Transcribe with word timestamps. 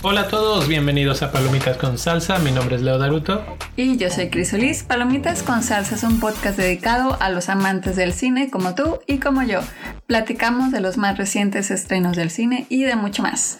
Hola 0.00 0.22
a 0.22 0.28
todos, 0.28 0.68
bienvenidos 0.68 1.22
a 1.22 1.32
Palomitas 1.32 1.76
con 1.76 1.98
Salsa. 1.98 2.38
Mi 2.38 2.50
nombre 2.50 2.76
es 2.76 2.82
Leo 2.82 2.98
Daruto. 2.98 3.44
Y 3.76 3.96
yo 3.96 4.10
soy 4.10 4.30
Crisolis. 4.30 4.82
Palomitas 4.82 5.42
con 5.42 5.62
Salsa 5.62 5.96
es 5.96 6.02
un 6.02 6.20
podcast 6.20 6.56
dedicado 6.56 7.16
a 7.20 7.30
los 7.30 7.48
amantes 7.48 7.96
del 7.96 8.12
cine 8.12 8.50
como 8.50 8.74
tú 8.74 9.00
y 9.06 9.18
como 9.18 9.42
yo. 9.42 9.60
Platicamos 10.06 10.72
de 10.72 10.80
los 10.80 10.96
más 10.96 11.18
recientes 11.18 11.70
estrenos 11.70 12.16
del 12.16 12.30
cine 12.30 12.66
y 12.68 12.84
de 12.84 12.96
mucho 12.96 13.22
más. 13.22 13.58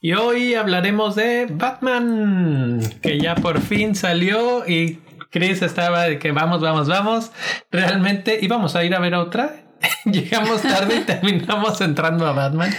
Y 0.00 0.12
hoy 0.12 0.54
hablaremos 0.54 1.16
de 1.16 1.46
Batman, 1.50 2.80
que 3.00 3.18
ya 3.18 3.34
por 3.34 3.60
fin 3.60 3.94
salió 3.94 4.68
y 4.68 4.98
Chris 5.34 5.62
estaba 5.62 6.04
de 6.04 6.20
que 6.20 6.30
vamos, 6.30 6.60
vamos, 6.60 6.86
vamos. 6.86 7.32
Realmente 7.72 8.38
íbamos 8.40 8.76
a 8.76 8.84
ir 8.84 8.94
a 8.94 9.00
ver 9.00 9.16
otra. 9.16 9.56
Llegamos 10.04 10.62
tarde 10.62 10.98
y 10.98 11.00
terminamos 11.06 11.80
entrando 11.80 12.24
a 12.28 12.32
Batman. 12.32 12.70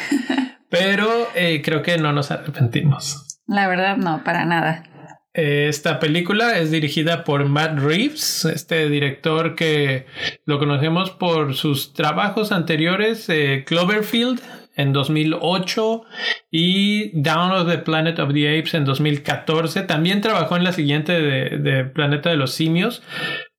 Pero 0.70 1.28
eh, 1.36 1.62
creo 1.62 1.82
que 1.82 1.98
no 1.98 2.14
nos 2.14 2.32
arrepentimos. 2.32 3.42
La 3.46 3.68
verdad, 3.68 3.98
no, 3.98 4.24
para 4.24 4.46
nada. 4.46 4.86
Esta 5.34 6.00
película 6.00 6.58
es 6.58 6.72
dirigida 6.72 7.26
por 7.26 7.44
Matt 7.44 7.78
Reeves, 7.78 8.46
este 8.46 8.88
director 8.88 9.56
que 9.56 10.06
lo 10.46 10.58
conocemos 10.58 11.12
por 11.12 11.56
sus 11.56 11.92
trabajos 11.92 12.54
anteriores, 12.54 13.28
eh, 13.28 13.66
Cloverfield 13.68 14.40
en 14.76 14.94
2008 14.94 16.04
y 16.52 17.12
Down 17.22 17.52
of 17.52 17.70
the 17.70 17.78
Planet 17.80 18.20
of 18.20 18.34
the 18.34 18.60
Apes 18.60 18.74
en 18.74 18.86
2014. 18.86 19.84
También 19.84 20.22
trabajó 20.22 20.56
en 20.58 20.64
la 20.64 20.74
siguiente 20.74 21.14
de, 21.14 21.58
de 21.58 21.86
Planeta 21.86 22.30
de 22.30 22.38
los 22.38 22.54
Simios, 22.54 23.04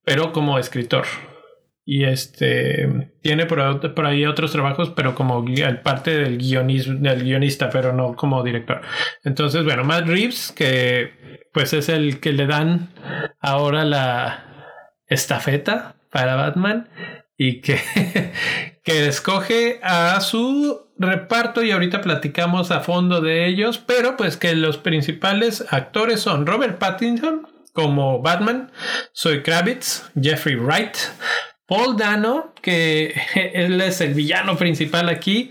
pero 0.04 0.32
como 0.32 0.58
escritor. 0.58 1.06
Y 1.88 2.02
este 2.02 3.12
tiene 3.22 3.46
por, 3.46 3.60
ahí 4.04 4.26
otros 4.26 4.50
trabajos, 4.50 4.90
pero 4.96 5.14
como 5.14 5.44
parte 5.84 6.18
del, 6.18 6.36
guionismo, 6.38 6.98
del 6.98 7.22
guionista, 7.22 7.70
pero 7.70 7.92
no 7.92 8.16
como 8.16 8.42
director. 8.42 8.80
Entonces, 9.22 9.62
bueno, 9.64 9.84
Matt 9.84 10.08
Reeves, 10.08 10.50
que 10.50 11.46
pues 11.52 11.72
es 11.72 11.88
el 11.88 12.18
que 12.18 12.32
le 12.32 12.48
dan 12.48 12.90
ahora 13.38 13.84
la 13.84 14.46
estafeta 15.06 15.94
para 16.10 16.34
Batman 16.34 16.88
y 17.38 17.60
que, 17.60 17.78
que 18.82 19.06
escoge 19.06 19.78
a 19.80 20.20
su 20.20 20.85
reparto 20.98 21.62
y 21.62 21.70
ahorita 21.70 22.00
platicamos 22.00 22.70
a 22.70 22.80
fondo 22.80 23.20
de 23.20 23.46
ellos, 23.46 23.78
pero 23.78 24.16
pues 24.16 24.36
que 24.36 24.54
los 24.54 24.78
principales 24.78 25.64
actores 25.70 26.20
son 26.20 26.46
Robert 26.46 26.78
Pattinson 26.78 27.46
como 27.72 28.22
Batman, 28.22 28.72
Zoe 29.14 29.42
Kravitz, 29.42 30.10
Jeffrey 30.20 30.56
Wright, 30.56 30.96
Paul 31.66 31.96
Dano, 31.96 32.54
que 32.62 33.14
él 33.34 33.80
es 33.80 34.00
el 34.00 34.14
villano 34.14 34.56
principal 34.56 35.08
aquí 35.08 35.50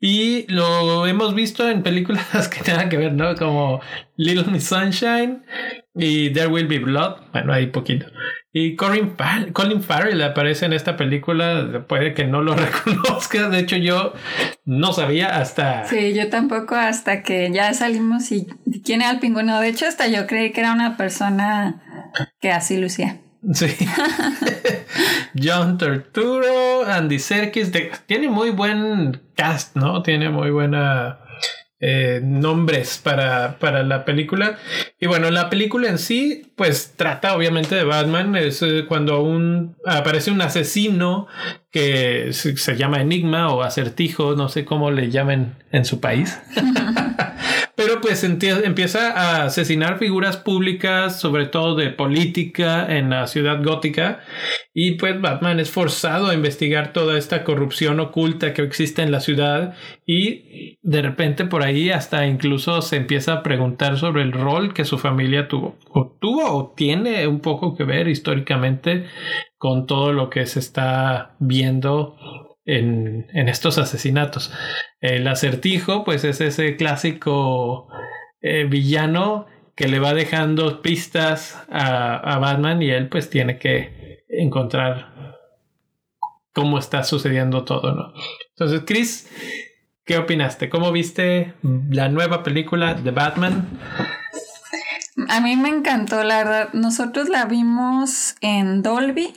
y 0.00 0.46
lo 0.52 1.06
hemos 1.06 1.34
visto 1.34 1.68
en 1.68 1.82
películas 1.82 2.48
que 2.50 2.62
tengan 2.62 2.88
que 2.88 2.96
ver, 2.96 3.12
¿no? 3.12 3.34
Como 3.34 3.80
Little 4.16 4.52
Miss 4.52 4.68
Sunshine 4.68 5.44
y 5.94 6.30
There 6.30 6.48
Will 6.48 6.66
Be 6.66 6.78
Blood, 6.78 7.16
bueno, 7.32 7.52
hay 7.52 7.66
poquito. 7.68 8.06
Y 8.52 8.76
Colin, 8.76 9.14
Colin 9.52 9.82
Farrell 9.82 10.22
aparece 10.22 10.66
en 10.66 10.72
esta 10.72 10.96
película, 10.96 11.84
puede 11.88 12.14
que 12.14 12.24
no 12.24 12.40
lo 12.42 12.54
reconozca, 12.56 13.48
de 13.48 13.58
hecho 13.58 13.76
yo 13.76 14.12
no 14.64 14.92
sabía 14.92 15.40
hasta... 15.40 15.86
Sí, 15.86 16.14
yo 16.14 16.28
tampoco 16.30 16.76
hasta 16.76 17.22
que 17.22 17.50
ya 17.52 17.72
salimos 17.74 18.30
y 18.30 18.46
quién 18.84 19.02
era 19.02 19.10
el 19.10 19.18
pingüino, 19.18 19.60
de 19.60 19.68
hecho 19.68 19.86
hasta 19.86 20.06
yo 20.06 20.26
creí 20.26 20.52
que 20.52 20.60
era 20.60 20.72
una 20.72 20.96
persona 20.96 21.82
que 22.40 22.52
así 22.52 22.76
lucía. 22.76 23.18
Sí. 23.52 23.66
John 25.42 25.76
Torturo, 25.76 26.86
Andy 26.86 27.18
Serkis. 27.18 27.70
tiene 28.06 28.28
muy 28.28 28.50
buen 28.50 29.20
cast, 29.34 29.76
¿no? 29.76 30.02
Tiene 30.02 30.30
muy 30.30 30.50
buena 30.50 31.18
eh, 31.86 32.20
nombres 32.22 32.98
para, 33.04 33.58
para, 33.58 33.82
la 33.82 34.06
película. 34.06 34.56
Y 34.98 35.06
bueno, 35.06 35.30
la 35.30 35.50
película 35.50 35.86
en 35.86 35.98
sí, 35.98 36.50
pues 36.56 36.94
trata 36.96 37.36
obviamente 37.36 37.74
de 37.74 37.84
Batman. 37.84 38.36
Es 38.36 38.62
eh, 38.62 38.86
cuando 38.88 39.20
un, 39.20 39.76
aparece 39.84 40.30
un 40.30 40.40
asesino 40.40 41.26
que 41.70 42.32
se, 42.32 42.54
llama 42.76 43.02
Enigma 43.02 43.52
o 43.52 43.62
Acertijo, 43.62 44.34
no 44.34 44.48
sé 44.48 44.64
cómo 44.64 44.90
le 44.90 45.10
llamen 45.10 45.56
en 45.72 45.84
su 45.84 46.00
país. 46.00 46.40
Pero 47.76 48.00
pues 48.00 48.22
empieza 48.22 49.10
a 49.10 49.44
asesinar 49.46 49.98
figuras 49.98 50.36
públicas, 50.36 51.18
sobre 51.18 51.46
todo 51.46 51.74
de 51.74 51.90
política 51.90 52.96
en 52.96 53.10
la 53.10 53.26
ciudad 53.26 53.62
gótica. 53.64 54.20
Y 54.72 54.92
pues 54.92 55.20
Batman 55.20 55.58
es 55.58 55.70
forzado 55.70 56.28
a 56.28 56.34
investigar 56.34 56.92
toda 56.92 57.18
esta 57.18 57.42
corrupción 57.42 57.98
oculta 57.98 58.54
que 58.54 58.62
existe 58.62 59.02
en 59.02 59.10
la 59.10 59.20
ciudad. 59.20 59.74
Y 60.06 60.78
de 60.82 61.02
repente 61.02 61.46
por 61.46 61.62
ahí 61.62 61.90
hasta 61.90 62.26
incluso 62.26 62.80
se 62.80 62.96
empieza 62.96 63.32
a 63.32 63.42
preguntar 63.42 63.98
sobre 63.98 64.22
el 64.22 64.32
rol 64.32 64.72
que 64.72 64.84
su 64.84 64.98
familia 64.98 65.48
tuvo. 65.48 65.76
O 65.90 66.16
tuvo 66.20 66.44
o 66.52 66.74
tiene 66.76 67.26
un 67.26 67.40
poco 67.40 67.76
que 67.76 67.84
ver 67.84 68.06
históricamente 68.06 69.06
con 69.58 69.86
todo 69.86 70.12
lo 70.12 70.30
que 70.30 70.46
se 70.46 70.60
está 70.60 71.34
viendo 71.40 72.16
en, 72.66 73.48
estos 73.48 73.78
asesinatos. 73.78 74.52
El 75.00 75.26
acertijo, 75.28 76.04
pues 76.04 76.24
es 76.24 76.40
ese 76.40 76.76
clásico 76.76 77.88
eh, 78.40 78.64
villano 78.64 79.46
que 79.74 79.88
le 79.88 79.98
va 79.98 80.14
dejando 80.14 80.82
pistas 80.82 81.62
a, 81.68 82.16
a, 82.16 82.38
Batman 82.38 82.80
y 82.80 82.90
él 82.90 83.08
pues 83.08 83.28
tiene 83.28 83.58
que 83.58 84.24
encontrar 84.28 85.38
cómo 86.52 86.78
está 86.78 87.02
sucediendo 87.02 87.64
todo, 87.64 87.92
¿no? 87.92 88.12
Entonces, 88.50 88.82
Chris, 88.86 89.28
¿qué 90.04 90.16
opinaste? 90.16 90.68
¿Cómo 90.68 90.92
viste 90.92 91.54
la 91.90 92.08
nueva 92.08 92.42
película 92.42 92.94
de 92.94 93.10
Batman? 93.10 93.68
A 95.28 95.40
mí 95.40 95.56
me 95.56 95.68
encantó, 95.68 96.22
la 96.22 96.38
verdad. 96.38 96.68
Nosotros 96.72 97.28
la 97.28 97.44
vimos 97.46 98.36
en 98.40 98.82
Dolby 98.82 99.34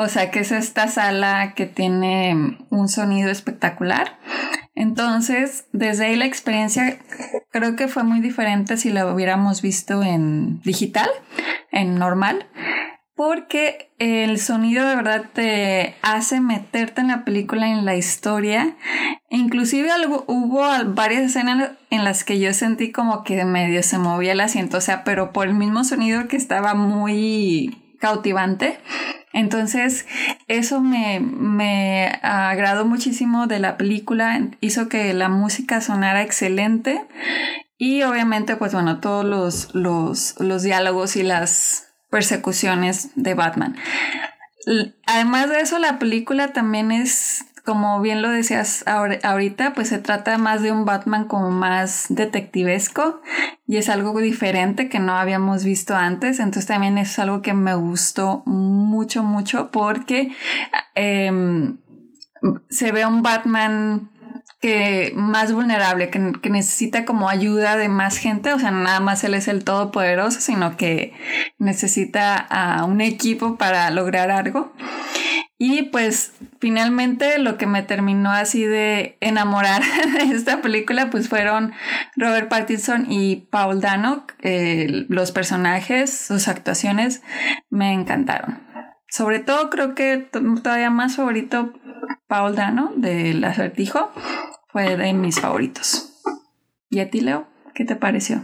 o 0.00 0.06
sea 0.06 0.30
que 0.30 0.40
es 0.40 0.52
esta 0.52 0.86
sala 0.86 1.54
que 1.56 1.66
tiene 1.66 2.56
un 2.70 2.88
sonido 2.88 3.30
espectacular. 3.30 4.16
Entonces, 4.76 5.66
desde 5.72 6.06
ahí 6.06 6.14
la 6.14 6.24
experiencia 6.24 6.98
creo 7.50 7.74
que 7.74 7.88
fue 7.88 8.04
muy 8.04 8.20
diferente 8.20 8.76
si 8.76 8.90
la 8.90 9.12
hubiéramos 9.12 9.60
visto 9.60 10.04
en 10.04 10.62
digital, 10.62 11.10
en 11.72 11.96
normal, 11.96 12.46
porque 13.16 13.90
el 13.98 14.38
sonido 14.38 14.88
de 14.88 14.94
verdad 14.94 15.24
te 15.32 15.96
hace 16.02 16.40
meterte 16.40 17.00
en 17.00 17.08
la 17.08 17.24
película, 17.24 17.68
en 17.68 17.84
la 17.84 17.96
historia. 17.96 18.76
Inclusive 19.30 19.90
hubo 20.28 20.64
varias 20.94 21.22
escenas 21.22 21.72
en 21.90 22.04
las 22.04 22.22
que 22.22 22.38
yo 22.38 22.54
sentí 22.54 22.92
como 22.92 23.24
que 23.24 23.44
medio 23.44 23.82
se 23.82 23.98
movía 23.98 24.30
el 24.30 24.40
asiento, 24.40 24.78
o 24.78 24.80
sea, 24.80 25.02
pero 25.02 25.32
por 25.32 25.48
el 25.48 25.54
mismo 25.54 25.82
sonido 25.82 26.28
que 26.28 26.36
estaba 26.36 26.74
muy 26.74 27.87
cautivante. 27.98 28.78
Entonces, 29.32 30.06
eso 30.48 30.80
me, 30.80 31.20
me, 31.20 32.18
agradó 32.22 32.86
muchísimo 32.86 33.46
de 33.46 33.58
la 33.58 33.76
película, 33.76 34.40
hizo 34.60 34.88
que 34.88 35.12
la 35.14 35.28
música 35.28 35.80
sonara 35.80 36.22
excelente 36.22 37.04
y 37.76 38.02
obviamente, 38.02 38.56
pues 38.56 38.72
bueno, 38.72 39.00
todos 39.00 39.24
los, 39.24 39.74
los, 39.74 40.34
los 40.40 40.62
diálogos 40.62 41.14
y 41.16 41.22
las 41.22 41.88
persecuciones 42.10 43.10
de 43.14 43.34
Batman. 43.34 43.76
Además 45.06 45.48
de 45.48 45.60
eso, 45.60 45.78
la 45.78 45.98
película 45.98 46.52
también 46.52 46.90
es 46.90 47.44
como 47.68 48.00
bien 48.00 48.22
lo 48.22 48.30
decías 48.30 48.82
ahorita, 48.86 49.74
pues 49.74 49.90
se 49.90 49.98
trata 49.98 50.38
más 50.38 50.62
de 50.62 50.72
un 50.72 50.86
Batman 50.86 51.26
como 51.26 51.50
más 51.50 52.06
detectivesco 52.08 53.20
y 53.66 53.76
es 53.76 53.90
algo 53.90 54.18
diferente 54.18 54.88
que 54.88 55.00
no 55.00 55.12
habíamos 55.12 55.64
visto 55.64 55.94
antes. 55.94 56.40
Entonces 56.40 56.64
también 56.64 56.96
es 56.96 57.18
algo 57.18 57.42
que 57.42 57.52
me 57.52 57.74
gustó 57.74 58.42
mucho, 58.46 59.22
mucho 59.22 59.70
porque 59.70 60.34
em, 60.94 61.76
se 62.70 62.90
ve 62.90 63.04
un 63.04 63.22
Batman 63.22 64.08
que 64.60 65.12
más 65.14 65.52
vulnerable, 65.52 66.10
que, 66.10 66.32
que, 66.42 66.50
necesita 66.50 67.04
como 67.04 67.28
ayuda 67.28 67.76
de 67.76 67.88
más 67.88 68.18
gente, 68.18 68.52
o 68.52 68.58
sea, 68.58 68.70
nada 68.70 69.00
más 69.00 69.22
él 69.24 69.34
es 69.34 69.46
el 69.46 69.64
todopoderoso, 69.64 70.40
sino 70.40 70.76
que 70.76 71.12
necesita 71.58 72.36
a 72.36 72.84
un 72.84 73.00
equipo 73.00 73.56
para 73.56 73.90
lograr 73.90 74.30
algo. 74.30 74.72
Y 75.60 75.82
pues 75.82 76.34
finalmente 76.60 77.38
lo 77.40 77.58
que 77.58 77.66
me 77.66 77.82
terminó 77.82 78.30
así 78.30 78.64
de 78.64 79.16
enamorar 79.20 79.82
de 80.12 80.34
esta 80.34 80.62
película 80.62 81.10
pues 81.10 81.28
fueron 81.28 81.72
Robert 82.16 82.48
Pattinson 82.48 83.10
y 83.10 83.48
Paul 83.50 83.80
Dano. 83.80 84.24
los 84.42 85.32
personajes, 85.32 86.16
sus 86.16 86.46
actuaciones 86.46 87.22
me 87.70 87.92
encantaron. 87.92 88.67
Sobre 89.08 89.40
todo 89.40 89.70
creo 89.70 89.94
que 89.94 90.28
todavía 90.62 90.90
más 90.90 91.16
favorito 91.16 91.72
Paul 92.26 92.54
Dano 92.54 92.92
del 92.96 93.42
acertijo 93.44 94.12
fue 94.68 94.96
de 94.96 95.12
mis 95.14 95.40
favoritos. 95.40 96.12
¿Y 96.90 97.00
a 97.00 97.10
ti, 97.10 97.20
Leo? 97.20 97.48
¿Qué 97.74 97.84
te 97.84 97.96
pareció? 97.96 98.42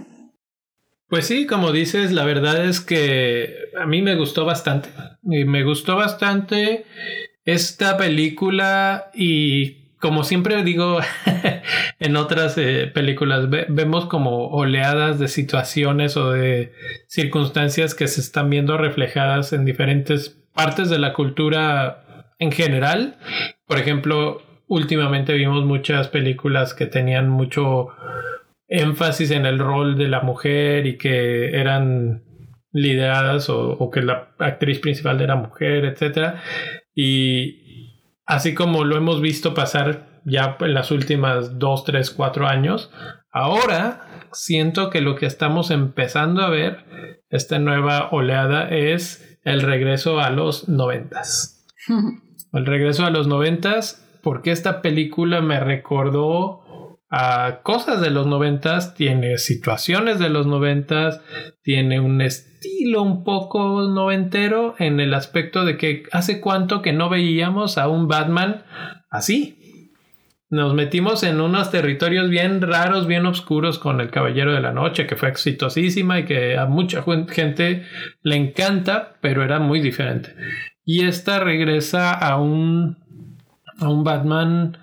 Pues 1.09 1.27
sí, 1.27 1.47
como 1.47 1.71
dices, 1.71 2.13
la 2.13 2.25
verdad 2.25 2.65
es 2.65 2.81
que 2.81 3.55
a 3.79 3.87
mí 3.87 4.03
me 4.03 4.17
gustó 4.17 4.45
bastante. 4.45 4.89
Y 5.23 5.45
me 5.45 5.65
gustó 5.65 5.97
bastante 5.97 6.87
esta 7.45 7.97
película 7.97 9.11
y 9.15 9.85
como 9.99 10.25
siempre 10.25 10.63
digo 10.65 10.99
en 11.99 12.17
otras 12.17 12.59
eh, 12.59 12.91
películas, 12.93 13.49
vemos 13.49 14.07
como 14.07 14.49
oleadas 14.49 15.19
de 15.19 15.29
situaciones 15.29 16.17
o 16.17 16.31
de 16.31 16.73
circunstancias 17.07 17.95
que 17.95 18.09
se 18.09 18.21
están 18.21 18.51
viendo 18.51 18.77
reflejadas 18.77 19.53
en 19.53 19.65
diferentes 19.65 20.44
partes 20.55 20.89
de 20.91 20.99
la 20.99 21.13
cultura 21.13 22.27
en 22.39 22.53
general. 22.53 23.17
Por 23.67 23.79
ejemplo, 23.79 24.43
últimamente 24.67 25.35
vimos 25.35 25.65
muchas 25.65 26.09
películas 26.09 26.75
que 26.75 26.87
tenían 26.87 27.29
mucho 27.29 27.89
énfasis 28.69 29.31
en 29.31 29.47
el 29.47 29.59
rol 29.59 29.97
de 29.97 30.09
la 30.09 30.21
mujer 30.21 30.87
y 30.87 30.97
que 30.97 31.59
eran 31.59 32.25
lideradas 32.73 33.49
o, 33.51 33.91
que 33.93 34.03
la 34.03 34.35
actriz 34.39 34.81
principal 34.81 35.21
era 35.21 35.37
mujer, 35.37 35.85
etc. 35.85 36.35
Y 36.95 37.93
así 38.27 38.55
como 38.55 38.85
lo 38.85 38.97
hemos 38.97 39.21
visto 39.21 39.55
pasar 39.55 40.21
ya 40.25 40.57
en 40.61 40.75
las 40.75 40.91
últimas 40.91 41.59
dos, 41.59 41.85
tres, 41.85 42.11
cuatro 42.11 42.49
años, 42.49 42.91
ahora 43.31 44.29
siento 44.33 44.91
que 44.91 45.03
lo 45.03 45.15
que 45.15 45.27
estamos 45.27 45.71
empezando 45.71 46.43
a 46.43 46.51
ver, 46.51 46.85
esta 47.29 47.59
nueva 47.59 48.09
oleada, 48.11 48.69
es 48.69 49.34
el 49.45 49.61
regreso 49.63 50.21
a 50.21 50.31
los 50.31 50.69
noventas. 50.69 51.67
el 52.53 52.67
regreso 52.67 53.05
a 53.05 53.11
los 53.11 53.27
noventas, 53.27 54.19
porque 54.23 54.51
esta 54.51 54.83
película 54.83 55.41
me 55.41 55.61
recordó 55.61 56.65
a 57.11 57.61
cosas 57.63 58.01
de 58.01 58.11
los 58.11 58.27
noventas, 58.27 58.95
tiene 58.95 59.39
situaciones 59.39 60.19
de 60.19 60.31
los 60.31 60.47
noventas, 60.47 61.21
tiene 61.63 62.01
un 62.01 62.21
estilo 62.21 63.03
un 63.03 63.23
poco 63.23 63.83
noventero 63.83 64.75
en 64.79 64.99
el 64.99 65.15
aspecto 65.15 65.65
de 65.65 65.77
que 65.77 66.05
hace 66.11 66.41
cuánto 66.41 66.83
que 66.83 66.93
no 66.93 67.09
veíamos 67.09 67.79
a 67.79 67.89
un 67.89 68.09
Batman 68.09 68.65
así. 69.11 69.59
Nos 70.51 70.75
metimos 70.75 71.23
en 71.23 71.41
unos 71.41 71.71
territorios 71.71 72.29
bien 72.29 72.61
raros, 72.61 73.07
bien 73.07 73.27
oscuros 73.27 73.79
con 73.79 74.01
El 74.01 74.11
Caballero 74.11 74.53
de 74.53 74.61
la 74.61 74.73
Noche, 74.73 75.07
que 75.07 75.17
fue 75.17 75.29
exitosísima 75.29 76.21
y 76.21 76.25
que 76.25 76.57
a 76.57 76.67
mucha 76.67 77.03
gente 77.29 77.85
le 78.23 78.37
encanta, 78.37 79.17
pero 79.21 79.43
era 79.43 79.59
muy 79.59 79.81
diferente. 79.81 80.35
Y 80.85 81.05
esta 81.05 81.41
regresa 81.41 82.13
a 82.13 82.39
un, 82.39 82.99
a 83.79 83.89
un 83.89 84.05
Batman 84.05 84.79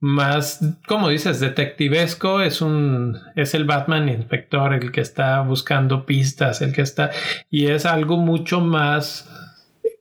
más, 0.00 0.60
como 0.86 1.08
dices, 1.08 1.40
detectivesco, 1.40 2.42
es 2.42 2.60
un, 2.60 3.18
es 3.34 3.54
el 3.54 3.64
Batman 3.64 4.08
inspector, 4.08 4.74
el 4.74 4.92
que 4.92 5.00
está 5.00 5.40
buscando 5.40 6.04
pistas, 6.04 6.60
el 6.60 6.72
que 6.72 6.82
está, 6.82 7.10
y 7.50 7.66
es 7.66 7.86
algo 7.86 8.16
mucho 8.16 8.60
más 8.60 9.30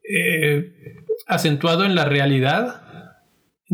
eh, 0.04 0.74
acentuado 1.28 1.86
en 1.86 1.96
la 1.96 2.06
realidad. 2.06 2.82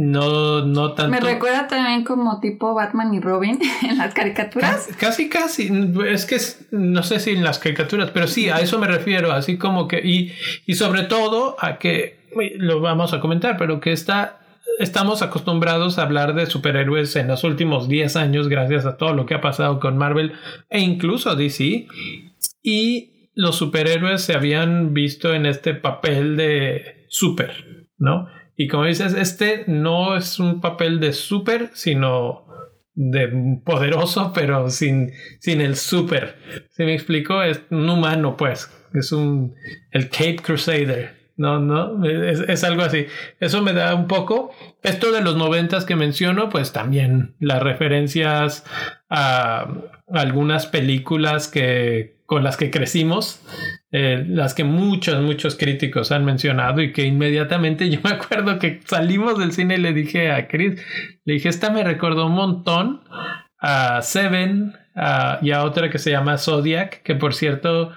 No, 0.03 0.65
no 0.65 0.94
tanto. 0.94 1.12
Me 1.12 1.19
recuerda 1.19 1.68
también 1.68 2.03
como 2.03 2.39
tipo 2.39 2.74
Batman 2.74 3.13
y 3.13 3.19
Robin 3.19 3.59
en 3.83 4.00
las 4.00 4.15
caricaturas. 4.15 4.89
Casi, 5.00 5.30
casi. 5.30 5.71
Es 6.07 6.25
que 6.25 6.38
no 6.71 7.03
sé 7.03 7.19
si 7.19 7.31
en 7.31 7.44
las 7.44 7.59
caricaturas, 7.59 8.09
pero 8.09 8.25
sí, 8.25 8.50
a 8.50 8.62
eso 8.62 8.80
me 8.80 8.88
refiero. 8.88 9.31
Así 9.31 9.59
como 9.59 9.88
que, 9.88 10.00
y, 10.00 10.33
y 10.65 10.74
sobre 10.74 11.03
todo 11.03 11.56
a 11.59 11.77
que, 11.77 12.19
lo 12.57 12.81
vamos 12.81 13.13
a 13.13 13.19
comentar, 13.19 13.57
pero 13.57 13.80
que 13.80 13.92
está 13.92 14.39
estamos 14.80 15.21
acostumbrados 15.21 16.00
a 16.00 16.04
hablar 16.04 16.33
de 16.33 16.47
superhéroes 16.47 17.15
en 17.15 17.27
los 17.27 17.44
últimos 17.44 17.88
10 17.88 18.15
años 18.15 18.47
gracias 18.47 18.86
a 18.88 18.97
todo 18.97 19.13
lo 19.13 19.27
que 19.27 19.36
ha 19.36 19.42
pasado 19.42 19.80
con 19.80 19.97
Marvel 19.97 20.33
e 20.69 20.80
incluso 20.80 21.36
DC. 21.36 21.86
Y 22.63 23.30
los 23.36 23.56
superhéroes 23.56 24.24
se 24.24 24.33
habían 24.33 24.95
visto 24.95 25.36
en 25.36 25.45
este 25.45 25.75
papel 25.75 26.38
de 26.38 27.06
super, 27.07 27.88
¿no? 28.00 28.27
Y 28.61 28.67
como 28.67 28.85
dices, 28.85 29.15
este 29.15 29.63
no 29.65 30.15
es 30.15 30.37
un 30.37 30.61
papel 30.61 30.99
de 30.99 31.13
super, 31.13 31.71
sino 31.73 32.45
de 32.93 33.59
poderoso, 33.65 34.31
pero 34.35 34.69
sin, 34.69 35.13
sin 35.39 35.61
el 35.61 35.75
super. 35.75 36.37
Si 36.69 36.83
me 36.83 36.93
explico, 36.93 37.41
es 37.41 37.61
un 37.71 37.89
humano, 37.89 38.37
pues. 38.37 38.71
Es 38.93 39.11
un 39.13 39.55
el 39.89 40.09
Cape 40.09 40.41
Crusader. 40.43 41.31
No, 41.37 41.57
no, 41.57 42.05
es, 42.05 42.63
algo 42.63 42.83
así. 42.83 43.07
Eso 43.39 43.63
me 43.63 43.73
da 43.73 43.95
un 43.95 44.07
poco. 44.07 44.51
Esto 44.83 45.11
de 45.11 45.21
los 45.21 45.35
noventas 45.37 45.83
que 45.83 45.95
menciono, 45.95 46.49
pues 46.49 46.71
también 46.71 47.33
las 47.39 47.63
referencias 47.63 48.63
a 49.09 49.73
algunas 50.07 50.67
películas 50.67 51.47
que 51.47 52.21
con 52.27 52.43
las 52.43 52.57
que 52.57 52.69
crecimos, 52.69 53.41
eh, 53.91 54.25
las 54.27 54.53
que 54.53 54.63
muchos, 54.63 55.21
muchos 55.21 55.55
críticos 55.55 56.11
han 56.11 56.25
mencionado 56.25 56.81
y 56.81 56.93
que 56.93 57.05
inmediatamente 57.05 57.89
yo 57.91 57.99
me 58.03 58.11
acuerdo 58.11 58.59
que 58.59 58.81
salimos 58.85 59.38
del 59.38 59.51
cine 59.51 59.75
y 59.75 59.81
le 59.81 59.93
dije 59.93 60.31
a 60.31 60.47
Chris, 60.47 60.81
le 61.25 61.33
dije, 61.33 61.49
esta 61.49 61.69
me 61.69 61.83
recordó 61.83 62.27
un 62.27 62.33
montón 62.33 63.01
a 63.59 64.01
Seven, 64.01 64.73
y 65.41 65.51
a 65.51 65.63
otra 65.63 65.89
que 65.89 65.99
se 65.99 66.11
llama 66.11 66.38
Zodiac, 66.38 67.01
que 67.03 67.15
por 67.15 67.33
cierto 67.33 67.91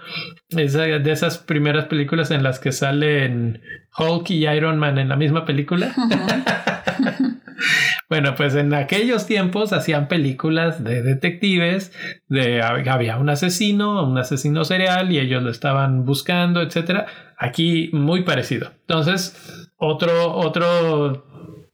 es 0.51 0.75
de 0.75 1.11
esas 1.11 1.39
primeras 1.39 1.87
películas 1.87 2.31
en 2.31 2.43
las 2.43 2.61
que 2.61 2.73
salen 2.73 3.61
Hulk 3.99 4.31
y 4.31 4.47
Iron 4.47 4.79
Man 4.79 4.99
en 4.99 5.09
la 5.09 5.17
misma 5.17 5.45
película. 5.45 5.93
bueno, 8.09 8.35
pues 8.35 8.55
en 8.55 8.75
aquellos 8.75 9.27
tiempos 9.27 9.73
hacían 9.73 10.09
películas 10.09 10.83
de 10.83 11.03
detectives, 11.03 11.93
de 12.29 12.63
había 12.63 13.17
un 13.19 13.29
asesino, 13.29 14.07
un 14.07 14.19
asesino 14.19 14.65
serial 14.65 15.13
y 15.13 15.19
ellos 15.19 15.43
lo 15.43 15.51
estaban 15.51 16.05
buscando, 16.05 16.63
etcétera. 16.63 17.07
Aquí 17.39 17.91
muy 17.93 18.23
parecido. 18.23 18.73
Entonces, 18.81 19.71
otro 19.77 20.35
otro 20.35 21.25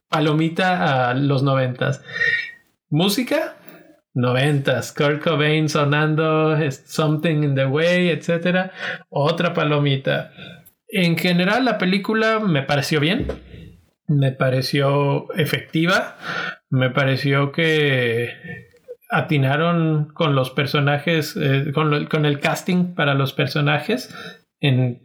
palomita 0.09 1.09
a 1.09 1.13
los 1.13 1.43
noventas. 1.43 2.03
Música, 2.89 3.55
noventas, 4.13 4.91
Kurt 4.91 5.23
Cobain 5.23 5.69
sonando 5.69 6.57
Something 6.69 7.43
in 7.43 7.55
the 7.55 7.65
Way, 7.65 8.09
etc. 8.09 8.71
Otra 9.09 9.53
palomita. 9.53 10.31
En 10.89 11.17
general 11.17 11.63
la 11.63 11.77
película 11.77 12.39
me 12.39 12.63
pareció 12.63 12.99
bien, 12.99 13.27
me 14.17 14.31
pareció 14.31 15.31
efectiva, 15.33 16.17
me 16.69 16.89
pareció 16.89 17.51
que 17.51 18.29
atinaron 19.09 20.13
con 20.13 20.35
los 20.35 20.51
personajes, 20.51 21.35
eh, 21.35 21.71
con, 21.73 22.05
con 22.05 22.25
el 22.25 22.39
casting 22.39 22.95
para 22.95 23.13
los 23.13 23.33
personajes 23.33 24.15
en 24.59 25.01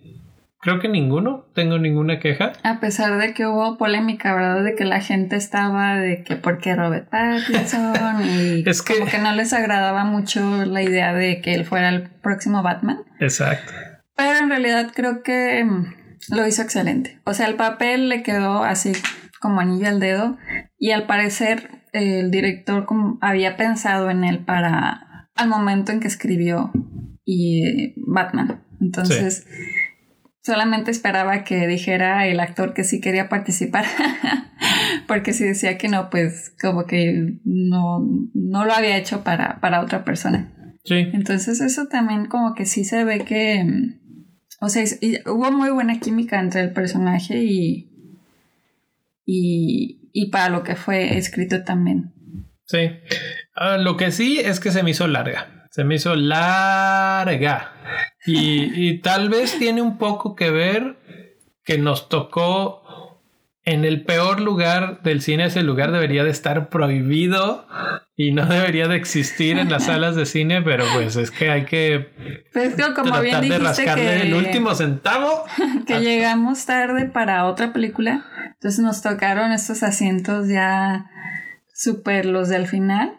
Creo 0.67 0.81
que 0.81 0.89
ninguno, 0.89 1.47
tengo 1.55 1.79
ninguna 1.79 2.19
queja. 2.19 2.53
A 2.65 2.81
pesar 2.81 3.19
de 3.19 3.35
que 3.35 3.47
hubo 3.47 3.79
polémica, 3.79 4.35
¿verdad? 4.35 4.65
De 4.65 4.75
que 4.75 4.85
la 4.85 5.01
gente 5.01 5.37
estaba 5.37 5.95
de 5.95 6.25
que 6.25 6.35
por 6.35 6.59
qué 6.59 6.75
Robert 6.75 7.09
Pattinson 7.09 8.25
y 8.25 8.65
es 8.69 8.83
que... 8.83 8.95
como 8.95 9.09
que 9.09 9.19
no 9.19 9.33
les 9.33 9.53
agradaba 9.53 10.05
mucho 10.05 10.65
la 10.65 10.83
idea 10.83 11.15
de 11.15 11.41
que 11.41 11.55
él 11.55 11.65
fuera 11.67 11.91
el 11.91 12.11
próximo 12.11 12.65
Batman. 12.65 13.05
Exacto. 13.21 13.73
Pero 14.17 14.39
en 14.39 14.49
realidad 14.49 14.91
creo 14.93 15.23
que 15.23 15.63
mm, 15.63 15.95
lo 16.31 16.47
hizo 16.47 16.63
excelente. 16.63 17.21
O 17.25 17.35
sea, 17.35 17.47
el 17.47 17.57
papel 17.57 18.09
le 18.09 18.23
quedó 18.23 18.65
así 18.65 18.93
como 19.41 19.61
anillo 19.61 19.89
al 19.89 20.01
dedo 20.01 20.37
y 20.79 20.91
al 20.91 21.07
parecer 21.07 21.85
el 21.93 22.31
director 22.31 22.87
había 23.21 23.57
pensado 23.57 24.11
en 24.11 24.25
él 24.25 24.45
para 24.45 25.31
al 25.35 25.49
momento 25.49 25.93
en 25.93 26.01
que 26.01 26.09
escribió 26.09 26.71
y 27.25 27.95
Batman. 28.07 28.65
Entonces... 28.81 29.47
Solamente 30.47 30.93
esperaba 30.93 31.43
que 31.43 31.67
dijera 31.67 32.25
el 32.29 32.39
actor 32.39 32.73
que 32.73 32.85
sí 32.85 33.01
quería 33.01 33.29
participar, 33.29 33.85
porque 35.09 35.33
si 35.33 35.43
decía 35.43 35.77
que 35.77 35.89
no, 35.89 36.09
pues 36.09 36.55
como 36.63 36.87
que 36.87 37.41
no, 37.43 37.99
no 38.33 38.65
lo 38.65 38.73
había 38.73 38.97
hecho 38.97 39.25
para, 39.25 39.59
para 39.61 39.81
otra 39.81 40.05
persona. 40.05 40.53
Sí. 40.85 41.09
Entonces 41.13 41.61
eso 41.61 41.89
también 41.89 42.27
como 42.27 42.55
que 42.55 42.65
sí 42.65 42.85
se 42.85 43.03
ve 43.03 43.25
que, 43.25 43.59
o 44.61 44.69
sea, 44.69 44.85
hubo 45.27 45.53
muy 45.53 45.71
buena 45.71 46.01
química 46.01 46.41
entre 46.41 46.63
el 46.63 46.73
personaje 46.73 47.39
y, 47.45 47.91
y, 49.25 50.11
y 50.13 50.31
para 50.31 50.49
lo 50.49 50.63
que 50.63 50.77
fue 50.77 51.19
escrito 51.19 51.63
también. 51.63 52.13
Sí. 52.65 52.91
Ah, 53.55 53.79
lo 53.79 53.97
que 53.97 54.11
sí 54.11 54.41
es 54.41 54.61
que 54.61 54.71
se 54.71 54.83
me 54.83 54.91
hizo 54.91 55.07
larga. 55.07 55.67
Se 55.71 55.85
me 55.85 55.97
hizo 55.97 56.17
larga. 56.17 57.73
Y, 58.27 58.99
tal 59.03 59.29
vez 59.29 59.59
tiene 59.59 59.83
un 59.83 59.99
poco 59.99 60.35
que 60.35 60.51
ver 60.51 60.97
que 61.65 61.79
nos 61.79 62.09
tocó 62.09 63.06
en 63.67 63.85
el 63.85 64.05
peor 64.05 64.41
lugar 64.41 65.03
del 65.03 65.21
cine. 65.21 65.47
Ese 65.47 65.63
lugar 65.63 65.93
debería 65.93 66.25
de 66.25 66.31
estar 66.31 66.71
prohibido 66.71 67.67
y 68.17 68.33
no 68.33 68.47
debería 68.47 68.89
de 68.89 68.97
existir 68.97 69.59
en 69.59 69.71
las 69.71 69.85
salas 69.85 70.15
de 70.15 70.25
cine, 70.25 70.63
pero 70.63 70.85
pues 70.95 71.17
es 71.17 71.31
que 71.31 71.51
hay 71.51 71.65
que 71.67 72.13
pues 72.53 72.75
como 72.95 73.13
tratar 73.13 73.45
de 73.45 73.59
rascarle 73.59 74.23
el 74.23 74.35
último 74.35 74.75
centavo. 74.75 75.45
Que 75.87 76.01
llegamos 76.01 76.65
tarde 76.65 77.07
para 77.07 77.45
otra 77.45 77.73
película. 77.73 78.25
Entonces 78.55 78.81
nos 78.81 79.03
tocaron 79.03 79.53
estos 79.53 79.83
asientos 79.83 80.49
ya 80.49 81.11
super 81.77 82.25
los 82.25 82.49
del 82.49 82.67
final. 82.67 83.13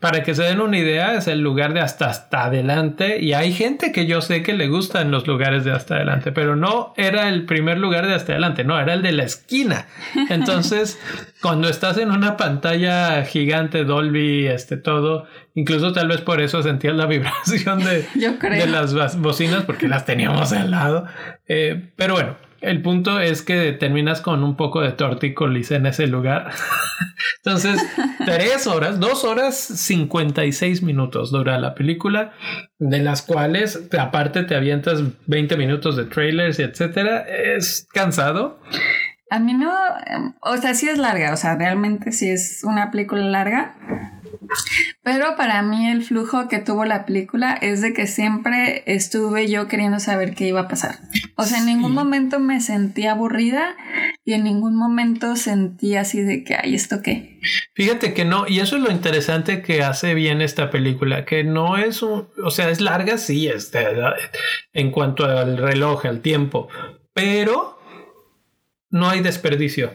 para 0.00 0.24
que 0.24 0.34
se 0.34 0.42
den 0.42 0.60
una 0.60 0.76
idea, 0.76 1.14
es 1.14 1.28
el 1.28 1.40
lugar 1.40 1.74
de 1.74 1.80
hasta 1.80 2.10
hasta 2.10 2.46
adelante. 2.46 3.20
Y 3.20 3.34
hay 3.34 3.52
gente 3.52 3.92
que 3.92 4.06
yo 4.06 4.20
sé 4.20 4.42
que 4.42 4.52
le 4.52 4.66
gustan 4.66 5.12
los 5.12 5.28
lugares 5.28 5.64
de 5.64 5.70
hasta 5.70 5.94
adelante, 5.94 6.32
pero 6.32 6.56
no 6.56 6.92
era 6.96 7.28
el 7.28 7.46
primer 7.46 7.78
lugar 7.78 8.08
de 8.08 8.14
hasta 8.14 8.32
adelante, 8.32 8.64
no, 8.64 8.80
era 8.80 8.94
el 8.94 9.02
de 9.02 9.12
la 9.12 9.22
esquina. 9.22 9.86
Entonces, 10.28 10.98
cuando 11.40 11.68
estás 11.68 11.98
en 11.98 12.10
una 12.10 12.36
pantalla 12.36 13.22
gigante, 13.24 13.84
Dolby, 13.84 14.48
este 14.48 14.76
todo, 14.76 15.28
incluso 15.54 15.92
tal 15.92 16.08
vez 16.08 16.22
por 16.22 16.40
eso 16.40 16.64
sentías 16.64 16.96
la 16.96 17.06
vibración 17.06 17.78
de, 17.84 18.08
de 18.14 18.66
las 18.66 19.16
bocinas, 19.20 19.62
porque 19.64 19.86
las 19.86 20.04
teníamos 20.04 20.52
al 20.52 20.72
lado. 20.72 21.06
Eh, 21.46 21.90
pero 21.94 22.14
bueno 22.14 22.49
el 22.60 22.82
punto 22.82 23.20
es 23.20 23.42
que 23.42 23.72
terminas 23.72 24.20
con 24.20 24.44
un 24.44 24.56
poco 24.56 24.80
de 24.80 24.92
tortícolis 24.92 25.70
en 25.70 25.86
ese 25.86 26.06
lugar. 26.06 26.50
Entonces, 27.44 27.80
tres 28.24 28.66
horas, 28.66 29.00
dos 29.00 29.24
horas, 29.24 29.56
56 29.56 30.82
minutos 30.82 31.30
dura 31.30 31.58
la 31.58 31.74
película, 31.74 32.32
de 32.78 32.98
las 33.00 33.22
cuales 33.22 33.88
aparte 33.98 34.42
te 34.44 34.54
avientas 34.54 35.02
20 35.26 35.56
minutos 35.56 35.96
de 35.96 36.04
trailers 36.04 36.58
y 36.58 36.62
etcétera. 36.62 37.20
Es 37.28 37.86
cansado. 37.92 38.60
A 39.30 39.38
mí 39.38 39.54
no, 39.54 39.72
o 40.42 40.56
sea, 40.56 40.74
sí 40.74 40.88
es 40.88 40.98
larga, 40.98 41.32
o 41.32 41.36
sea, 41.36 41.56
realmente 41.56 42.10
sí 42.10 42.28
es 42.28 42.62
una 42.64 42.90
película 42.90 43.22
larga. 43.22 43.76
Pero 45.02 45.36
para 45.36 45.62
mí 45.62 45.88
el 45.88 46.02
flujo 46.02 46.48
que 46.48 46.58
tuvo 46.58 46.84
la 46.84 47.06
película 47.06 47.54
es 47.60 47.80
de 47.80 47.92
que 47.92 48.06
siempre 48.06 48.82
estuve 48.86 49.48
yo 49.48 49.68
queriendo 49.68 50.00
saber 50.00 50.34
qué 50.34 50.48
iba 50.48 50.60
a 50.60 50.68
pasar. 50.68 50.98
O 51.36 51.44
sea, 51.44 51.58
en 51.58 51.66
ningún 51.66 51.92
momento 51.92 52.38
me 52.38 52.60
sentí 52.60 53.06
aburrida 53.06 53.76
y 54.24 54.34
en 54.34 54.44
ningún 54.44 54.76
momento 54.76 55.36
sentí 55.36 55.96
así 55.96 56.22
de 56.22 56.44
que, 56.44 56.54
ay, 56.54 56.74
¿esto 56.74 57.02
qué? 57.02 57.40
Fíjate 57.74 58.12
que 58.12 58.24
no, 58.24 58.46
y 58.46 58.60
eso 58.60 58.76
es 58.76 58.82
lo 58.82 58.90
interesante 58.90 59.62
que 59.62 59.82
hace 59.82 60.14
bien 60.14 60.42
esta 60.42 60.70
película, 60.70 61.24
que 61.24 61.44
no 61.44 61.76
es 61.76 62.02
un, 62.02 62.28
o 62.44 62.50
sea, 62.50 62.68
es 62.70 62.80
larga, 62.80 63.18
sí, 63.18 63.48
este, 63.48 63.86
en 64.72 64.90
cuanto 64.90 65.24
al 65.24 65.56
reloj, 65.56 66.06
al 66.06 66.20
tiempo, 66.20 66.68
pero 67.14 67.78
no 68.90 69.08
hay 69.08 69.20
desperdicio. 69.20 69.92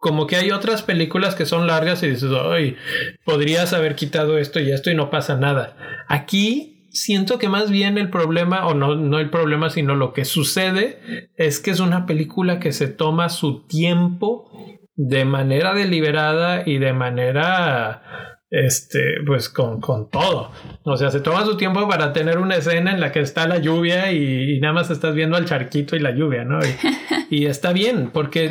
Como 0.00 0.26
que 0.26 0.34
hay 0.34 0.50
otras 0.50 0.82
películas 0.82 1.36
que 1.36 1.46
son 1.46 1.68
largas 1.68 2.02
y 2.02 2.08
dices, 2.08 2.30
ay, 2.50 2.76
podrías 3.24 3.72
haber 3.72 3.94
quitado 3.94 4.38
esto 4.38 4.58
y 4.58 4.72
esto 4.72 4.90
y 4.90 4.96
no 4.96 5.10
pasa 5.10 5.36
nada. 5.36 5.76
Aquí 6.08 6.88
siento 6.90 7.38
que 7.38 7.48
más 7.48 7.70
bien 7.70 7.98
el 7.98 8.10
problema, 8.10 8.66
o 8.66 8.74
no, 8.74 8.96
no 8.96 9.20
el 9.20 9.30
problema, 9.30 9.70
sino 9.70 9.94
lo 9.94 10.12
que 10.12 10.24
sucede 10.24 11.30
es 11.36 11.60
que 11.60 11.70
es 11.70 11.80
una 11.80 12.06
película 12.06 12.58
que 12.58 12.72
se 12.72 12.88
toma 12.88 13.28
su 13.28 13.66
tiempo 13.66 14.50
de 14.96 15.24
manera 15.24 15.74
deliberada 15.74 16.62
y 16.66 16.78
de 16.78 16.92
manera 16.92 18.29
este, 18.50 19.14
pues 19.24 19.48
con, 19.48 19.80
con, 19.80 20.10
todo. 20.10 20.50
O 20.82 20.96
sea, 20.96 21.10
se 21.10 21.20
toma 21.20 21.44
su 21.44 21.56
tiempo 21.56 21.88
para 21.88 22.12
tener 22.12 22.38
una 22.38 22.56
escena 22.56 22.92
en 22.92 23.00
la 23.00 23.12
que 23.12 23.20
está 23.20 23.46
la 23.46 23.58
lluvia 23.58 24.10
y, 24.12 24.58
nada 24.60 24.74
más 24.74 24.90
estás 24.90 25.14
viendo 25.14 25.36
al 25.36 25.44
charquito 25.44 25.94
y 25.94 26.00
la 26.00 26.10
lluvia, 26.10 26.44
¿no? 26.44 26.58
Y, 27.30 27.46
está 27.46 27.72
bien, 27.72 28.10
porque 28.12 28.50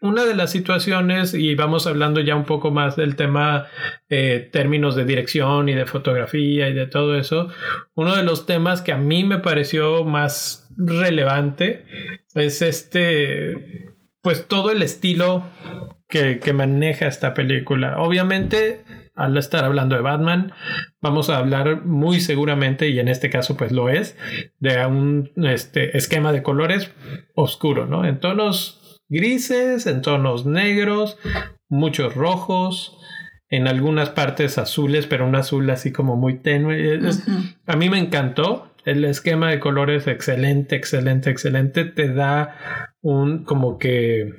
una 0.00 0.24
de 0.24 0.36
las 0.36 0.52
situaciones, 0.52 1.34
y 1.34 1.56
vamos 1.56 1.88
hablando 1.88 2.20
ya 2.20 2.36
un 2.36 2.44
poco 2.44 2.70
más 2.70 2.94
del 2.94 3.16
tema 3.16 3.66
eh, 4.08 4.48
términos 4.52 4.94
de 4.94 5.04
dirección 5.04 5.68
y 5.68 5.74
de 5.74 5.86
fotografía 5.86 6.68
y 6.68 6.72
de 6.72 6.86
todo 6.86 7.16
eso, 7.16 7.48
uno 7.94 8.14
de 8.14 8.22
los 8.22 8.46
temas 8.46 8.80
que 8.80 8.92
a 8.92 8.96
mí 8.96 9.24
me 9.24 9.38
pareció 9.38 10.04
más 10.04 10.68
relevante 10.76 11.84
es 12.36 12.62
este, 12.62 13.90
pues 14.22 14.46
todo 14.46 14.70
el 14.70 14.82
estilo 14.82 15.44
que, 16.08 16.38
que 16.38 16.52
maneja 16.52 17.08
esta 17.08 17.34
película. 17.34 17.96
Obviamente 17.98 18.84
al 19.14 19.36
estar 19.36 19.64
hablando 19.64 19.96
de 19.96 20.02
Batman, 20.02 20.52
vamos 21.00 21.30
a 21.30 21.38
hablar 21.38 21.84
muy 21.84 22.20
seguramente, 22.20 22.88
y 22.88 22.98
en 22.98 23.08
este 23.08 23.30
caso 23.30 23.56
pues 23.56 23.72
lo 23.72 23.88
es, 23.88 24.16
de 24.58 24.84
un 24.86 25.30
este, 25.36 25.96
esquema 25.96 26.32
de 26.32 26.42
colores 26.42 26.92
oscuro, 27.34 27.86
¿no? 27.86 28.04
En 28.04 28.20
tonos 28.20 29.00
grises, 29.08 29.86
en 29.86 30.00
tonos 30.00 30.46
negros, 30.46 31.18
muchos 31.68 32.14
rojos, 32.14 32.98
en 33.52 33.68
algunas 33.68 34.08
partes 34.08 34.56
azules, 34.56 35.06
pero 35.06 35.26
un 35.26 35.36
azul 35.36 35.68
así 35.68 35.92
como 35.92 36.16
muy 36.16 36.38
tenue. 36.38 36.98
A 37.66 37.76
mí 37.76 37.90
me 37.90 37.98
encantó. 37.98 38.68
El 38.84 39.04
esquema 39.04 39.50
de 39.50 39.60
colores 39.60 40.08
excelente, 40.08 40.74
excelente, 40.74 41.30
excelente. 41.30 41.84
Te 41.84 42.12
da 42.12 42.56
un 43.00 43.44
como 43.44 43.78
que 43.78 44.32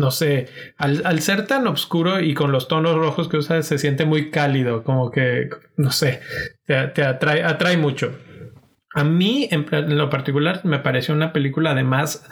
no 0.00 0.10
sé, 0.10 0.46
al, 0.78 1.20
ser 1.20 1.46
tan 1.46 1.66
oscuro 1.66 2.20
y 2.20 2.32
con 2.32 2.52
los 2.52 2.68
tonos 2.68 2.96
rojos 2.96 3.28
que 3.28 3.36
usa, 3.36 3.62
se 3.62 3.76
siente 3.76 4.06
muy 4.06 4.30
cálido, 4.30 4.82
como 4.82 5.10
que, 5.10 5.50
no 5.76 5.92
sé, 5.92 6.20
te, 6.64 7.04
atrae, 7.04 7.44
atrae 7.44 7.76
mucho. 7.76 8.18
A 8.94 9.04
mí, 9.04 9.46
en, 9.50 9.66
lo 9.98 10.08
particular, 10.08 10.62
me 10.64 10.78
pareció 10.78 11.14
una 11.14 11.34
película 11.34 11.72
además 11.72 12.26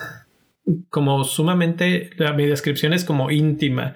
como 0.88 1.24
sumamente, 1.24 2.10
mi 2.36 2.46
descripción 2.46 2.94
es 2.94 3.04
como 3.04 3.30
íntima, 3.30 3.94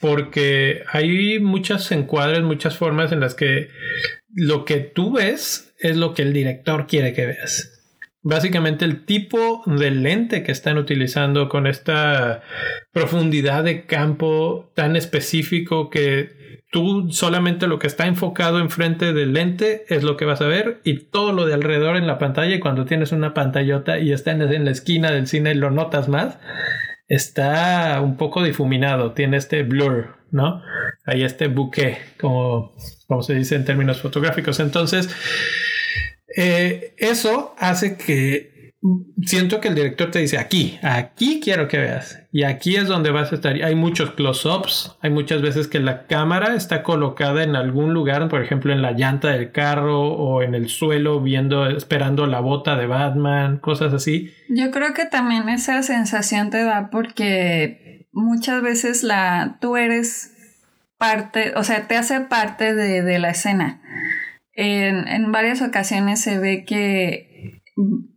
porque 0.00 0.82
hay 0.92 1.38
muchas 1.38 1.92
encuadres, 1.92 2.42
muchas 2.42 2.76
formas 2.76 3.12
en 3.12 3.20
las 3.20 3.36
que 3.36 3.68
lo 4.34 4.64
que 4.64 4.80
tú 4.80 5.12
ves 5.12 5.72
es 5.78 5.96
lo 5.96 6.14
que 6.14 6.22
el 6.22 6.32
director 6.32 6.88
quiere 6.88 7.12
que 7.12 7.26
veas 7.26 7.73
básicamente 8.24 8.84
el 8.84 9.04
tipo 9.04 9.62
de 9.66 9.90
lente 9.92 10.42
que 10.42 10.50
están 10.50 10.78
utilizando 10.78 11.48
con 11.48 11.68
esta 11.68 12.42
profundidad 12.90 13.62
de 13.62 13.84
campo 13.84 14.72
tan 14.74 14.96
específico 14.96 15.90
que 15.90 16.58
tú 16.72 17.10
solamente 17.12 17.68
lo 17.68 17.78
que 17.78 17.86
está 17.86 18.06
enfocado 18.06 18.58
enfrente 18.58 19.12
del 19.12 19.34
lente 19.34 19.84
es 19.88 20.02
lo 20.02 20.16
que 20.16 20.24
vas 20.24 20.40
a 20.40 20.48
ver 20.48 20.80
y 20.82 21.04
todo 21.04 21.32
lo 21.32 21.46
de 21.46 21.54
alrededor 21.54 21.96
en 21.96 22.06
la 22.06 22.18
pantalla. 22.18 22.56
Y 22.56 22.60
cuando 22.60 22.86
tienes 22.86 23.12
una 23.12 23.34
pantallota 23.34 23.98
y 23.98 24.10
está 24.10 24.32
en 24.32 24.64
la 24.64 24.70
esquina 24.70 25.12
del 25.12 25.28
cine 25.28 25.54
lo 25.54 25.70
notas 25.70 26.08
más. 26.08 26.38
Está 27.06 28.00
un 28.00 28.16
poco 28.16 28.42
difuminado 28.42 29.12
tiene 29.12 29.36
este 29.36 29.62
blur 29.62 30.16
no 30.34 30.62
hay 31.04 31.22
este 31.22 31.46
bouquet 31.46 31.98
como, 32.18 32.74
como 33.06 33.22
se 33.22 33.34
dice 33.34 33.54
en 33.54 33.64
términos 33.64 34.00
fotográficos. 34.00 34.58
Entonces 34.58 35.14
eh, 36.36 36.94
eso 36.98 37.54
hace 37.58 37.96
que 37.96 38.54
siento 39.22 39.60
que 39.60 39.68
el 39.68 39.74
director 39.74 40.10
te 40.10 40.18
dice 40.18 40.38
aquí, 40.38 40.78
aquí 40.82 41.40
quiero 41.42 41.68
que 41.68 41.78
veas 41.78 42.22
y 42.30 42.42
aquí 42.42 42.76
es 42.76 42.86
donde 42.86 43.10
vas 43.10 43.32
a 43.32 43.36
estar. 43.36 43.54
Hay 43.54 43.74
muchos 43.74 44.10
close-ups, 44.10 44.96
hay 45.00 45.10
muchas 45.10 45.40
veces 45.40 45.68
que 45.68 45.80
la 45.80 46.06
cámara 46.06 46.54
está 46.54 46.82
colocada 46.82 47.42
en 47.42 47.56
algún 47.56 47.94
lugar, 47.94 48.28
por 48.28 48.42
ejemplo 48.42 48.72
en 48.72 48.82
la 48.82 48.92
llanta 48.92 49.28
del 49.28 49.52
carro 49.52 50.12
o 50.12 50.42
en 50.42 50.54
el 50.54 50.68
suelo 50.68 51.20
viendo, 51.20 51.66
esperando 51.68 52.26
la 52.26 52.40
bota 52.40 52.76
de 52.76 52.86
Batman, 52.86 53.58
cosas 53.58 53.94
así. 53.94 54.34
Yo 54.48 54.70
creo 54.70 54.92
que 54.92 55.06
también 55.06 55.48
esa 55.48 55.82
sensación 55.82 56.50
te 56.50 56.62
da 56.62 56.90
porque 56.90 58.06
muchas 58.12 58.62
veces 58.62 59.02
la 59.02 59.56
tú 59.60 59.76
eres 59.76 60.32
parte, 60.98 61.54
o 61.56 61.64
sea, 61.64 61.86
te 61.88 61.96
hace 61.96 62.20
parte 62.20 62.74
de, 62.74 63.02
de 63.02 63.18
la 63.18 63.30
escena. 63.30 63.80
En, 64.54 65.32
varias 65.32 65.62
ocasiones 65.62 66.20
se 66.20 66.38
ve 66.38 66.64
que 66.64 67.62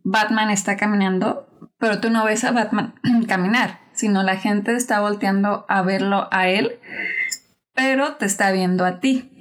Batman 0.04 0.50
está 0.50 0.78
caminando, 0.78 1.48
pero 1.80 2.00
tú 2.00 2.10
no 2.10 2.26
ves 2.26 2.44
a 2.44 2.52
Batman 2.52 2.96
caminar, 3.28 3.80
sino 3.94 4.24
la 4.24 4.38
gente 4.38 4.76
está 4.76 5.02
volteando 5.02 5.66
a 5.68 5.82
verlo 5.82 6.28
a 6.32 6.48
él, 6.48 6.80
pero 7.74 8.16
te 8.16 8.26
está 8.26 8.52
viendo 8.52 8.86
a 8.86 9.00
ti. 9.00 9.32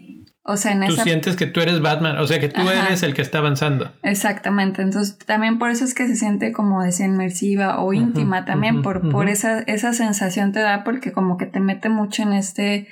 O 0.48 0.56
sea, 0.56 0.72
en 0.72 0.86
tú 0.86 0.94
sientes 0.94 1.34
que 1.34 1.46
tú 1.46 1.60
eres 1.60 1.80
Batman, 1.80 2.18
o 2.18 2.26
sea, 2.26 2.38
que 2.38 2.48
tú 2.48 2.60
eres 2.70 3.02
el 3.02 3.14
que 3.14 3.22
está 3.22 3.38
avanzando. 3.38 3.92
Exactamente, 4.04 4.80
entonces 4.80 5.18
también 5.18 5.58
por 5.58 5.70
eso 5.70 5.84
es 5.84 5.92
que 5.92 6.06
se 6.06 6.14
siente 6.14 6.52
como 6.52 6.84
desinmersiva 6.84 7.80
o 7.82 7.92
íntima 7.92 8.44
también, 8.44 8.82
por, 8.82 9.10
por 9.10 9.28
esa, 9.28 9.62
esa 9.62 9.92
sensación 9.92 10.52
te 10.52 10.60
da 10.60 10.84
porque 10.84 11.10
como 11.10 11.36
que 11.36 11.46
te 11.46 11.58
mete 11.58 11.88
mucho 11.88 12.22
en 12.22 12.32
este, 12.32 12.86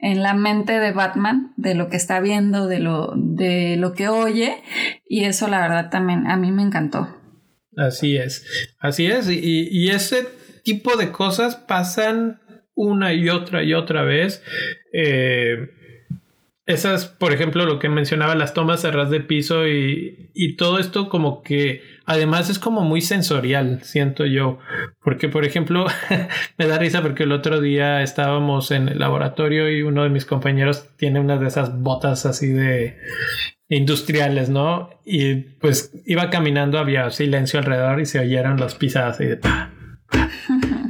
en 0.00 0.20
la 0.20 0.34
mente 0.34 0.80
de 0.80 0.90
Batman, 0.90 1.52
de 1.56 1.76
lo 1.76 1.88
que 1.90 1.96
está 1.96 2.18
viendo, 2.18 2.66
de 2.66 2.80
lo, 2.80 3.12
de 3.14 3.76
lo 3.76 3.92
que 3.92 4.08
oye, 4.08 4.56
y 5.08 5.26
eso 5.26 5.46
la 5.46 5.60
verdad 5.60 5.90
también 5.90 6.26
a 6.26 6.36
mí 6.36 6.50
me 6.50 6.62
encantó. 6.62 7.08
Así 7.76 8.16
es, 8.16 8.44
así 8.80 9.06
es, 9.06 9.30
y, 9.30 9.68
y 9.70 9.90
ese 9.90 10.26
tipo 10.64 10.96
de 10.96 11.12
cosas 11.12 11.54
pasan 11.54 12.40
una 12.74 13.14
y 13.14 13.28
otra 13.28 13.62
y 13.62 13.74
otra 13.74 14.02
vez. 14.02 14.42
Eh, 14.92 15.70
esas, 16.66 17.06
por 17.06 17.32
ejemplo, 17.32 17.64
lo 17.64 17.78
que 17.78 17.88
mencionaba, 17.88 18.34
las 18.34 18.52
tomas 18.52 18.84
a 18.84 18.90
ras 18.90 19.08
de 19.08 19.20
piso 19.20 19.68
y, 19.68 20.30
y, 20.34 20.56
todo 20.56 20.80
esto 20.80 21.08
como 21.08 21.42
que 21.42 21.82
además 22.04 22.50
es 22.50 22.58
como 22.58 22.82
muy 22.82 23.00
sensorial, 23.00 23.82
siento 23.84 24.26
yo. 24.26 24.58
Porque, 25.02 25.28
por 25.28 25.44
ejemplo, 25.44 25.86
me 26.58 26.66
da 26.66 26.78
risa 26.78 27.02
porque 27.02 27.22
el 27.22 27.30
otro 27.30 27.60
día 27.60 28.02
estábamos 28.02 28.72
en 28.72 28.88
el 28.88 28.98
laboratorio 28.98 29.70
y 29.70 29.82
uno 29.82 30.02
de 30.02 30.10
mis 30.10 30.24
compañeros 30.24 30.88
tiene 30.96 31.20
una 31.20 31.38
de 31.38 31.46
esas 31.46 31.80
botas 31.80 32.26
así 32.26 32.48
de 32.48 32.98
industriales, 33.68 34.48
¿no? 34.48 34.90
Y 35.04 35.34
pues 35.34 35.92
iba 36.04 36.30
caminando, 36.30 36.80
había 36.80 37.10
silencio 37.10 37.60
alrededor 37.60 38.00
y 38.00 38.06
se 38.06 38.18
oyeron 38.18 38.58
las 38.58 38.74
pisadas 38.74 39.20
y 39.20 39.26
de... 39.26 39.40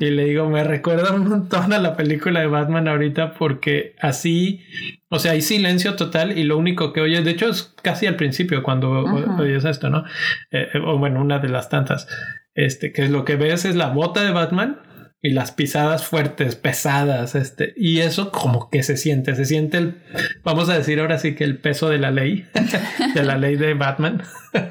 y 0.01 0.11
le 0.11 0.25
digo, 0.25 0.49
me 0.49 0.65
recuerda 0.65 1.13
un 1.13 1.29
montón 1.29 1.73
a 1.73 1.79
la 1.79 1.97
película 1.97 2.41
de 2.41 2.47
Batman 2.47 2.89
ahorita 2.89 3.35
porque 3.35 3.95
así, 4.01 4.63
o 5.09 5.19
sea, 5.19 5.33
hay 5.33 5.43
silencio 5.43 5.97
total 5.97 6.37
y 6.37 6.45
lo 6.45 6.59
único 6.59 6.93
que 6.93 7.01
oyes, 7.01 7.25
de 7.25 7.33
hecho 7.33 7.49
es 7.49 7.75
casi 7.83 8.07
al 8.07 8.17
principio 8.17 8.63
cuando 8.63 8.91
oyes 9.39 9.65
esto, 9.65 9.91
¿no? 9.91 10.05
Eh, 10.51 10.69
eh, 10.75 10.79
o 10.85 10.99
bueno, 10.99 11.21
una 11.21 11.39
de 11.39 11.49
las 11.49 11.69
tantas, 11.69 12.09
este, 12.55 12.93
que 12.93 13.09
lo 13.09 13.25
que 13.25 13.37
ves 13.37 13.65
es 13.65 13.77
la 13.77 13.89
bota 13.89 14.23
de 14.23 14.33
Batman 14.33 14.81
y 15.23 15.31
las 15.31 15.53
pisadas 15.53 16.05
fuertes, 16.05 16.57
pesadas, 16.57 17.35
este, 17.35 17.75
y 17.77 17.99
eso 17.99 18.31
como 18.31 18.71
que 18.71 18.83
se 18.83 18.97
siente, 18.97 19.35
se 19.35 19.45
siente 19.45 19.79
el, 19.79 20.03
vamos 20.47 20.69
a 20.69 20.79
decir 20.79 21.01
ahora 21.01 21.19
sí 21.19 21.35
que 21.35 21.43
el 21.43 21.59
peso 21.59 21.89
de 21.89 21.99
la 21.99 22.13
ley, 22.13 22.47
de 23.15 23.25
la 23.25 23.37
ley 23.37 23.57
de 23.57 23.75
Batman, 23.75 24.23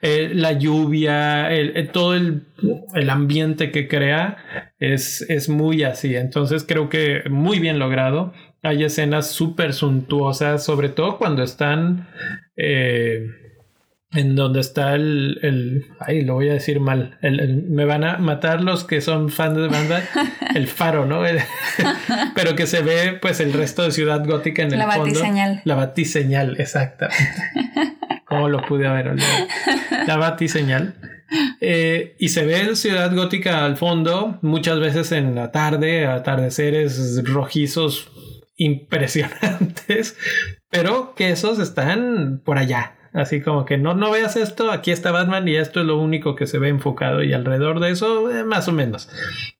eh, 0.00 0.30
la 0.32 0.52
lluvia, 0.52 1.52
el, 1.52 1.90
todo 1.90 2.14
el, 2.14 2.44
el, 2.94 3.10
ambiente 3.10 3.70
que 3.70 3.88
crea 3.88 4.72
es, 4.78 5.20
es 5.28 5.50
muy 5.50 5.82
así, 5.82 6.16
entonces 6.16 6.64
creo 6.66 6.88
que 6.88 7.24
muy 7.28 7.58
bien 7.58 7.78
logrado, 7.78 8.32
hay 8.62 8.84
escenas 8.84 9.30
súper 9.30 9.74
suntuosas, 9.74 10.64
sobre 10.64 10.88
todo 10.88 11.18
cuando 11.18 11.42
están... 11.42 12.08
Eh, 12.56 13.28
en 14.14 14.36
donde 14.36 14.60
está 14.60 14.94
el, 14.94 15.38
el 15.42 15.86
ay, 16.00 16.22
lo 16.22 16.34
voy 16.34 16.50
a 16.50 16.52
decir 16.52 16.80
mal, 16.80 17.16
el, 17.22 17.64
me 17.64 17.84
van 17.84 18.04
a 18.04 18.18
matar 18.18 18.62
los 18.62 18.84
que 18.84 19.00
son 19.00 19.30
fans 19.30 19.56
de 19.56 19.68
banda, 19.68 20.02
el 20.54 20.66
faro, 20.68 21.06
¿no? 21.06 21.22
pero 22.34 22.54
que 22.54 22.66
se 22.66 22.82
ve 22.82 23.18
pues 23.20 23.40
el 23.40 23.52
resto 23.52 23.82
de 23.82 23.92
Ciudad 23.92 24.24
Gótica 24.26 24.62
en 24.62 24.72
el 24.72 24.80
fondo. 24.80 24.94
La 24.94 24.98
batiseñal. 24.98 25.62
La 25.64 25.74
batiseñal, 25.74 26.60
exactamente. 26.60 27.24
¿Cómo 28.26 28.48
lo 28.48 28.62
pude 28.62 28.86
haber 28.86 29.08
olvidado? 29.08 29.46
La 30.06 30.16
batiseñal. 30.16 30.94
Eh, 31.60 32.14
y 32.18 32.28
se 32.28 32.44
ve 32.44 32.76
Ciudad 32.76 33.14
Gótica 33.14 33.64
al 33.64 33.76
fondo, 33.76 34.38
muchas 34.42 34.78
veces 34.80 35.12
en 35.12 35.34
la 35.34 35.50
tarde, 35.50 36.06
atardeceres 36.06 37.22
rojizos 37.24 38.10
impresionantes, 38.56 40.16
pero 40.70 41.14
que 41.14 41.30
esos 41.30 41.58
están 41.58 42.42
por 42.44 42.58
allá, 42.58 42.96
Así 43.12 43.42
como 43.42 43.66
que 43.66 43.76
no, 43.76 43.94
no 43.94 44.10
veas 44.10 44.36
esto, 44.36 44.70
aquí 44.70 44.90
está 44.90 45.10
Batman 45.10 45.46
y 45.46 45.56
esto 45.56 45.80
es 45.80 45.86
lo 45.86 45.98
único 45.98 46.34
que 46.34 46.46
se 46.46 46.58
ve 46.58 46.68
enfocado 46.68 47.22
y 47.22 47.34
alrededor 47.34 47.78
de 47.78 47.90
eso, 47.90 48.30
eh, 48.30 48.42
más 48.42 48.68
o 48.68 48.72
menos. 48.72 49.10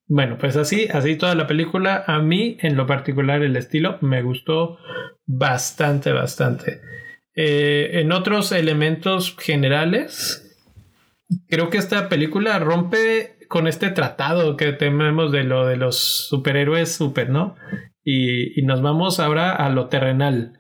Bueno, 0.07 0.39
pues 0.39 0.57
así, 0.57 0.89
así 0.91 1.17
toda 1.17 1.35
la 1.35 1.47
película, 1.47 2.03
a 2.07 2.19
mí 2.21 2.57
en 2.61 2.77
lo 2.77 2.87
particular 2.87 3.43
el 3.43 3.57
estilo 3.57 3.99
me 4.01 4.23
gustó 4.23 4.79
bastante, 5.27 6.13
bastante. 6.13 6.81
Eh, 7.35 8.01
en 8.01 8.13
otros 8.13 8.53
elementos 8.53 9.37
generales, 9.39 10.59
creo 11.49 11.69
que 11.69 11.79
esta 11.79 12.09
película 12.09 12.59
rompe 12.59 13.37
con 13.49 13.67
este 13.67 13.91
tratado 13.91 14.57
que 14.57 14.73
tenemos 14.73 15.31
de 15.31 15.45
lo 15.45 15.67
de 15.67 15.77
los 15.77 16.27
superhéroes 16.29 16.91
super, 16.91 17.29
¿no? 17.29 17.55
Y, 18.03 18.59
y 18.59 18.65
nos 18.65 18.81
vamos 18.81 19.21
ahora 19.21 19.55
a 19.55 19.69
lo 19.69 19.89
terrenal. 19.89 20.59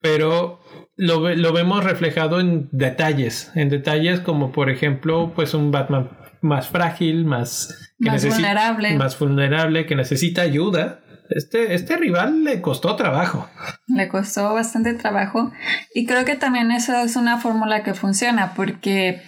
Pero 0.00 0.59
lo, 1.00 1.34
lo, 1.34 1.52
vemos 1.54 1.82
reflejado 1.82 2.40
en 2.40 2.68
detalles, 2.72 3.50
en 3.54 3.70
detalles 3.70 4.20
como 4.20 4.52
por 4.52 4.68
ejemplo, 4.68 5.32
pues 5.34 5.54
un 5.54 5.70
Batman 5.70 6.10
más 6.42 6.68
frágil, 6.68 7.24
más, 7.24 7.94
más 7.98 8.26
vulnerable. 8.26 8.94
Más 8.96 9.18
vulnerable, 9.18 9.86
que 9.86 9.96
necesita 9.96 10.42
ayuda. 10.42 11.00
Este, 11.30 11.74
este 11.74 11.96
rival 11.96 12.44
le 12.44 12.60
costó 12.60 12.96
trabajo. 12.96 13.48
Le 13.86 14.08
costó 14.08 14.52
bastante 14.52 14.92
trabajo. 14.92 15.50
Y 15.94 16.04
creo 16.04 16.26
que 16.26 16.36
también 16.36 16.70
eso 16.70 16.94
es 16.98 17.16
una 17.16 17.38
fórmula 17.38 17.82
que 17.82 17.94
funciona, 17.94 18.52
porque 18.54 19.22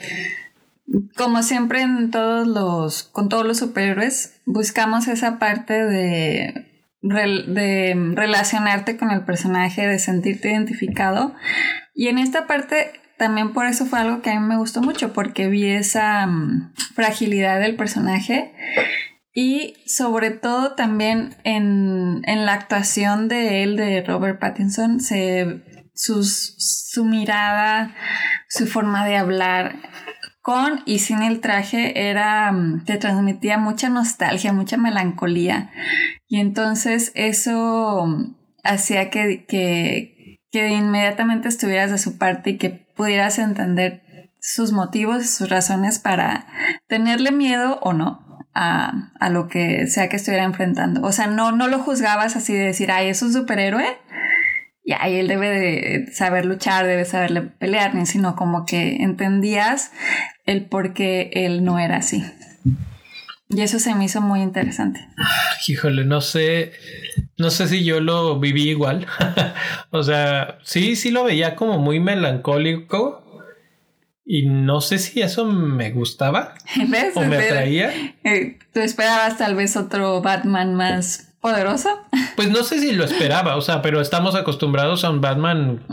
como 1.16 1.42
siempre 1.42 1.80
en 1.80 2.10
todos 2.10 2.46
los, 2.46 3.02
con 3.02 3.30
todos 3.30 3.46
los 3.46 3.56
superhéroes, 3.56 4.42
buscamos 4.44 5.08
esa 5.08 5.38
parte 5.38 5.86
de 5.86 6.71
de 7.02 7.94
relacionarte 8.14 8.96
con 8.96 9.10
el 9.10 9.24
personaje, 9.24 9.86
de 9.86 9.98
sentirte 9.98 10.50
identificado. 10.50 11.34
Y 11.94 12.08
en 12.08 12.18
esta 12.18 12.46
parte 12.46 12.92
también 13.22 13.52
por 13.52 13.66
eso 13.66 13.86
fue 13.86 14.00
algo 14.00 14.20
que 14.20 14.30
a 14.30 14.40
mí 14.40 14.44
me 14.44 14.56
gustó 14.56 14.82
mucho, 14.82 15.12
porque 15.12 15.46
vi 15.48 15.66
esa 15.66 16.26
mm, 16.26 16.72
fragilidad 16.94 17.60
del 17.60 17.76
personaje 17.76 18.52
y 19.32 19.76
sobre 19.86 20.30
todo 20.30 20.74
también 20.74 21.36
en, 21.44 22.22
la 22.26 22.52
actuación 22.52 23.28
de 23.28 23.62
él, 23.62 23.76
de 23.76 24.02
Robert 24.02 24.40
Pattinson, 24.40 24.98
se, 24.98 25.62
su 25.94 27.04
mirada, 27.04 27.94
su 28.48 28.66
forma 28.66 29.06
de 29.06 29.16
hablar, 29.16 29.76
con 30.42 30.82
y 30.86 30.98
sin 30.98 31.22
el 31.22 31.40
traje 31.40 32.08
era, 32.10 32.50
mm, 32.52 32.84
te 32.84 32.98
transmitía 32.98 33.58
mucha 33.58 33.88
nostalgia, 33.88 34.52
mucha 34.52 34.76
melancolía. 34.76 35.70
Y 36.28 36.40
entonces 36.40 37.12
eso 37.14 38.06
mm, 38.06 38.36
hacía 38.64 39.08
que, 39.08 39.46
que, 39.46 40.40
que 40.50 40.68
inmediatamente 40.68 41.48
estuvieras 41.48 41.92
de 41.92 41.98
su 41.98 42.18
parte 42.18 42.50
y 42.50 42.58
que 42.58 42.70
pudieras 42.70 43.38
entender 43.38 44.02
sus 44.40 44.72
motivos, 44.72 45.30
sus 45.30 45.48
razones 45.48 46.00
para 46.00 46.46
tenerle 46.88 47.30
miedo 47.30 47.78
o 47.80 47.92
no 47.92 48.40
a, 48.52 49.12
a, 49.20 49.30
lo 49.30 49.48
que 49.48 49.86
sea 49.86 50.08
que 50.08 50.16
estuviera 50.16 50.44
enfrentando. 50.44 51.02
O 51.02 51.12
sea, 51.12 51.28
no, 51.28 51.52
no 51.52 51.68
lo 51.68 51.78
juzgabas 51.78 52.34
así 52.34 52.52
de 52.52 52.66
decir, 52.66 52.90
ay, 52.90 53.08
es 53.08 53.22
un 53.22 53.32
superhéroe, 53.32 53.86
y 54.84 54.94
ahí 54.94 55.16
él 55.16 55.28
debe 55.28 55.48
de 55.48 56.12
saber 56.12 56.44
luchar, 56.44 56.86
debe 56.86 57.04
saberle 57.04 57.42
pelear, 57.42 57.92
sino 58.06 58.34
como 58.34 58.66
que 58.66 58.96
entendías 59.02 59.92
el 60.44 60.66
por 60.66 60.94
qué 60.94 61.30
él 61.32 61.64
no 61.64 61.78
era 61.78 61.96
así. 61.96 62.24
Y 63.48 63.60
eso 63.60 63.78
se 63.78 63.94
me 63.94 64.06
hizo 64.06 64.20
muy 64.22 64.40
interesante. 64.40 65.06
Híjole, 65.68 66.04
no 66.04 66.22
sé, 66.22 66.72
no 67.36 67.50
sé 67.50 67.68
si 67.68 67.84
yo 67.84 68.00
lo 68.00 68.40
viví 68.40 68.70
igual. 68.70 69.06
o 69.90 70.02
sea, 70.02 70.58
sí, 70.62 70.96
sí 70.96 71.10
lo 71.10 71.24
veía 71.24 71.54
como 71.54 71.78
muy 71.78 72.00
melancólico. 72.00 73.18
Y 74.24 74.46
no 74.46 74.80
sé 74.80 74.98
si 74.98 75.20
eso 75.20 75.44
me 75.44 75.90
gustaba 75.90 76.54
o 77.14 77.20
me 77.22 77.36
atraía. 77.36 77.92
Eh, 78.24 78.58
Tú 78.72 78.80
esperabas 78.80 79.36
tal 79.36 79.54
vez 79.54 79.76
otro 79.76 80.22
Batman 80.22 80.74
más 80.74 81.34
poderoso. 81.40 81.90
Pues 82.36 82.48
no 82.48 82.62
sé 82.62 82.78
si 82.78 82.92
lo 82.92 83.04
esperaba, 83.04 83.56
o 83.56 83.60
sea, 83.60 83.82
pero 83.82 84.00
estamos 84.00 84.34
acostumbrados 84.34 85.04
a 85.04 85.10
un 85.10 85.20
Batman 85.20 85.84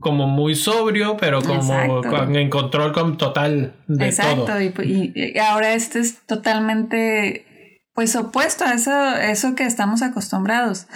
como 0.00 0.26
muy 0.26 0.54
sobrio, 0.54 1.16
pero 1.16 1.42
como 1.42 1.74
en 1.74 2.50
control 2.50 2.92
con 2.92 3.16
total 3.16 3.74
de 3.86 4.06
Exacto. 4.06 4.44
todo. 4.44 4.58
Exacto, 4.58 4.82
y, 4.84 5.38
ahora 5.38 5.74
este 5.74 6.00
es 6.00 6.18
totalmente 6.26 7.80
pues 7.94 8.14
opuesto 8.14 8.64
a 8.64 8.74
eso, 8.74 9.16
eso 9.16 9.54
que 9.54 9.64
estamos 9.64 10.02
acostumbrados. 10.02 10.86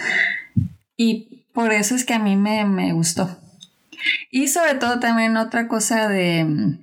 Y 0.95 1.45
por 1.53 1.73
eso 1.73 1.95
es 1.95 2.05
que 2.05 2.13
a 2.13 2.19
mí 2.19 2.35
me, 2.37 2.93
gustó. 2.93 3.37
Y 4.31 4.47
sobre 4.47 4.75
todo 4.75 4.99
también 4.99 5.37
otra 5.37 5.67
cosa 5.67 6.07
de... 6.07 6.77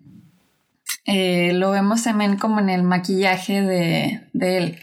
Eh, 1.06 1.52
lo 1.54 1.70
vemos 1.70 2.04
también 2.04 2.36
como 2.36 2.60
en 2.60 2.68
el 2.68 2.82
maquillaje 2.82 3.62
de, 3.62 4.20
de 4.32 4.56
él 4.58 4.78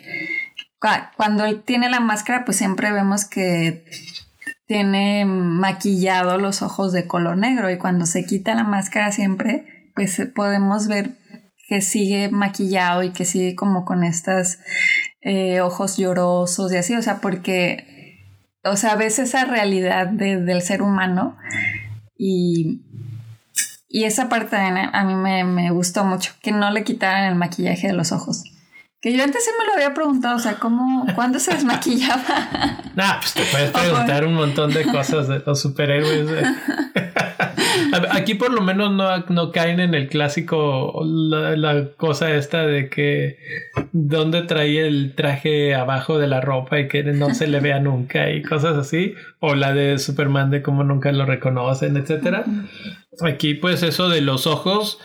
cuando 1.15 1.45
él 1.45 1.63
tiene 1.63 1.89
la 1.89 2.00
máscara, 2.00 2.45
pues 2.45 2.58
siempre 2.58 2.91
vemos 2.91 3.26
que 3.26 3.86
tiene 4.67 5.25
maquillado 5.25 6.38
los 6.38 6.62
ojos 6.62 6.91
de 6.91 7.08
color 7.08 7.38
negro 7.38 7.71
y 7.71 7.77
cuando 7.77 8.06
se 8.06 8.25
quita 8.25 8.53
la 8.53 8.65
máscara 8.65 9.12
siempre, 9.12 9.91
pues 9.95 10.21
podemos 10.36 10.88
ver 10.88 11.17
que 11.67 11.82
sigue 11.82 12.30
maquillado 12.30 13.03
y 13.03 13.12
que 13.12 13.25
sigue 13.25 13.56
como 13.56 13.86
con 13.86 14.03
estas 14.03 14.60
eh, 15.21 15.62
ojos 15.62 15.97
llorosos 15.97 16.71
y 16.71 16.77
así, 16.77 16.95
o 16.95 17.01
sea, 17.01 17.19
porque, 17.19 18.19
o 18.63 18.75
sea, 18.75 18.95
ves 18.95 19.19
esa 19.19 19.45
realidad 19.45 20.08
del 20.08 20.62
ser 20.62 20.82
humano 20.82 21.38
y, 22.17 22.84
y 23.89 24.03
esa 24.03 24.30
parte 24.30 24.56
a 24.58 25.03
mí 25.06 25.15
me, 25.15 25.43
me 25.45 25.71
gustó 25.71 26.06
mucho, 26.06 26.34
que 26.41 26.51
no 26.51 26.71
le 26.71 26.84
quitaran 26.84 27.25
el 27.25 27.36
maquillaje 27.36 27.88
de 27.88 27.93
los 27.93 28.12
ojos. 28.12 28.43
Que 28.99 29.15
yo 29.15 29.23
antes 29.23 29.45
sí 29.45 29.51
me 29.60 29.65
lo 29.65 29.73
había 29.73 29.93
preguntado, 29.93 30.38
o 30.38 30.39
sea, 30.39 30.55
¿cómo, 30.55 31.05
¿cuándo 31.13 31.39
se 31.39 31.53
desmaquillaba? 31.53 32.23
nah, 32.95 33.19
pues 33.19 33.33
te 33.33 33.43
puedes 33.43 33.69
preguntar 33.71 34.25
un 34.25 34.33
montón 34.33 34.73
de 34.73 34.86
cosas 34.86 35.27
de 35.27 35.43
los 35.45 35.62
superhéroes. 35.62 36.27
Aquí 38.12 38.33
por 38.33 38.51
lo 38.51 38.62
menos 38.62 38.91
no, 38.91 39.17
no 39.29 39.51
caen 39.51 39.79
en 39.79 39.93
el 39.93 40.10
clásico, 40.10 40.99
la, 41.05 41.89
cosa 41.95 42.33
esta 42.33 42.65
de 42.65 42.89
que 42.89 43.38
dónde 43.91 44.41
trae 44.41 44.88
el 44.88 45.13
traje 45.15 45.75
abajo 45.75 46.17
de 46.17 46.27
la 46.27 46.41
ropa 46.41 46.79
y 46.79 46.88
que 46.88 47.03
no 47.03 47.33
se 47.36 47.47
le 47.47 47.60
vea 47.60 47.79
nunca 47.79 48.31
y 48.31 48.41
cosas 48.41 48.77
así. 48.77 49.13
O 49.39 49.53
la 49.53 49.73
de 49.73 49.99
Superman 49.99 50.49
de 50.49 50.63
cómo 50.63 50.83
nunca 50.83 51.12
lo 51.12 51.25
reconocen, 51.25 51.97
etcétera. 51.97 52.45
Aquí 53.21 53.53
pues 53.53 53.83
eso 53.83 54.10
de 54.10 54.21
los 54.21 54.47
ojos 54.47 54.99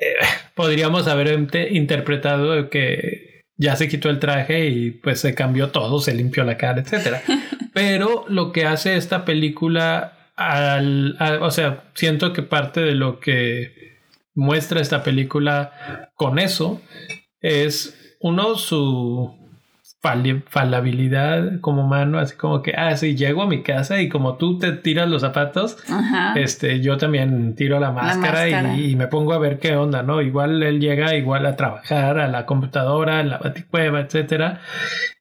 eh, 0.00 0.14
podríamos 0.58 1.06
haber 1.06 1.46
interpretado 1.70 2.68
que 2.68 3.44
ya 3.56 3.76
se 3.76 3.86
quitó 3.86 4.10
el 4.10 4.18
traje 4.18 4.66
y 4.66 4.90
pues 4.90 5.20
se 5.20 5.32
cambió 5.32 5.68
todo, 5.70 6.00
se 6.00 6.12
limpió 6.12 6.42
la 6.42 6.56
cara, 6.58 6.80
etc. 6.80 7.18
Pero 7.72 8.24
lo 8.26 8.50
que 8.50 8.66
hace 8.66 8.96
esta 8.96 9.24
película, 9.24 10.32
al, 10.34 11.16
o 11.40 11.52
sea, 11.52 11.84
siento 11.94 12.32
que 12.32 12.42
parte 12.42 12.80
de 12.80 12.96
lo 12.96 13.20
que 13.20 14.00
muestra 14.34 14.80
esta 14.80 15.04
película 15.04 16.10
con 16.16 16.40
eso 16.40 16.82
es 17.40 18.16
uno, 18.18 18.56
su 18.56 19.37
falabilidad 20.00 21.60
como 21.60 21.84
humano, 21.84 22.18
así 22.18 22.36
como 22.36 22.62
que, 22.62 22.72
ah, 22.76 22.96
sí, 22.96 23.16
llego 23.16 23.42
a 23.42 23.48
mi 23.48 23.62
casa 23.62 24.00
y 24.00 24.08
como 24.08 24.36
tú 24.36 24.58
te 24.58 24.72
tiras 24.72 25.08
los 25.08 25.22
zapatos, 25.22 25.76
este, 26.36 26.80
yo 26.80 26.98
también 26.98 27.54
tiro 27.56 27.80
la 27.80 27.90
máscara, 27.90 28.76
Y, 28.76 28.94
me 28.94 29.08
pongo 29.08 29.32
a 29.32 29.38
ver 29.38 29.58
qué 29.58 29.76
onda, 29.76 30.02
¿no? 30.02 30.22
Igual 30.22 30.62
él 30.62 30.80
llega 30.80 31.16
igual 31.16 31.46
a 31.46 31.56
trabajar 31.56 32.18
a 32.18 32.28
la 32.28 32.46
computadora, 32.46 33.20
a 33.20 33.24
la 33.24 33.38
baticueva, 33.38 34.00
etcétera. 34.00 34.60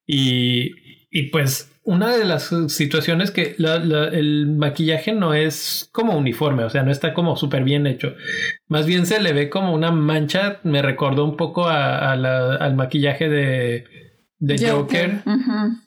Y, 0.05 0.71
y 1.09 1.23
pues 1.31 1.71
una 1.83 2.15
de 2.15 2.25
las 2.25 2.53
situaciones 2.67 3.31
que 3.31 3.55
el 3.57 4.55
maquillaje 4.57 5.13
no 5.13 5.33
es 5.33 5.89
como 5.93 6.17
uniforme, 6.17 6.65
o 6.65 6.69
sea, 6.69 6.83
no 6.83 6.91
está 6.91 7.13
como 7.13 7.35
súper 7.37 7.63
bien 7.63 7.87
hecho. 7.87 8.13
Más 8.67 8.85
bien 8.85 9.05
se 9.05 9.21
le 9.21 9.33
ve 9.33 9.49
como 9.49 9.73
una 9.73 9.91
mancha, 9.91 10.59
me 10.63 10.81
recordó 10.81 11.23
un 11.23 11.37
poco 11.37 11.67
al 11.67 12.75
maquillaje 12.75 13.29
de 13.29 14.06
de 14.39 14.69
Joker, 14.69 15.21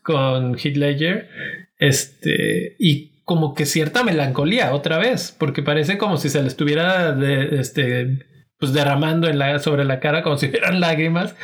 con 0.02 0.56
Heath 0.58 0.76
Ledger. 0.76 1.28
Este, 1.78 2.76
y 2.78 3.22
como 3.24 3.54
que 3.54 3.64
cierta 3.64 4.02
melancolía 4.02 4.74
otra 4.74 4.98
vez, 4.98 5.34
porque 5.38 5.62
parece 5.62 5.98
como 5.98 6.16
si 6.16 6.28
se 6.28 6.42
le 6.42 6.48
estuviera 6.48 7.12
de, 7.12 7.60
este, 7.60 8.26
pues 8.58 8.72
derramando 8.72 9.28
en 9.28 9.38
la, 9.38 9.58
sobre 9.60 9.84
la 9.84 10.00
cara 10.00 10.22
como 10.22 10.36
si 10.36 10.48
fueran 10.50 10.80
lágrimas. 10.80 11.34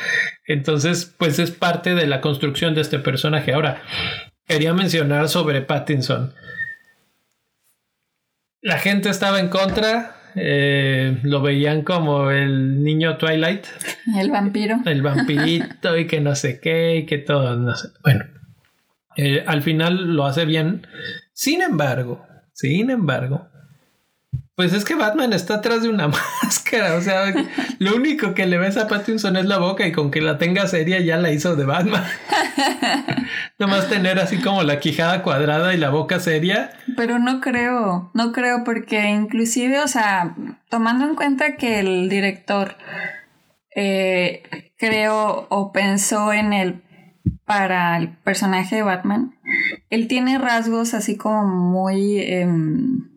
Entonces, 0.45 1.13
pues 1.17 1.39
es 1.39 1.51
parte 1.51 1.95
de 1.95 2.05
la 2.05 2.21
construcción 2.21 2.75
de 2.75 2.81
este 2.81 2.99
personaje. 2.99 3.53
Ahora, 3.53 3.81
quería 4.47 4.73
mencionar 4.73 5.29
sobre 5.29 5.61
Pattinson. 5.61 6.33
La 8.61 8.77
gente 8.79 9.09
estaba 9.09 9.39
en 9.39 9.49
contra, 9.49 10.16
eh, 10.37 11.19
lo 11.23 11.41
veían 11.41 11.83
como 11.83 12.31
el 12.31 12.83
niño 12.83 13.17
Twilight. 13.17 13.65
El 14.19 14.31
vampiro. 14.31 14.77
El 14.85 15.01
vampirito 15.01 15.97
y 15.97 16.07
que 16.07 16.21
no 16.21 16.35
sé 16.35 16.59
qué 16.59 16.97
y 16.97 17.05
que 17.05 17.17
todo, 17.17 17.55
no 17.55 17.75
sé. 17.75 17.89
Bueno, 18.03 18.25
eh, 19.15 19.43
al 19.45 19.61
final 19.61 20.15
lo 20.15 20.25
hace 20.25 20.45
bien. 20.45 20.85
Sin 21.33 21.61
embargo, 21.61 22.25
sin 22.53 22.89
embargo, 22.89 23.49
pues 24.57 24.73
es 24.73 24.85
que 24.85 24.95
Batman 24.95 25.33
está 25.33 25.57
atrás 25.57 25.83
de 25.83 25.89
una 25.89 26.07
máscara. 26.43 26.95
O 26.95 27.01
sea, 27.01 27.31
lo 27.77 27.95
único 27.95 28.33
que 28.33 28.47
le 28.47 28.57
ves 28.57 28.75
a 28.77 28.87
Pattinson 28.87 29.37
es 29.37 29.45
la 29.45 29.59
boca 29.59 29.85
y 29.85 29.91
con 29.91 30.09
que 30.09 30.19
la 30.19 30.39
tenga 30.39 30.65
seria 30.65 30.99
ya 30.99 31.17
la 31.17 31.31
hizo 31.31 31.55
de 31.55 31.65
Batman. 31.65 32.03
Nomás 33.59 33.87
tener 33.87 34.17
así 34.19 34.41
como 34.41 34.63
la 34.63 34.79
quijada 34.79 35.21
cuadrada 35.21 35.75
y 35.75 35.77
la 35.77 35.91
boca 35.91 36.19
seria. 36.19 36.71
Pero 36.95 37.19
no 37.19 37.39
creo, 37.39 38.09
no 38.15 38.31
creo 38.31 38.63
porque 38.63 39.07
inclusive, 39.11 39.79
o 39.79 39.87
sea, 39.87 40.35
tomando 40.71 41.05
en 41.05 41.13
cuenta 41.13 41.55
que 41.55 41.79
el 41.79 42.09
director 42.09 42.77
eh, 43.75 44.41
creo 44.79 45.45
o 45.51 45.71
pensó 45.71 46.33
en 46.33 46.53
el 46.53 46.81
para 47.45 47.95
el 47.97 48.09
personaje 48.09 48.77
de 48.77 48.81
Batman, 48.81 49.35
él 49.91 50.07
tiene 50.07 50.39
rasgos 50.39 50.95
así 50.95 51.15
como 51.15 51.45
muy... 51.45 52.21
Em, 52.21 53.16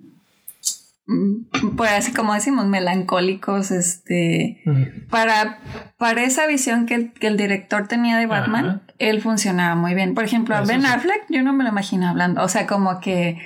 Mm, 1.10 1.74
pues 1.76 1.90
así 1.90 2.12
como 2.12 2.34
decimos, 2.34 2.66
melancólicos, 2.66 3.72
este, 3.72 4.62
para, 5.10 5.58
para 5.98 6.22
esa 6.22 6.46
visión 6.46 6.86
que 6.86 7.10
el, 7.20 7.36
director 7.36 7.88
tenía 7.88 8.16
de 8.16 8.26
Batman, 8.26 8.82
él 8.98 9.20
funcionaba 9.20 9.74
muy 9.74 9.94
bien. 9.94 10.14
Por 10.14 10.22
ejemplo, 10.22 10.54
a 10.54 10.60
Ben 10.60 10.86
Affleck, 10.86 11.24
yo 11.28 11.42
no 11.42 11.52
me 11.52 11.64
lo 11.64 11.70
imagino 11.70 12.06
hablando, 12.06 12.44
o 12.44 12.48
sea, 12.48 12.68
como 12.68 13.00
que 13.00 13.38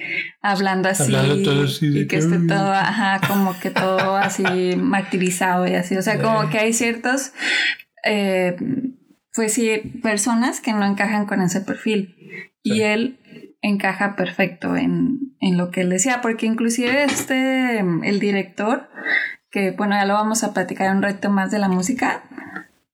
hablando 0.43 0.91
así, 0.91 1.15
y 1.81 2.07
que 2.07 2.19
esté 2.19 2.39
todo, 2.41 2.71
ajá, 2.71 3.27
como 3.27 3.59
que 3.59 3.71
todo 3.71 4.15
así 4.15 4.45
martirizado 4.77 5.67
y 5.67 5.75
así, 5.75 5.97
o 5.97 6.03
sea, 6.03 6.21
como 6.21 6.51
que 6.51 6.59
hay 6.59 6.75
ciertos, 6.75 7.33
eh, 8.05 8.57
pues 9.33 9.55
sí, 9.55 9.71
personas 10.03 10.61
que 10.61 10.75
no 10.75 10.85
encajan 10.85 11.25
con 11.25 11.41
ese 11.41 11.63
perfil. 11.63 12.15
Y 12.63 12.81
él 12.81 13.19
encaja 13.65 14.15
perfecto 14.15 14.77
en, 14.77 15.33
lo 15.41 15.71
que 15.71 15.83
él 15.83 15.91
decía, 15.91 16.21
porque 16.21 16.47
inclusive 16.47 17.05
este, 17.05 17.81
el 17.81 18.21
director, 18.21 18.89
que 19.51 19.73
bueno, 19.73 19.95
ya 19.95 20.05
lo 20.05 20.15
vamos 20.15 20.45
a 20.45 20.53
platicar 20.53 20.95
un 20.95 21.03
reto 21.03 21.31
más 21.31 21.51
de 21.51 21.59
la 21.59 21.69
música, 21.69 22.25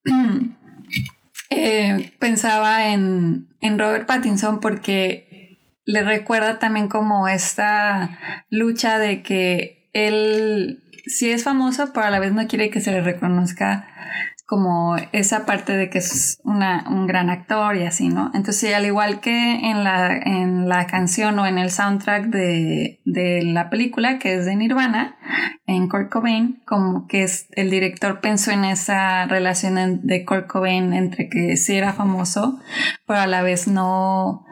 eh, 1.50 2.12
pensaba 2.18 2.92
en, 2.92 3.48
en 3.60 3.78
Robert 3.78 4.06
Pattinson 4.06 4.60
porque 4.60 5.58
le 5.84 6.02
recuerda 6.02 6.58
también 6.58 6.88
como 6.88 7.28
esta 7.28 8.18
lucha 8.48 8.98
de 8.98 9.22
que 9.22 9.90
él 9.92 10.84
sí 11.06 11.30
es 11.30 11.44
famoso, 11.44 11.92
pero 11.92 12.06
a 12.06 12.10
la 12.10 12.20
vez 12.20 12.32
no 12.32 12.46
quiere 12.46 12.70
que 12.70 12.80
se 12.80 12.92
le 12.92 13.00
reconozca 13.00 13.88
como 14.50 14.96
esa 15.12 15.46
parte 15.46 15.76
de 15.76 15.90
que 15.90 15.98
es 15.98 16.40
una, 16.42 16.84
un 16.90 17.06
gran 17.06 17.30
actor 17.30 17.76
y 17.76 17.84
así, 17.84 18.08
¿no? 18.08 18.32
Entonces, 18.34 18.74
al 18.74 18.84
igual 18.84 19.20
que 19.20 19.70
en 19.70 19.84
la, 19.84 20.16
en 20.16 20.68
la 20.68 20.88
canción 20.88 21.38
o 21.38 21.46
en 21.46 21.56
el 21.56 21.70
soundtrack 21.70 22.24
de, 22.24 23.00
de 23.04 23.44
la 23.44 23.70
película, 23.70 24.18
que 24.18 24.34
es 24.34 24.46
de 24.46 24.56
Nirvana, 24.56 25.14
en 25.66 25.88
Kurt 25.88 26.10
Cobain, 26.10 26.60
como 26.66 27.06
que 27.06 27.22
es, 27.22 27.46
el 27.52 27.70
director 27.70 28.20
pensó 28.20 28.50
en 28.50 28.64
esa 28.64 29.24
relación 29.26 30.00
de 30.04 30.24
Kurt 30.24 30.48
Cobain 30.48 30.94
entre 30.94 31.28
que 31.28 31.56
sí 31.56 31.76
era 31.76 31.92
famoso, 31.92 32.58
pero 33.06 33.20
a 33.20 33.28
la 33.28 33.42
vez 33.42 33.68
no, 33.68 34.44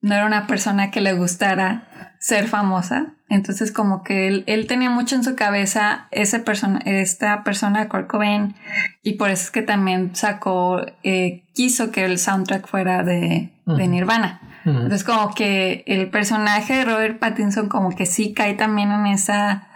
no 0.00 0.14
era 0.16 0.26
una 0.26 0.48
persona 0.48 0.90
que 0.90 1.00
le 1.00 1.12
gustara 1.12 1.86
ser 2.24 2.48
famosa. 2.48 3.12
Entonces 3.28 3.70
como 3.70 4.02
que 4.02 4.28
él, 4.46 4.66
tenía 4.66 4.88
mucho 4.88 5.14
en 5.14 5.24
su 5.24 5.36
cabeza 5.36 6.08
ese 6.10 6.38
persona, 6.38 6.80
esta 6.86 7.44
persona 7.44 7.86
Kurt 7.90 8.06
Cobain 8.06 8.54
y 9.02 9.14
por 9.14 9.28
eso 9.28 9.42
es 9.44 9.50
que 9.50 9.60
también 9.60 10.16
sacó, 10.16 10.80
eh, 11.02 11.44
quiso 11.52 11.90
que 11.90 12.06
el 12.06 12.18
soundtrack 12.18 12.66
fuera 12.66 13.02
de, 13.02 13.50
Nirvana. 13.66 14.40
Entonces 14.64 15.04
como 15.04 15.34
que 15.34 15.84
el 15.86 16.08
personaje 16.08 16.72
de 16.72 16.84
Robert 16.86 17.18
Pattinson 17.18 17.68
como 17.68 17.94
que 17.94 18.06
sí 18.06 18.32
cae 18.32 18.54
también 18.54 18.90
en 18.90 19.06
esa 19.06 19.68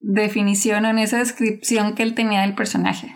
definición 0.00 0.86
o 0.86 0.88
en 0.88 0.98
esa 1.00 1.18
descripción 1.18 1.94
que 1.94 2.02
él 2.02 2.14
tenía 2.14 2.40
del 2.40 2.54
personaje. 2.54 3.14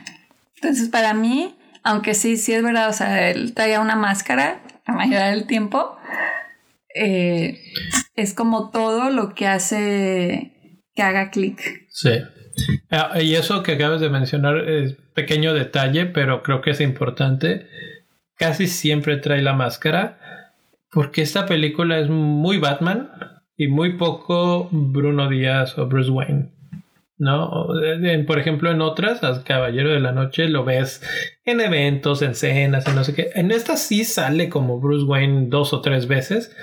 Entonces 0.56 0.90
para 0.90 1.14
mí, 1.14 1.56
aunque 1.82 2.12
sí, 2.12 2.36
sí 2.36 2.52
es 2.52 2.62
verdad, 2.62 2.90
o 2.90 2.92
sea, 2.92 3.30
él 3.30 3.54
traía 3.54 3.80
una 3.80 3.96
máscara 3.96 4.60
la 4.86 4.94
mayoría 4.94 5.26
del 5.28 5.46
tiempo, 5.46 5.96
eh, 6.96 7.60
es 8.14 8.34
como 8.34 8.70
todo 8.70 9.10
lo 9.10 9.34
que 9.34 9.46
hace 9.46 10.80
que 10.94 11.02
haga 11.02 11.30
clic. 11.30 11.86
Sí. 11.90 12.10
Ah, 12.90 13.20
y 13.20 13.34
eso 13.34 13.62
que 13.62 13.72
acabas 13.72 14.00
de 14.00 14.08
mencionar 14.08 14.68
es 14.68 14.94
pequeño 15.14 15.52
detalle, 15.52 16.06
pero 16.06 16.42
creo 16.42 16.62
que 16.62 16.70
es 16.70 16.80
importante. 16.80 17.66
Casi 18.36 18.66
siempre 18.66 19.18
trae 19.18 19.42
la 19.42 19.52
máscara 19.52 20.18
porque 20.90 21.22
esta 21.22 21.46
película 21.46 21.98
es 21.98 22.08
muy 22.08 22.58
Batman 22.58 23.10
y 23.56 23.68
muy 23.68 23.98
poco 23.98 24.68
Bruno 24.72 25.28
Díaz 25.28 25.76
o 25.78 25.86
Bruce 25.86 26.10
Wayne. 26.10 26.55
¿No? 27.18 27.68
por 28.26 28.38
ejemplo, 28.38 28.70
en 28.70 28.80
otras, 28.80 29.20
Caballero 29.40 29.90
de 29.90 30.00
la 30.00 30.12
Noche 30.12 30.48
lo 30.48 30.64
ves 30.64 31.02
en 31.44 31.60
eventos, 31.60 32.22
en 32.22 32.34
cenas, 32.34 32.86
en 32.86 32.94
no 32.94 33.04
sé 33.04 33.14
qué. 33.14 33.30
En 33.34 33.50
esta 33.50 33.76
sí 33.76 34.04
sale 34.04 34.48
como 34.48 34.80
Bruce 34.80 35.04
Wayne 35.04 35.46
dos 35.48 35.72
o 35.72 35.80
tres 35.80 36.08
veces, 36.08 36.54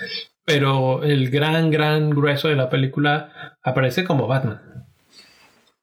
pero 0.46 1.04
el 1.04 1.30
gran, 1.30 1.72
gran 1.72 2.10
grueso 2.10 2.50
de 2.50 2.56
la 2.56 2.70
película 2.70 3.58
aparece 3.63 4.04
como 4.04 4.28
Batman. 4.28 4.62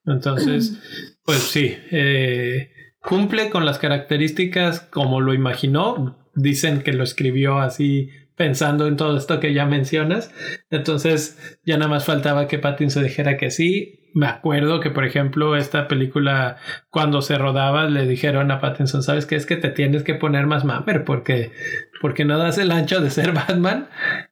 Entonces, 0.07 0.79
pues 1.25 1.39
sí, 1.39 1.77
eh, 1.91 2.71
cumple 3.01 3.51
con 3.51 3.65
las 3.65 3.79
características 3.79 4.81
como 4.81 5.21
lo 5.21 5.35
imaginó. 5.35 6.17
Dicen 6.35 6.83
que 6.83 6.93
lo 6.93 7.03
escribió 7.03 7.59
así 7.59 8.11
pensando 8.37 8.87
en 8.87 8.97
todo 8.97 9.17
esto 9.17 9.41
que 9.41 9.53
ya 9.53 9.67
mencionas. 9.67 10.33
Entonces, 10.71 11.59
ya 11.65 11.77
nada 11.77 11.91
más 11.91 12.05
faltaba 12.05 12.47
que 12.47 12.59
Pattinson 12.59 13.03
dijera 13.03 13.37
que 13.37 13.51
sí 13.51 14.00
me 14.15 14.27
acuerdo 14.27 14.81
que, 14.81 14.91
por 14.91 15.05
ejemplo, 15.05 15.57
esta 15.57 15.89
película, 15.89 16.57
cuando 16.91 17.23
se 17.23 17.39
rodaba, 17.39 17.85
le 17.89 18.07
dijeron 18.07 18.51
a 18.51 18.61
Pattinson, 18.61 19.03
¿sabes 19.03 19.27
qué? 19.27 19.37
Es 19.37 19.47
que 19.47 19.57
te 19.57 19.71
tienes 19.71 20.03
que 20.03 20.15
poner 20.15 20.47
más 20.47 20.65
mamer 20.65 21.05
porque, 21.05 21.53
porque 22.01 22.25
no 22.25 22.39
das 22.39 22.59
el 22.59 22.73
ancho 22.73 23.01
de 23.01 23.11
ser 23.11 23.33
Batman. 23.35 23.89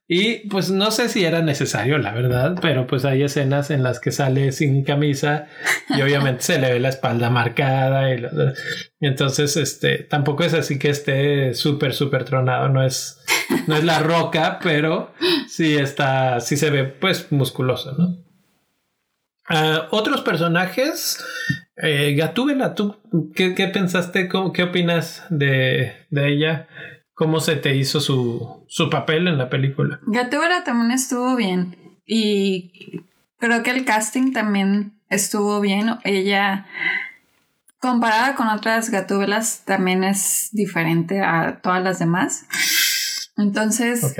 Y 0.07 0.49
pues 0.49 0.71
no 0.71 0.91
sé 0.91 1.07
si 1.07 1.23
era 1.23 1.41
necesario, 1.41 1.97
la 1.97 2.13
verdad, 2.13 2.57
pero 2.61 2.87
pues 2.87 3.05
hay 3.05 3.23
escenas 3.23 3.69
en 3.69 3.83
las 3.83 3.99
que 3.99 4.11
sale 4.11 4.51
sin 4.51 4.83
camisa 4.83 5.47
y 5.89 6.01
obviamente 6.01 6.41
se 6.41 6.59
le 6.59 6.73
ve 6.73 6.79
la 6.79 6.89
espalda 6.89 7.29
marcada 7.29 8.13
y, 8.13 8.25
entonces, 9.01 9.55
este, 9.55 9.99
tampoco 9.99 10.43
es 10.43 10.53
así 10.53 10.79
que 10.79 10.89
esté 10.89 11.53
súper, 11.53 11.93
súper 11.93 12.25
tronado, 12.25 12.69
no 12.69 12.83
es, 12.83 13.23
no 13.67 13.75
es 13.75 13.83
la 13.83 13.99
roca, 13.99 14.59
pero 14.61 15.13
sí 15.47 15.77
está, 15.77 16.39
sí 16.39 16.57
se 16.57 16.69
ve 16.69 16.85
pues 16.85 17.31
musculoso, 17.31 17.93
¿no? 17.93 18.28
Ah, 19.49 19.87
otros 19.91 20.21
personajes, 20.21 21.23
eh, 21.75 22.13
Gatúbela, 22.15 22.75
¿tú 22.75 22.97
qué, 23.35 23.51
pensaste? 23.73 24.29
¿Qué 24.53 24.63
opinas 24.63 25.23
de, 25.29 26.07
ella? 26.11 26.67
¿Cómo 27.13 27.39
se 27.39 27.55
te 27.55 27.75
hizo 27.75 27.99
su, 27.99 28.63
su 28.67 28.89
papel 28.89 29.27
en 29.27 29.37
la 29.37 29.49
película? 29.49 29.99
Gatúbela 30.05 30.63
también 30.63 30.91
estuvo 30.91 31.35
bien 31.35 31.75
y 32.05 33.01
creo 33.39 33.63
que 33.63 33.71
el 33.71 33.85
casting 33.85 34.33
también 34.33 35.01
estuvo 35.09 35.59
bien. 35.61 35.95
Ella 36.03 36.67
comparada 37.79 38.35
con 38.35 38.47
otras 38.49 38.89
gatúbelas 38.89 39.63
también 39.65 40.03
es 40.03 40.49
diferente 40.51 41.21
a 41.21 41.59
todas 41.61 41.83
las 41.83 41.99
demás. 41.99 42.45
Entonces, 43.37 44.15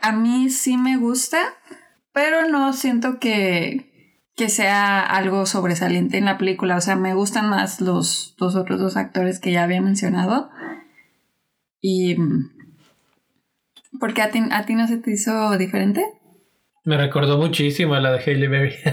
a 0.00 0.12
mí 0.12 0.48
sí 0.48 0.76
me 0.76 0.96
gusta, 0.96 1.54
pero 2.12 2.48
no 2.48 2.72
siento 2.72 3.18
que, 3.18 3.93
que 4.36 4.48
sea 4.48 5.00
algo 5.00 5.46
sobresaliente 5.46 6.18
en 6.18 6.24
la 6.24 6.38
película. 6.38 6.76
O 6.76 6.80
sea, 6.80 6.96
me 6.96 7.14
gustan 7.14 7.48
más 7.48 7.80
los, 7.80 8.34
los 8.38 8.56
otros 8.56 8.80
dos 8.80 8.96
actores 8.96 9.40
que 9.40 9.52
ya 9.52 9.64
había 9.64 9.80
mencionado. 9.80 10.50
Y... 11.80 12.16
¿Por 14.00 14.12
qué 14.12 14.22
a 14.22 14.30
ti, 14.30 14.42
a 14.50 14.66
ti 14.66 14.74
no 14.74 14.88
se 14.88 14.98
te 14.98 15.12
hizo 15.12 15.56
diferente? 15.56 16.04
Me 16.84 16.96
recordó 16.96 17.38
muchísimo 17.38 17.94
a 17.94 18.00
la 18.00 18.10
de 18.12 18.18
Hailey 18.18 18.48
Berry. 18.48 18.74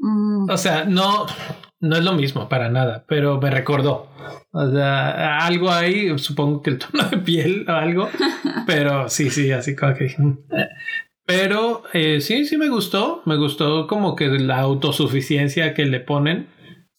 Mm. 0.00 0.48
O 0.48 0.56
sea, 0.56 0.84
no, 0.84 1.26
no 1.80 1.96
es 1.96 2.04
lo 2.04 2.12
mismo 2.12 2.48
para 2.48 2.70
nada, 2.70 3.04
pero 3.08 3.40
me 3.40 3.50
recordó. 3.50 4.10
O 4.52 4.70
sea, 4.70 5.38
algo 5.38 5.70
ahí, 5.70 6.16
supongo 6.18 6.62
que 6.62 6.70
el 6.70 6.78
tono 6.78 7.04
de 7.04 7.18
piel 7.18 7.66
o 7.68 7.72
algo, 7.72 8.08
pero 8.66 9.08
sí, 9.08 9.30
sí, 9.30 9.50
así 9.52 9.76
como 9.76 9.94
que... 9.94 10.14
Pero 11.28 11.82
eh, 11.92 12.22
sí, 12.22 12.46
sí 12.46 12.56
me 12.56 12.70
gustó, 12.70 13.20
me 13.26 13.36
gustó 13.36 13.86
como 13.86 14.16
que 14.16 14.28
la 14.28 14.60
autosuficiencia 14.60 15.74
que 15.74 15.84
le 15.84 16.00
ponen, 16.00 16.48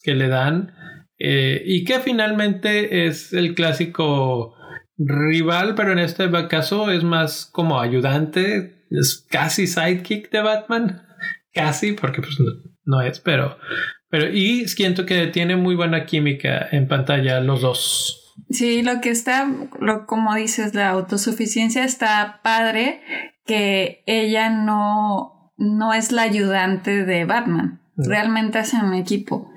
que 0.04 0.14
le 0.14 0.28
dan, 0.28 0.72
eh, 1.18 1.60
y 1.66 1.82
que 1.82 1.98
finalmente 1.98 3.06
es 3.06 3.32
el 3.32 3.56
clásico 3.56 4.54
rival, 4.96 5.74
pero 5.74 5.90
en 5.90 5.98
este 5.98 6.30
caso 6.48 6.92
es 6.92 7.02
más 7.02 7.44
como 7.44 7.80
ayudante, 7.80 8.86
es 8.92 9.26
casi 9.28 9.66
sidekick 9.66 10.30
de 10.30 10.42
Batman, 10.42 11.02
casi, 11.52 11.94
porque 11.94 12.22
pues 12.22 12.38
no 12.84 13.00
es, 13.00 13.18
pero 13.18 13.58
pero 14.10 14.28
y 14.32 14.68
siento 14.68 15.06
que 15.06 15.26
tiene 15.26 15.56
muy 15.56 15.74
buena 15.74 16.06
química 16.06 16.68
en 16.70 16.86
pantalla 16.86 17.40
los 17.40 17.62
dos. 17.62 18.36
Sí, 18.48 18.82
lo 18.82 19.00
que 19.00 19.10
está, 19.10 19.50
lo, 19.80 20.06
como 20.06 20.36
dices, 20.36 20.72
la 20.74 20.90
autosuficiencia 20.90 21.84
está 21.84 22.40
padre 22.44 23.02
que 23.50 24.02
ella 24.06 24.50
no, 24.50 25.52
no 25.56 25.92
es 25.92 26.12
la 26.12 26.22
ayudante 26.22 27.04
de 27.04 27.24
Batman. 27.24 27.80
Realmente 27.96 28.58
hacen 28.58 28.84
un 28.84 28.94
equipo. 28.94 29.50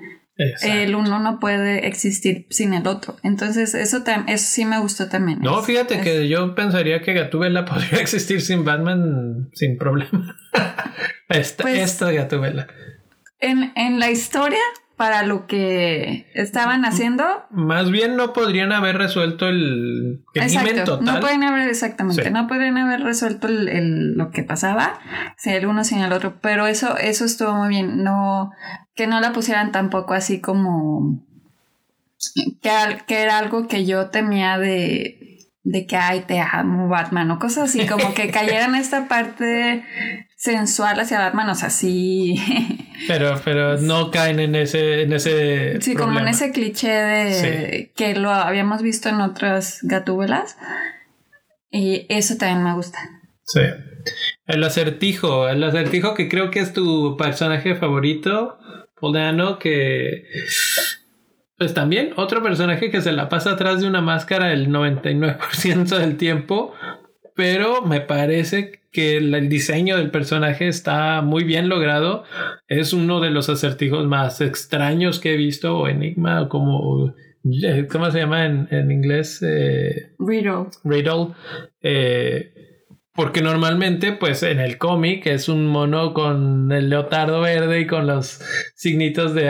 El 0.62 0.96
uno 0.96 1.20
no 1.20 1.38
puede 1.38 1.86
existir 1.86 2.46
sin 2.50 2.74
el 2.74 2.88
otro. 2.88 3.16
Entonces, 3.22 3.74
eso, 3.74 4.02
eso 4.26 4.44
sí 4.44 4.64
me 4.64 4.80
gustó 4.80 5.08
también. 5.08 5.38
No, 5.40 5.62
fíjate 5.62 6.00
que 6.00 6.28
yo 6.28 6.56
pensaría 6.56 7.00
que 7.00 7.12
Gatubela 7.14 7.64
podría 7.66 8.00
existir 8.00 8.42
sin 8.42 8.64
Batman 8.64 9.50
sin 9.52 9.78
problema. 9.78 10.36
esta, 11.28 11.62
pues, 11.62 11.78
esta 11.78 12.10
Gatubela 12.10 12.66
en, 13.44 13.72
en 13.76 13.98
la 13.98 14.10
historia 14.10 14.60
para 14.96 15.24
lo 15.24 15.46
que 15.46 16.30
estaban 16.34 16.84
haciendo. 16.84 17.24
Más 17.50 17.90
bien 17.90 18.16
no 18.16 18.32
podrían 18.32 18.72
haber 18.72 18.96
resuelto 18.96 19.48
el 19.48 20.22
crimen 20.32 20.84
total. 20.84 21.04
No 21.04 21.20
pueden 21.20 21.42
haber, 21.42 21.68
exactamente, 21.68 22.30
no 22.30 22.46
podrían 22.46 22.78
haber 22.78 23.00
resuelto 23.00 23.48
el, 23.48 24.14
lo 24.14 24.30
que 24.30 24.44
pasaba, 24.44 24.98
si 25.36 25.50
el 25.50 25.66
uno 25.66 25.84
sin 25.84 25.98
el 26.00 26.12
otro. 26.12 26.38
Pero 26.40 26.66
eso, 26.66 26.96
eso 26.96 27.24
estuvo 27.24 27.52
muy 27.54 27.68
bien. 27.68 28.02
No, 28.04 28.52
que 28.94 29.06
no 29.06 29.20
la 29.20 29.32
pusieran 29.32 29.72
tampoco 29.72 30.14
así 30.14 30.40
como 30.40 31.20
que, 32.62 32.70
que 33.06 33.22
era 33.22 33.38
algo 33.38 33.66
que 33.66 33.84
yo 33.84 34.10
temía 34.10 34.58
de 34.58 35.33
de 35.64 35.86
que 35.86 35.96
ay 35.96 36.20
te 36.26 36.38
amo 36.38 36.88
Batman 36.88 37.30
o 37.30 37.38
cosas 37.38 37.70
así, 37.70 37.86
como 37.86 38.14
que 38.14 38.30
cayera 38.30 38.66
en 38.66 38.74
esta 38.76 39.08
parte 39.08 39.82
sensual 40.36 41.00
hacia 41.00 41.18
Batman, 41.18 41.48
o 41.48 41.54
sea, 41.54 41.70
sí. 41.70 42.36
Pero, 43.08 43.38
pero 43.44 43.76
no 43.78 44.10
caen 44.10 44.38
en 44.38 44.54
ese, 44.54 45.02
en 45.02 45.12
ese. 45.12 45.78
Sí, 45.82 45.94
como 45.94 46.20
en 46.20 46.28
ese 46.28 46.52
cliché 46.52 46.88
de 46.88 47.92
que 47.94 48.14
lo 48.14 48.30
habíamos 48.30 48.80
visto 48.80 49.10
en 49.10 49.20
otras 49.20 49.80
gatúbelas. 49.82 50.56
Y 51.70 52.06
eso 52.08 52.36
también 52.36 52.62
me 52.62 52.72
gusta. 52.72 52.98
Sí. 53.42 53.60
El 54.46 54.62
acertijo, 54.62 55.48
el 55.48 55.62
acertijo 55.64 56.14
que 56.14 56.28
creo 56.28 56.50
que 56.50 56.60
es 56.60 56.72
tu 56.72 57.16
personaje 57.18 57.74
favorito, 57.74 58.58
Poleano, 58.98 59.58
que 59.58 60.24
pues 61.56 61.74
también 61.74 62.12
otro 62.16 62.42
personaje 62.42 62.90
que 62.90 63.00
se 63.00 63.12
la 63.12 63.28
pasa 63.28 63.52
atrás 63.52 63.80
de 63.80 63.86
una 63.86 64.00
máscara 64.00 64.52
el 64.52 64.68
99% 64.68 65.98
del 65.98 66.16
tiempo, 66.16 66.74
pero 67.34 67.82
me 67.82 68.00
parece 68.00 68.84
que 68.94 69.16
el 69.16 69.48
diseño 69.48 69.96
del 69.96 70.12
personaje 70.12 70.68
está 70.68 71.20
muy 71.20 71.42
bien 71.42 71.68
logrado. 71.68 72.22
Es 72.68 72.92
uno 72.92 73.20
de 73.20 73.30
los 73.30 73.48
acertijos 73.48 74.06
más 74.06 74.40
extraños 74.40 75.18
que 75.18 75.34
he 75.34 75.36
visto, 75.36 75.76
o 75.76 75.88
enigma, 75.88 76.42
o 76.42 76.48
como... 76.48 77.14
Eh, 77.62 77.88
¿Cómo 77.90 78.10
se 78.10 78.20
llama 78.20 78.46
en, 78.46 78.90
inglés? 78.90 79.42
Eh, 79.42 80.14
riddle. 80.18 80.66
Riddle. 80.84 81.34
Eh, 81.82 82.54
porque 83.12 83.42
normalmente, 83.42 84.12
pues 84.12 84.42
en 84.44 84.60
el 84.60 84.78
cómic 84.78 85.26
es 85.26 85.48
un 85.48 85.66
mono 85.66 86.14
con 86.14 86.70
el 86.72 86.88
leotardo 86.88 87.40
verde 87.40 87.80
y 87.80 87.86
con 87.86 88.06
los 88.06 88.40
signitos 88.76 89.34
de, 89.34 89.44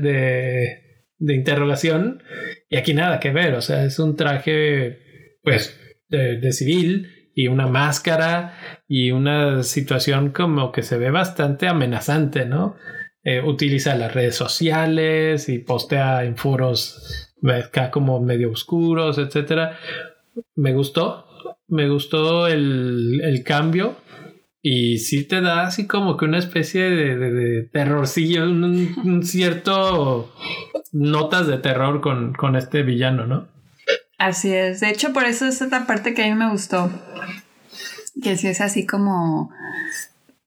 de 0.00 0.79
de 1.20 1.34
interrogación 1.34 2.22
y 2.68 2.76
aquí 2.76 2.94
nada 2.94 3.20
que 3.20 3.30
ver, 3.30 3.54
o 3.54 3.60
sea, 3.60 3.84
es 3.84 3.98
un 3.98 4.16
traje 4.16 4.98
pues 5.42 5.78
de, 6.08 6.52
civil 6.52 7.30
y 7.34 7.46
una 7.46 7.68
máscara 7.68 8.82
y 8.88 9.12
una 9.12 9.62
situación 9.62 10.30
como 10.30 10.72
que 10.72 10.82
se 10.82 10.98
ve 10.98 11.10
bastante 11.10 11.68
amenazante, 11.68 12.46
¿no? 12.46 12.76
Eh, 13.22 13.40
utiliza 13.40 13.94
las 13.94 14.12
redes 14.14 14.34
sociales 14.34 15.48
y 15.48 15.58
postea 15.58 16.24
en 16.24 16.36
foros 16.36 17.32
acá 17.44 17.90
como 17.90 18.20
medio 18.20 18.50
oscuros, 18.50 19.18
etcétera. 19.18 19.78
Me 20.56 20.72
gustó, 20.72 21.26
me 21.68 21.88
gustó 21.88 22.46
el, 22.46 23.20
el 23.22 23.44
cambio 23.44 23.96
y 24.62 24.98
sí 24.98 25.24
te 25.24 25.40
da 25.40 25.62
así 25.62 25.86
como 25.86 26.16
que 26.16 26.26
una 26.26 26.38
especie 26.38 26.82
de, 26.90 27.16
de, 27.16 27.62
terrorcillo, 27.62 28.44
un, 28.44 29.22
cierto 29.24 30.34
notas 30.92 31.46
de 31.46 31.58
terror 31.58 32.00
con, 32.00 32.34
con 32.34 32.56
este 32.56 32.82
villano, 32.82 33.26
¿no? 33.26 33.48
Así 34.18 34.52
es. 34.52 34.80
De 34.80 34.90
hecho, 34.90 35.14
por 35.14 35.24
eso 35.24 35.46
es 35.46 35.62
esta 35.62 35.86
parte 35.86 36.12
que 36.12 36.24
a 36.24 36.26
mí 36.26 36.34
me 36.34 36.50
gustó. 36.50 36.90
Que 38.22 38.36
sí 38.36 38.48
es 38.48 38.60
así 38.60 38.86
como 38.86 39.50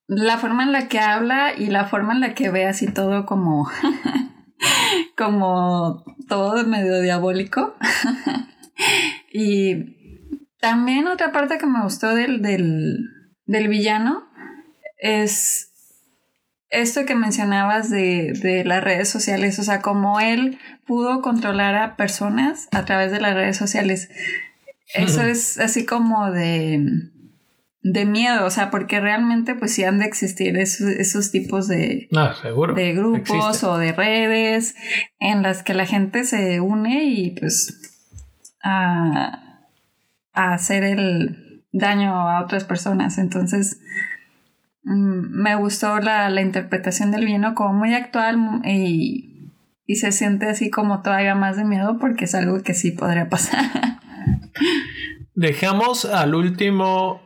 la 0.08 0.38
forma 0.38 0.64
en 0.64 0.74
la 0.74 0.88
que 0.88 1.00
habla 1.00 1.54
y 1.58 1.68
la 1.68 1.86
forma 1.86 2.14
en 2.14 2.20
la 2.20 2.36
que 2.36 2.52
ve 2.52 2.68
así 2.68 2.92
todo 2.92 3.26
como 3.26 3.68
como 5.18 6.04
todo 6.28 6.64
medio 6.68 7.02
diabólico. 7.02 7.76
y 9.34 10.44
también 10.60 11.08
otra 11.08 11.32
parte 11.32 11.58
que 11.58 11.66
me 11.66 11.82
gustó 11.82 12.14
del, 12.14 12.44
del 12.44 13.10
del 13.46 13.68
villano 13.68 14.28
es 14.98 15.70
esto 16.74 17.06
que 17.06 17.14
mencionabas 17.16 17.90
de, 17.90 18.64
las 18.66 18.84
redes 18.84 19.08
sociales, 19.08 19.60
o 19.60 19.64
sea, 19.64 19.82
como 19.82 20.20
él 20.20 20.58
pudo 20.86 21.22
controlar 21.22 21.76
a 21.76 21.96
personas 21.96 22.68
a 22.72 22.84
través 22.84 23.12
de 23.12 23.22
las 23.22 23.36
redes 23.36 23.58
sociales. 23.58 24.10
Eso 24.94 25.22
es 25.22 25.60
así 25.60 25.86
como 25.86 26.32
de, 26.32 26.84
de 27.82 28.06
miedo, 28.06 28.46
o 28.46 28.50
sea, 28.50 28.72
porque 28.72 29.00
realmente 29.00 29.54
pues 29.56 29.74
sí 29.74 29.84
han 29.84 30.00
de 30.00 30.06
existir 30.06 30.58
esos, 30.58 31.32
tipos 31.32 31.68
de, 31.68 32.08
ah, 32.16 32.36
de 32.76 32.94
grupos 32.94 33.64
o 33.64 33.78
de 33.78 33.92
redes 33.92 34.76
en 35.20 35.44
las 35.44 35.62
que 35.62 35.76
la 35.76 35.86
gente 35.86 36.24
se 36.24 36.60
une 36.60 37.04
y 37.06 37.32
pues 37.40 37.80
a, 38.64 39.68
a 40.34 40.54
hacer 40.54 40.84
el, 40.84 41.43
daño 41.74 42.14
a 42.30 42.42
otras 42.42 42.64
personas. 42.64 43.18
Entonces, 43.18 43.82
mm, 44.84 45.42
me 45.42 45.56
gustó 45.56 46.00
la, 46.00 46.42
interpretación 46.42 47.12
del 47.12 47.26
vino 47.26 47.56
como 47.56 47.74
muy 47.74 47.94
actual 47.94 48.38
y, 48.64 49.30
se 49.96 50.12
siente 50.12 50.48
así 50.48 50.72
como 50.72 51.04
todavía 51.04 51.36
más 51.36 51.56
de 51.56 51.66
miedo 51.66 52.00
porque 52.00 52.26
es 52.26 52.34
algo 52.34 52.64
que 52.64 52.74
sí 52.74 52.92
podría 52.92 53.30
pasar. 53.30 53.64
Dejamos 55.36 56.06
al 56.06 56.34
último 56.34 57.22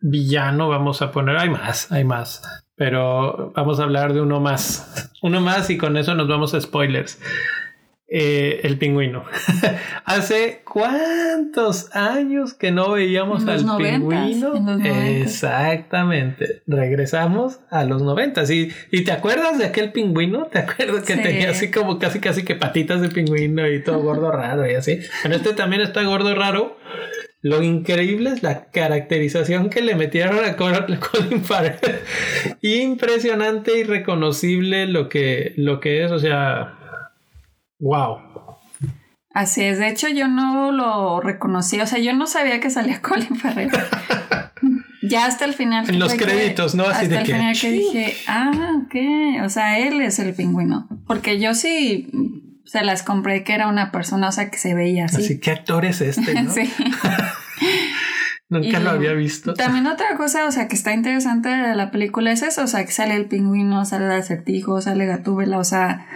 villano, 0.00 0.68
vamos 0.68 1.02
a 1.02 1.12
poner, 1.12 1.36
hay 1.36 1.50
más, 1.50 1.92
hay 1.92 2.04
más, 2.04 2.42
pero 2.76 3.52
vamos 3.54 3.78
a 3.78 3.82
hablar 3.82 4.14
de 4.14 4.22
uno 4.22 4.40
más. 4.40 5.10
Uno 5.20 5.42
más 5.42 5.68
y 5.68 5.76
con 5.76 5.98
eso 5.98 6.14
nos 6.14 6.28
vamos 6.28 6.54
a 6.54 6.60
spoilers. 6.62 7.20
Eh, 8.14 8.60
el 8.64 8.76
pingüino. 8.76 9.24
Hace 10.04 10.60
cuántos 10.70 11.96
años 11.96 12.52
que 12.52 12.70
no 12.70 12.90
veíamos 12.90 13.46
al 13.46 13.64
pingüino. 13.78 14.52
Exactamente. 14.84 16.60
Regresamos 16.66 17.60
a 17.70 17.84
los 17.84 18.02
noventas. 18.02 18.50
¿Y, 18.50 18.70
¿Y 18.90 19.04
te 19.04 19.12
acuerdas 19.12 19.56
de 19.56 19.64
aquel 19.64 19.92
pingüino? 19.92 20.44
¿Te 20.48 20.58
acuerdas 20.58 21.04
que 21.04 21.16
tenía 21.16 21.52
así 21.52 21.70
como 21.70 21.98
casi 21.98 22.20
casi 22.20 22.44
que 22.44 22.54
patitas 22.54 23.00
de 23.00 23.08
pingüino 23.08 23.66
y 23.66 23.82
todo 23.82 24.00
gordo 24.00 24.30
raro 24.30 24.70
y 24.70 24.74
así? 24.74 24.98
Pero 25.22 25.36
este 25.36 25.54
también 25.54 25.80
está 25.80 26.02
gordo 26.02 26.34
raro. 26.34 26.76
Lo 27.40 27.62
increíble 27.62 28.28
es 28.28 28.42
la 28.42 28.66
caracterización 28.66 29.70
que 29.70 29.80
le 29.80 29.96
metieron 29.96 30.44
a 30.44 30.54
Colin 30.54 31.42
Farrell. 31.42 31.78
Impresionante 32.60 33.78
y 33.78 33.84
reconocible 33.84 34.86
lo 34.86 35.08
que, 35.08 35.54
lo 35.56 35.80
que 35.80 36.04
es. 36.04 36.12
O 36.12 36.18
sea, 36.18 36.78
Wow. 37.82 38.18
Así 39.34 39.62
es, 39.62 39.78
de 39.78 39.88
hecho 39.88 40.08
yo 40.08 40.28
no 40.28 40.70
lo 40.70 41.20
reconocí, 41.20 41.80
o 41.80 41.86
sea, 41.86 41.98
yo 41.98 42.12
no 42.14 42.28
sabía 42.28 42.60
que 42.60 42.70
salía 42.70 43.02
Colin 43.02 43.34
Farrell. 43.34 43.70
ya 45.02 45.26
hasta 45.26 45.44
el 45.44 45.54
final. 45.54 45.88
En 45.90 45.98
los 45.98 46.14
créditos, 46.14 46.76
¿no? 46.76 46.84
Así 46.84 47.06
hasta 47.06 47.20
el 47.20 47.26
final 47.26 47.58
que 47.58 47.70
dije, 47.70 48.16
ah, 48.28 48.52
ok, 48.84 49.44
o 49.44 49.48
sea, 49.48 49.80
él 49.80 50.00
es 50.00 50.20
el 50.20 50.32
pingüino. 50.32 50.88
Porque 51.08 51.40
yo 51.40 51.54
sí 51.54 52.08
se 52.66 52.84
las 52.84 53.02
compré 53.02 53.42
que 53.42 53.54
era 53.54 53.66
una 53.66 53.90
persona, 53.90 54.28
o 54.28 54.32
sea, 54.32 54.48
que 54.48 54.58
se 54.58 54.74
veía 54.74 55.06
así. 55.06 55.16
Así, 55.16 55.40
¿qué 55.40 55.50
actor 55.50 55.84
es 55.84 56.02
este? 56.02 56.34
¿no? 56.42 56.52
sí. 56.52 56.72
Nunca 58.48 58.80
lo 58.80 58.90
había 58.90 59.14
visto. 59.14 59.54
También 59.54 59.86
otra 59.86 60.14
cosa, 60.16 60.46
o 60.46 60.52
sea, 60.52 60.68
que 60.68 60.76
está 60.76 60.92
interesante 60.92 61.48
de 61.48 61.74
la 61.74 61.90
película 61.90 62.30
es 62.30 62.42
eso, 62.42 62.62
o 62.62 62.66
sea, 62.66 62.84
que 62.84 62.92
sale 62.92 63.16
el 63.16 63.24
pingüino, 63.24 63.86
sale 63.86 64.04
el 64.04 64.12
acertijo, 64.12 64.82
sale 64.82 65.06
Gatúbela, 65.06 65.56
o 65.58 65.64
sea, 65.64 66.06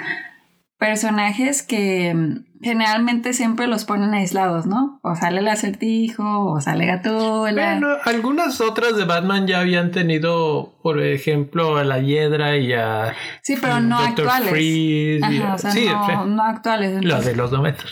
personajes 0.78 1.62
que 1.62 2.12
mm, 2.14 2.44
generalmente 2.62 3.32
siempre 3.32 3.66
los 3.66 3.84
ponen 3.84 4.14
aislados, 4.14 4.66
¿no? 4.66 5.00
O 5.02 5.14
sale 5.14 5.40
el 5.40 5.48
acertijo, 5.48 6.52
o 6.52 6.60
sale 6.60 6.86
Gatúbela. 6.86 7.72
Bueno, 7.72 7.88
algunas 8.04 8.60
otras 8.60 8.96
de 8.96 9.04
Batman 9.04 9.46
ya 9.46 9.60
habían 9.60 9.90
tenido, 9.90 10.78
por 10.82 11.02
ejemplo, 11.02 11.76
a 11.76 11.84
la 11.84 12.00
Hiedra 12.00 12.56
y 12.56 12.72
a. 12.72 13.14
Sí, 13.42 13.56
pero 13.60 13.80
no 13.80 13.98
actuales. 13.98 15.22
Ajá, 15.22 15.54
o 15.54 15.58
sea, 15.58 15.70
sí, 15.70 15.86
no, 15.86 16.42
actuales. 16.42 17.04
Los 17.04 17.24
de 17.24 17.36
los 17.36 17.52
90. 17.52 17.82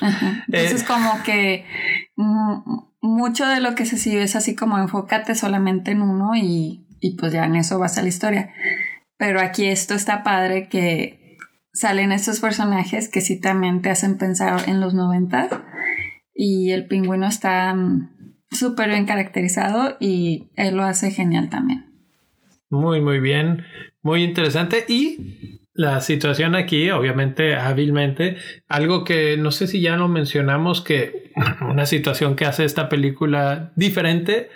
Entonces, 0.49 0.83
eh, 0.83 0.87
como 0.87 1.23
que. 1.23 1.67
Mucho 3.07 3.47
de 3.47 3.61
lo 3.61 3.75
que 3.75 3.85
se 3.85 3.99
sigue 3.99 4.23
es 4.23 4.35
así 4.35 4.55
como 4.55 4.79
enfócate 4.79 5.35
solamente 5.35 5.91
en 5.91 6.01
uno 6.01 6.35
y, 6.35 6.87
y 7.01 7.17
pues 7.17 7.35
ya 7.35 7.45
en 7.45 7.57
eso 7.57 7.79
va 7.79 7.87
a 7.87 8.03
la 8.03 8.09
historia. 8.09 8.51
Pero 9.19 9.41
aquí 9.41 9.67
esto 9.67 9.93
está 9.93 10.23
padre 10.23 10.69
que 10.71 11.24
salen 11.75 12.13
estos 12.13 12.41
personajes 12.41 13.09
que 13.09 13.21
sí 13.21 13.39
también 13.39 13.83
te 13.83 13.91
hacen 13.91 14.17
pensar 14.17 14.69
en 14.69 14.81
los 14.81 14.95
90 14.95 15.65
y 16.33 16.71
el 16.71 16.87
pingüino 16.87 17.27
está 17.27 17.75
mm, 17.75 18.37
súper 18.51 18.89
bien 18.89 19.05
caracterizado 19.05 19.97
y 20.01 20.51
él 20.57 20.77
lo 20.77 20.85
hace 20.85 21.11
genial 21.11 21.51
también. 21.51 21.93
Muy, 22.71 23.01
muy 23.01 23.21
bien, 23.21 23.65
muy 24.03 24.23
interesante. 24.23 24.85
Y 24.89 25.61
la 25.75 26.01
situación 26.01 26.55
aquí, 26.55 26.91
obviamente, 26.91 27.57
hábilmente, 27.57 28.37
algo 28.69 29.05
que 29.05 29.37
no 29.37 29.51
sé 29.51 29.67
si 29.67 29.81
ya 29.81 29.97
lo 29.97 30.09
mencionamos, 30.09 30.81
que 30.81 31.33
una 31.69 31.87
situación 31.87 32.37
que 32.37 32.47
hace 32.47 32.65
esta 32.65 32.89
película 32.89 33.73
diferente 33.75 34.49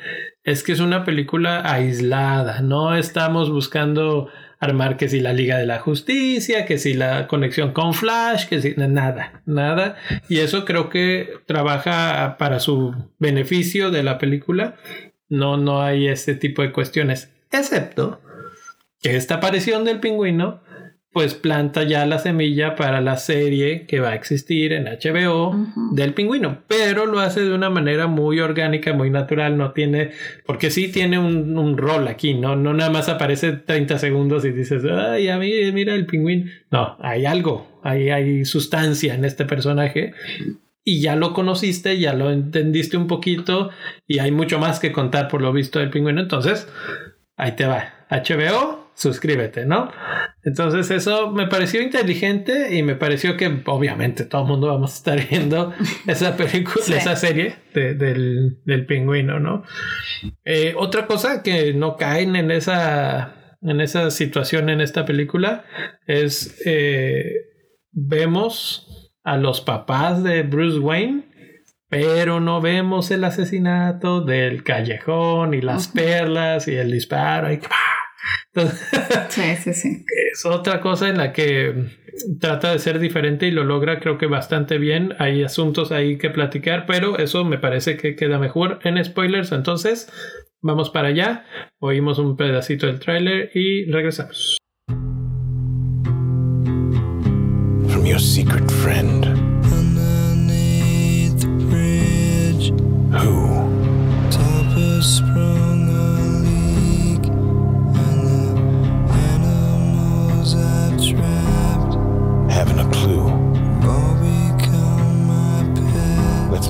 es 0.45 0.63
que 0.63 0.73
es 0.73 0.81
una 0.81 1.05
película 1.05 1.71
aislada, 1.71 2.63
no 2.63 2.95
estamos 2.95 3.51
buscando 3.51 4.31
armar 4.61 4.97
que 4.97 5.09
si 5.09 5.21
la 5.21 5.33
Liga 5.33 5.57
de 5.59 5.67
la 5.67 5.79
Justicia, 5.79 6.67
que 6.67 6.79
si 6.79 6.95
la 6.95 7.27
conexión 7.27 7.73
con 7.73 7.95
Flash, 7.95 8.47
que 8.47 8.61
si 8.61 8.75
nada, 8.77 9.43
nada. 9.47 9.97
Y 10.29 10.39
eso 10.39 10.65
creo 10.65 10.89
que 10.89 11.31
trabaja 11.47 12.37
para 12.39 12.61
su 12.61 12.95
beneficio 13.19 13.91
de 13.91 14.03
la 14.03 14.19
película. 14.19 14.77
No, 15.29 15.57
no 15.57 15.83
hay 15.83 16.09
este 16.09 16.35
tipo 16.35 16.63
de 16.63 16.73
cuestiones, 16.73 17.31
excepto 17.51 18.21
que 19.01 19.17
esta 19.17 19.37
aparición 19.37 19.85
del 19.85 20.01
pingüino 20.01 20.61
pues 21.19 21.35
planta 21.35 21.83
ya 21.83 22.07
la 22.07 22.21
semilla 22.21 22.77
para 22.77 23.01
la 23.01 23.17
serie 23.17 23.87
que 23.87 23.99
va 23.99 24.11
a 24.11 24.15
existir 24.15 24.73
en 24.73 24.85
HBO 24.85 25.53
del 25.91 26.15
pingüino, 26.15 26.59
pero 26.69 27.07
lo 27.07 27.19
hace 27.19 27.41
de 27.41 27.53
una 27.53 27.71
manera 27.71 28.07
muy 28.07 28.39
orgánica, 28.39 28.93
muy 28.93 29.11
natural, 29.11 29.57
no 29.59 29.73
tiene, 29.73 30.13
porque 30.47 30.71
sí 30.71 30.93
tiene 30.93 31.19
un, 31.19 31.77
rol 31.77 32.07
aquí, 32.07 32.35
¿no? 32.35 32.55
No 32.55 32.73
nada 32.73 32.91
más 32.91 33.09
aparece 33.09 33.51
30 33.51 33.99
segundos 33.99 34.45
y 34.45 34.53
dices, 34.53 34.85
ay, 34.85 35.29
a 35.29 35.39
mí, 35.39 35.51
mira 35.73 35.93
el 35.93 36.07
pingüino. 36.07 36.53
No, 36.71 36.97
hay 37.01 37.27
algo, 37.27 37.81
hay, 37.83 38.11
hay 38.11 38.45
sustancia 38.45 39.13
en 39.17 39.25
este 39.25 39.45
personaje 39.45 40.13
y 40.85 41.01
ya 41.01 41.17
lo 41.17 41.33
conociste, 41.33 41.99
ya 41.99 42.13
lo 42.13 42.31
entendiste 42.31 42.97
un 42.97 43.09
poquito 43.09 43.71
y 44.07 44.21
hay 44.21 44.31
mucho 44.31 44.61
más 44.61 44.79
que 44.79 44.93
contar 44.93 45.27
por 45.27 45.43
lo 45.43 45.53
visto 45.53 45.81
del 45.81 45.91
pingüino, 45.91 46.21
entonces 46.21 46.69
ahí 47.37 47.57
te 47.57 47.67
va. 47.67 48.07
HBO 48.09 48.78
suscríbete, 48.99 49.65
¿no? 49.65 49.91
Entonces 50.43 50.91
eso 50.91 51.31
me 51.31 51.47
pareció 51.47 51.81
inteligente 51.81 52.75
y 52.75 52.83
me 52.83 52.97
pareció 52.97 53.37
que 53.37 53.63
obviamente 53.67 54.25
todo 54.25 54.43
el 54.43 54.49
mundo 54.49 54.67
vamos 54.67 54.93
a 54.93 54.97
estar 54.97 55.29
viendo 55.31 55.73
esa 56.07 56.37
película, 56.37 56.97
esa 56.97 57.15
serie 57.15 57.55
del, 57.73 58.87
pingüino, 58.89 59.39
¿no? 59.39 59.63
Eh, 60.45 60.75
otra 60.77 61.07
cosa 61.07 61.45
que 61.45 61.73
no 61.75 61.97
caen 61.97 62.35
en 62.35 62.51
esa, 62.51 63.57
en 63.63 63.81
esa 63.81 64.11
situación 64.11 64.69
en 64.69 64.81
esta 64.81 65.05
película 65.05 65.65
es 66.07 66.61
eh, 66.67 67.35
vemos 67.93 69.13
a 69.23 69.37
los 69.37 69.61
papás 69.61 70.25
de 70.25 70.43
Bruce 70.43 70.81
Wayne 70.81 71.29
pero 71.89 72.41
no 72.41 72.61
vemos 72.61 73.11
el 73.11 73.25
asesinato 73.25 74.21
del 74.21 74.63
callejón 74.63 75.55
y 75.55 75.63
las 75.63 75.89
perlas 75.89 76.69
y 76.69 76.75
el 76.75 76.91
disparo 76.91 77.51
y 77.51 77.61
sí, 79.29 79.57
sí, 79.63 79.75
sí. 79.75 80.05
Es 80.33 80.45
otra 80.47 80.81
cosa 80.81 81.09
en 81.09 81.19
la 81.19 81.33
que 81.33 81.75
trata 82.41 82.73
de 82.73 82.79
ser 82.79 82.99
diferente 82.99 83.47
y 83.47 83.51
lo 83.51 83.65
logra 83.65 84.01
creo 84.01 84.19
que 84.19 84.27
bastante 84.27 84.79
bien. 84.79 85.15
Hay 85.19 85.43
asuntos 85.43 85.93
ahí 85.93 86.19
que 86.19 86.31
platicar, 86.31 86.87
pero 86.87 87.19
eso 87.19 87.45
me 87.45 87.59
parece 87.59 87.97
que 87.97 88.17
queda 88.17 88.39
mejor 88.39 88.81
en 88.85 89.03
spoilers. 89.05 89.53
Entonces, 89.53 90.11
vamos 90.61 90.91
para 90.91 91.09
allá. 91.09 91.45
Oímos 91.79 92.19
un 92.19 92.37
pedacito 92.37 92.87
del 92.87 93.01
tráiler 93.01 93.51
y 93.55 93.91
regresamos. 93.91 94.59
From 97.89 98.05
your 98.05 98.21
secret 98.21 98.71
friend. 98.71 99.49
Who? 103.11 103.48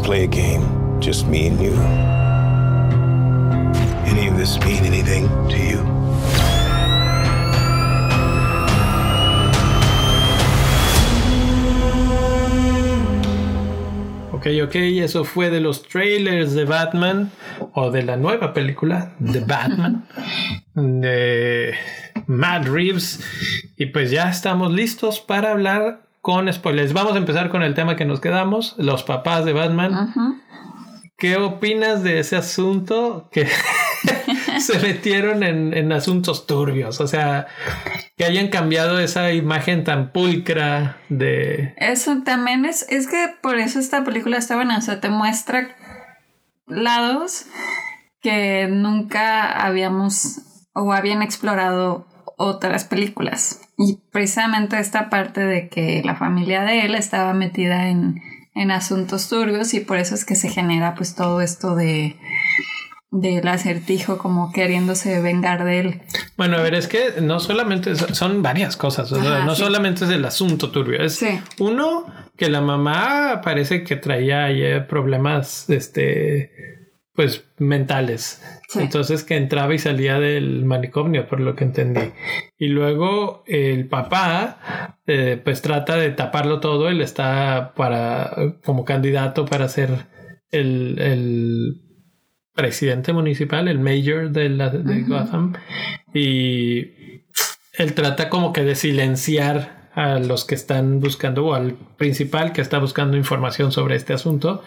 Play 0.08 0.24
a 0.24 0.26
game, 0.26 0.64
just 1.00 1.26
me 1.26 1.48
and 1.48 1.60
you. 1.60 1.74
Any 4.10 4.26
of 4.26 4.38
this 4.38 4.58
mean 4.60 4.82
anything 4.86 5.28
to 5.50 5.58
you? 5.58 5.80
Ok, 14.32 14.46
ok, 14.64 14.76
eso 15.04 15.24
fue 15.24 15.50
de 15.50 15.60
los 15.60 15.82
trailers 15.82 16.54
de 16.54 16.64
Batman 16.64 17.30
o 17.74 17.90
de 17.90 18.02
la 18.02 18.16
nueva 18.16 18.54
película 18.54 19.12
de 19.18 19.40
Batman 19.40 20.08
de 20.74 21.74
Matt 22.26 22.64
Reeves. 22.66 23.20
Y 23.76 23.84
pues 23.86 24.10
ya 24.10 24.30
estamos 24.30 24.72
listos 24.72 25.20
para 25.20 25.50
hablar 25.50 26.07
con 26.20 26.52
spoilers. 26.52 26.92
Vamos 26.92 27.14
a 27.14 27.18
empezar 27.18 27.48
con 27.48 27.62
el 27.62 27.74
tema 27.74 27.96
que 27.96 28.04
nos 28.04 28.20
quedamos, 28.20 28.74
los 28.78 29.02
papás 29.02 29.44
de 29.44 29.52
Batman. 29.52 30.42
¿Qué 31.16 31.36
opinas 31.36 32.02
de 32.04 32.20
ese 32.20 32.36
asunto 32.36 33.28
que 33.32 33.48
se 34.60 34.78
metieron 34.78 35.42
en, 35.42 35.92
asuntos 35.92 36.46
turbios? 36.46 37.00
O 37.00 37.08
sea, 37.08 37.48
que 38.16 38.24
hayan 38.24 38.48
cambiado 38.48 39.00
esa 39.00 39.32
imagen 39.32 39.82
tan 39.84 40.12
pulcra 40.12 40.98
de... 41.08 41.74
Eso 41.76 42.22
también 42.24 42.64
es, 42.64 42.86
es 42.88 43.08
que 43.08 43.34
por 43.42 43.58
eso 43.58 43.80
esta 43.80 44.04
película 44.04 44.38
está 44.38 44.54
buena, 44.54 44.78
o 44.78 44.80
sea, 44.80 45.00
te 45.00 45.08
muestra 45.08 45.76
lados 46.66 47.46
que 48.20 48.68
nunca 48.70 49.50
habíamos 49.64 50.42
o 50.72 50.92
habían 50.92 51.22
explorado 51.22 52.06
otras 52.36 52.84
películas. 52.84 53.67
Y 53.78 54.00
precisamente 54.10 54.78
esta 54.80 55.08
parte 55.08 55.40
de 55.40 55.68
que 55.68 56.02
la 56.04 56.16
familia 56.16 56.62
de 56.62 56.84
él 56.84 56.96
estaba 56.96 57.32
metida 57.32 57.88
en, 57.88 58.20
asuntos 58.72 59.28
turbios 59.28 59.72
y 59.72 59.78
por 59.78 59.98
eso 59.98 60.16
es 60.16 60.24
que 60.24 60.34
se 60.34 60.48
genera 60.48 60.96
pues 60.96 61.14
todo 61.14 61.40
esto 61.40 61.76
de 61.76 62.16
del 63.12 63.46
acertijo 63.46 64.18
como 64.18 64.52
queriéndose 64.52 65.22
vengar 65.22 65.64
de 65.64 65.78
él. 65.78 66.02
Bueno, 66.36 66.56
a 66.56 66.62
ver, 66.62 66.74
es 66.74 66.88
que 66.88 67.20
no 67.22 67.38
solamente 67.38 67.94
son 67.94 68.42
varias 68.42 68.76
cosas, 68.76 69.12
no 69.12 69.54
solamente 69.54 70.06
es 70.06 70.10
el 70.10 70.24
asunto 70.24 70.72
turbio, 70.72 71.00
es 71.00 71.24
uno 71.60 72.04
que 72.36 72.50
la 72.50 72.60
mamá 72.60 73.40
parece 73.44 73.84
que 73.84 73.94
traía 73.94 74.88
problemas 74.88 75.70
este 75.70 76.77
pues 77.18 77.50
mentales. 77.58 78.40
Entonces 78.76 79.24
que 79.24 79.36
entraba 79.36 79.74
y 79.74 79.80
salía 79.80 80.20
del 80.20 80.64
manicomio, 80.64 81.26
por 81.26 81.40
lo 81.40 81.56
que 81.56 81.64
entendí. 81.64 82.12
Y 82.56 82.68
luego 82.68 83.42
el 83.48 83.88
papá, 83.88 85.00
eh, 85.04 85.36
pues 85.42 85.60
trata 85.60 85.96
de 85.96 86.12
taparlo 86.12 86.60
todo. 86.60 86.88
Él 86.88 87.00
está 87.00 87.72
para, 87.74 88.36
como 88.64 88.84
candidato 88.84 89.46
para 89.46 89.68
ser 89.68 90.06
el, 90.52 91.82
presidente 92.54 93.12
municipal, 93.12 93.66
el 93.66 93.80
mayor 93.80 94.30
de, 94.30 94.50
la, 94.50 94.70
de 94.70 95.02
Gotham. 95.02 95.54
Y 96.14 97.24
él 97.72 97.94
trata 97.96 98.28
como 98.28 98.52
que 98.52 98.62
de 98.62 98.76
silenciar 98.76 99.90
a 99.92 100.20
los 100.20 100.44
que 100.44 100.54
están 100.54 101.00
buscando 101.00 101.46
o 101.46 101.54
al 101.54 101.74
principal 101.96 102.52
que 102.52 102.60
está 102.60 102.78
buscando 102.78 103.16
información 103.16 103.72
sobre 103.72 103.96
este 103.96 104.12
asunto, 104.12 104.62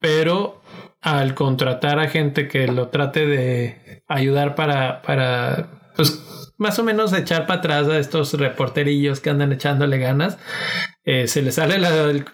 pero 0.00 0.57
al 1.00 1.34
contratar 1.34 1.98
a 1.98 2.08
gente 2.08 2.48
que 2.48 2.66
lo 2.66 2.88
trate 2.88 3.26
de 3.26 4.02
ayudar 4.08 4.54
para, 4.54 5.02
para 5.02 5.92
pues, 5.96 6.54
más 6.58 6.78
o 6.78 6.84
menos 6.84 7.12
echar 7.12 7.46
para 7.46 7.60
atrás 7.60 7.88
a 7.88 7.98
estos 7.98 8.34
reporterillos 8.34 9.20
que 9.20 9.30
andan 9.30 9.52
echándole 9.52 9.98
ganas, 9.98 10.38
eh, 11.04 11.28
se 11.28 11.40
les 11.40 11.54
sale 11.54 11.78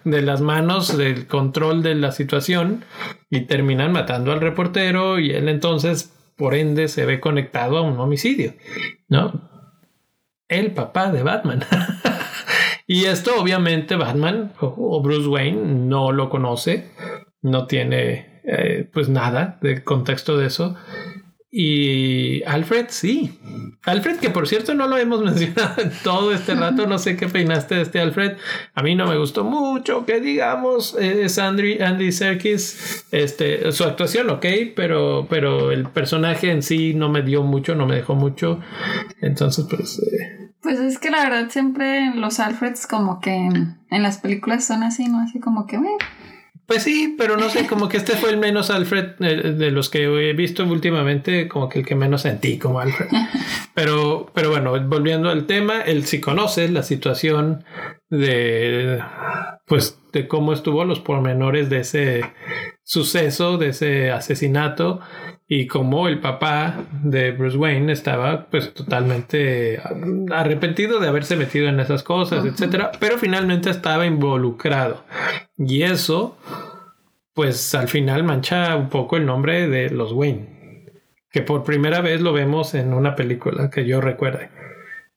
de 0.03 0.21
las 0.21 0.41
manos 0.41 0.89
el 0.99 1.27
control 1.27 1.83
de 1.83 1.95
la 1.95 2.11
situación 2.11 2.83
y 3.29 3.41
terminan 3.41 3.91
matando 3.91 4.31
al 4.33 4.41
reportero 4.41 5.19
y 5.19 5.31
él 5.31 5.47
entonces, 5.47 6.13
por 6.35 6.55
ende, 6.55 6.87
se 6.87 7.05
ve 7.05 7.19
conectado 7.19 7.77
a 7.77 7.81
un 7.81 7.99
homicidio, 7.99 8.55
¿no? 9.07 9.49
El 10.47 10.73
papá 10.73 11.11
de 11.11 11.23
Batman. 11.23 11.63
y 12.87 13.05
esto 13.05 13.39
obviamente 13.39 13.95
Batman 13.95 14.53
o 14.59 15.01
Bruce 15.01 15.27
Wayne 15.27 15.61
no 15.87 16.11
lo 16.11 16.29
conoce, 16.29 16.91
no 17.41 17.67
tiene 17.67 18.34
eh, 18.47 18.89
pues 18.91 19.09
nada 19.09 19.57
de 19.61 19.83
contexto 19.83 20.37
de 20.37 20.47
eso. 20.47 20.75
Y 21.57 22.43
Alfred, 22.43 22.87
sí. 22.89 23.39
Alfred, 23.85 24.17
que 24.17 24.29
por 24.29 24.45
cierto 24.45 24.73
no 24.73 24.87
lo 24.87 24.97
hemos 24.97 25.21
mencionado 25.23 25.81
en 25.81 25.91
todo 26.03 26.33
este 26.33 26.53
rato, 26.53 26.85
no 26.85 26.99
sé 26.99 27.15
qué 27.15 27.29
peinaste 27.29 27.75
de 27.75 27.81
este 27.83 28.01
Alfred. 28.01 28.33
A 28.73 28.83
mí 28.83 28.93
no 28.93 29.07
me 29.07 29.17
gustó 29.17 29.45
mucho, 29.45 30.05
que 30.05 30.19
digamos, 30.19 30.97
es 30.99 31.39
Andy, 31.39 31.81
Andy 31.81 32.11
Serkis. 32.11 33.05
Este, 33.11 33.71
su 33.71 33.85
actuación, 33.85 34.31
ok, 34.31 34.45
pero, 34.75 35.27
pero 35.29 35.71
el 35.71 35.87
personaje 35.87 36.51
en 36.51 36.61
sí 36.61 36.93
no 36.93 37.07
me 37.07 37.21
dio 37.21 37.41
mucho, 37.41 37.73
no 37.73 37.85
me 37.85 37.95
dejó 37.95 38.15
mucho. 38.15 38.59
Entonces, 39.21 39.65
pues. 39.69 39.99
Eh, 39.99 40.45
pues 40.65 40.79
es 40.79 40.97
que 40.97 41.11
la 41.11 41.23
verdad 41.23 41.49
siempre 41.51 42.13
los 42.15 42.39
Alfreds 42.39 42.87
como 42.87 43.19
que 43.19 43.33
en, 43.33 43.77
las 43.89 44.17
películas 44.17 44.65
son 44.65 44.83
así, 44.83 45.07
¿no? 45.07 45.19
Así 45.19 45.39
como 45.39 45.67
que... 45.67 45.79
Pues 46.65 46.81
sí, 46.81 47.15
pero 47.17 47.37
no 47.37 47.49
sé, 47.49 47.67
como 47.67 47.87
que 47.87 47.97
este 47.97 48.13
fue 48.13 48.31
el 48.31 48.37
menos 48.37 48.71
Alfred 48.71 49.11
eh, 49.19 49.51
de 49.51 49.71
los 49.71 49.89
que 49.89 50.03
he 50.03 50.33
visto 50.33 50.63
últimamente, 50.63 51.47
como 51.47 51.69
que 51.69 51.79
el 51.79 51.85
que 51.85 51.95
menos 51.95 52.23
sentí 52.23 52.57
como 52.57 52.79
Alfred. 52.79 53.07
Pero, 53.75 54.31
pero 54.33 54.49
bueno, 54.49 54.71
volviendo 54.87 55.29
al 55.29 55.45
tema, 55.45 55.81
él 55.81 56.05
sí 56.05 56.21
conoce 56.21 56.69
la 56.69 56.81
situación 56.81 57.65
de, 58.09 58.99
pues, 59.67 59.99
de 60.13 60.27
cómo 60.27 60.53
estuvo 60.53 60.85
los 60.85 61.01
pormenores 61.01 61.69
de 61.69 61.79
ese 61.81 62.21
suceso, 62.85 63.57
de 63.57 63.69
ese 63.69 64.11
asesinato 64.11 65.01
y 65.47 65.67
cómo 65.67 66.07
el 66.07 66.19
papá 66.19 66.85
de 67.03 67.31
Bruce 67.31 67.57
Wayne 67.57 67.91
estaba 67.91 68.45
pues 68.45 68.73
totalmente 68.73 69.81
arrepentido 70.31 70.99
de 70.99 71.07
haberse 71.07 71.35
metido 71.35 71.67
en 71.67 71.79
esas 71.79 72.03
cosas, 72.03 72.45
etcétera, 72.45 72.91
pero 72.99 73.17
finalmente 73.17 73.69
estaba 73.69 74.05
involucrado. 74.05 75.03
Y 75.57 75.81
eso 75.81 76.37
pues 77.33 77.75
al 77.75 77.89
final 77.89 78.23
mancha 78.23 78.75
un 78.77 78.89
poco 78.89 79.17
el 79.17 79.25
nombre 79.25 79.67
de 79.67 79.89
los 79.89 80.13
Wayne, 80.13 80.91
que 81.29 81.41
por 81.41 81.63
primera 81.63 82.01
vez 82.01 82.21
lo 82.21 82.31
vemos 82.31 82.73
en 82.75 82.93
una 82.93 83.15
película 83.15 83.69
que 83.69 83.85
yo 83.85 83.99
recuerde. 83.99 84.49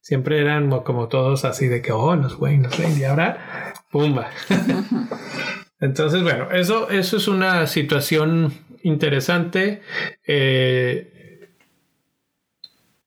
Siempre 0.00 0.40
eran 0.40 0.70
como 0.80 1.08
todos 1.08 1.44
así 1.44 1.68
de 1.68 1.80
que, 1.82 1.92
oh, 1.92 2.16
los 2.16 2.36
Wayne, 2.40 2.64
los 2.64 2.78
Wayne, 2.78 2.98
y 2.98 3.04
ahora, 3.04 3.74
pumba. 3.90 4.30
Entonces, 5.80 6.22
bueno, 6.22 6.50
eso, 6.50 6.90
eso 6.90 7.16
es 7.16 7.28
una 7.28 7.66
situación 7.66 8.52
interesante. 8.82 9.82
Eh, 10.26 11.50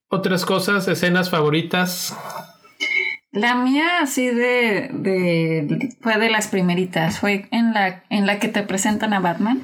otras 0.07 0.45
cosas, 0.45 0.88
escenas 0.88 1.30
favoritas. 1.30 2.15
La 3.32 3.55
mía 3.55 4.01
así 4.01 4.28
de, 4.28 4.89
de, 4.93 5.95
fue 6.01 6.17
de 6.17 6.30
las 6.30 6.47
primeritas, 6.47 7.19
fue 7.19 7.47
en 7.51 7.74
la, 7.74 8.03
en 8.09 8.26
la 8.26 8.39
que 8.39 8.49
te 8.49 8.63
presentan 8.63 9.13
a 9.13 9.22
Batman. 9.22 9.61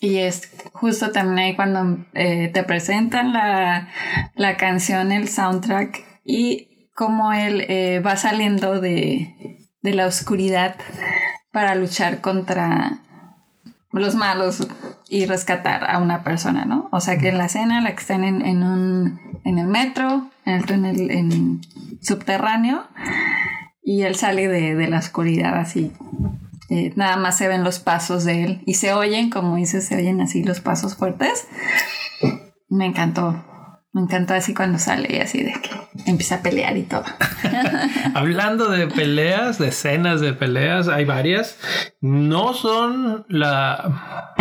Y 0.00 0.18
es 0.18 0.50
justo 0.72 1.12
también 1.12 1.38
ahí 1.38 1.54
cuando 1.54 2.04
eh, 2.14 2.50
te 2.52 2.64
presentan 2.64 3.32
la, 3.32 3.88
la, 4.34 4.56
canción, 4.56 5.12
el 5.12 5.28
soundtrack 5.28 6.02
y 6.24 6.88
cómo 6.96 7.32
él 7.32 7.64
eh, 7.68 8.00
va 8.00 8.16
saliendo 8.16 8.80
de, 8.80 9.60
de 9.80 9.94
la 9.94 10.06
oscuridad 10.06 10.74
para 11.52 11.74
luchar 11.74 12.20
contra 12.20 12.98
los 13.92 14.14
malos 14.14 14.66
y 15.08 15.26
rescatar 15.26 15.88
a 15.90 15.98
una 15.98 16.24
persona, 16.24 16.64
¿no? 16.64 16.88
O 16.90 17.00
sea 17.00 17.18
que 17.18 17.28
en 17.28 17.38
la 17.38 17.44
escena, 17.44 17.80
la 17.82 17.94
que 17.94 18.00
están 18.00 18.24
en, 18.24 18.44
en, 18.44 18.62
un, 18.62 19.20
en 19.44 19.58
el 19.58 19.66
metro, 19.66 20.30
en 20.46 20.54
el 20.54 20.64
túnel 20.64 21.10
en 21.10 21.60
subterráneo, 22.00 22.84
y 23.84 24.02
él 24.02 24.14
sale 24.14 24.48
de, 24.48 24.74
de 24.74 24.88
la 24.88 24.98
oscuridad 24.98 25.58
así. 25.58 25.92
Eh, 26.70 26.94
nada 26.96 27.18
más 27.18 27.36
se 27.36 27.48
ven 27.48 27.64
los 27.64 27.80
pasos 27.80 28.24
de 28.24 28.44
él 28.44 28.62
y 28.64 28.74
se 28.74 28.94
oyen, 28.94 29.28
como 29.28 29.56
dices, 29.56 29.84
se 29.84 29.96
oyen 29.96 30.22
así 30.22 30.42
los 30.42 30.60
pasos 30.60 30.96
fuertes. 30.96 31.46
Me 32.70 32.86
encantó. 32.86 33.44
Me 33.92 34.00
encantó 34.00 34.34
así 34.34 34.54
cuando 34.54 34.78
sale 34.78 35.08
y 35.10 35.20
así 35.20 35.42
de 35.42 35.52
que 35.52 35.70
empieza 36.06 36.36
a 36.36 36.42
pelear 36.42 36.76
y 36.76 36.84
todo. 36.84 37.04
Hablando 38.14 38.70
de 38.70 38.86
peleas, 38.86 39.58
de 39.58 39.68
escenas 39.68 40.20
de 40.20 40.32
peleas, 40.32 40.88
hay 40.88 41.04
varias. 41.04 41.58
No 42.00 42.54
son 42.54 43.26
la 43.28 44.32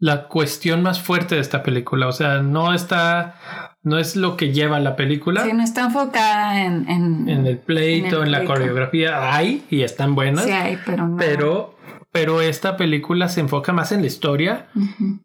la 0.00 0.28
cuestión 0.28 0.82
más 0.82 1.00
fuerte 1.00 1.34
de 1.34 1.40
esta 1.40 1.62
película. 1.62 2.06
O 2.06 2.12
sea, 2.12 2.40
no 2.42 2.72
está, 2.72 3.34
no 3.82 3.98
es 3.98 4.16
lo 4.16 4.36
que 4.36 4.52
lleva 4.52 4.78
la 4.78 4.96
película. 4.96 5.44
Sí, 5.44 5.52
no 5.52 5.62
está 5.62 5.82
enfocada 5.82 6.64
en... 6.64 6.88
En, 6.88 7.46
el 7.46 7.58
pleito, 7.58 8.22
en, 8.22 8.30
la 8.30 8.44
coreografía. 8.44 9.34
Hay 9.34 9.64
y 9.70 9.82
están 9.82 10.14
buenas. 10.14 10.44
Sí 10.44 10.52
hay, 10.52 10.78
pero 10.84 11.08
no. 11.08 11.16
Pero 11.16 11.77
pero 12.18 12.40
esta 12.40 12.76
película 12.76 13.28
se 13.28 13.38
enfoca 13.38 13.72
más 13.72 13.92
en 13.92 14.00
la 14.00 14.08
historia 14.08 14.66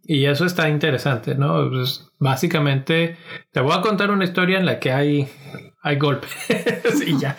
y 0.06 0.26
eso 0.26 0.46
está 0.46 0.70
interesante, 0.70 1.34
¿no? 1.34 1.68
Pues, 1.68 2.12
básicamente 2.20 3.18
te 3.52 3.62
voy 3.62 3.74
a 3.76 3.82
contar 3.82 4.12
una 4.12 4.26
historia 4.26 4.60
en 4.60 4.68
la 4.68 4.78
que 4.78 4.92
hay, 4.92 5.28
hay 5.82 5.96
golpes 5.96 6.30
y 7.08 7.18
ya. 7.18 7.36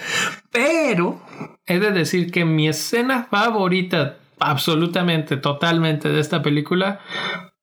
Pero 0.50 1.22
he 1.66 1.78
de 1.78 1.92
decir 1.92 2.32
que 2.32 2.44
mi 2.44 2.66
escena 2.66 3.28
favorita, 3.30 4.16
absolutamente, 4.40 5.36
totalmente 5.36 6.08
de 6.08 6.18
esta 6.18 6.42
película, 6.42 6.98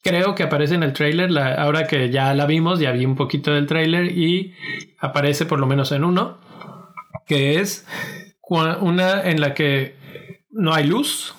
creo 0.02 0.34
que 0.34 0.44
aparece 0.44 0.76
en 0.76 0.84
el 0.84 0.94
trailer, 0.94 1.38
ahora 1.38 1.88
que 1.88 2.10
ya 2.10 2.34
la 2.34 2.46
vimos, 2.46 2.80
ya 2.80 2.94
vi 2.94 3.04
un 3.04 3.18
poquito 3.18 3.52
del 3.52 3.68
trailer 3.68 4.18
y 4.18 4.54
aparece 4.98 5.46
por 5.46 5.60
lo 5.60 5.68
menos 5.68 5.92
en 5.92 6.06
uno, 6.06 6.38
que 7.28 7.60
es 7.60 7.86
una 8.48 9.24
en 9.24 9.42
la 9.42 9.54
que 9.54 10.00
no 10.52 10.74
hay 10.74 10.86
luz, 10.88 11.36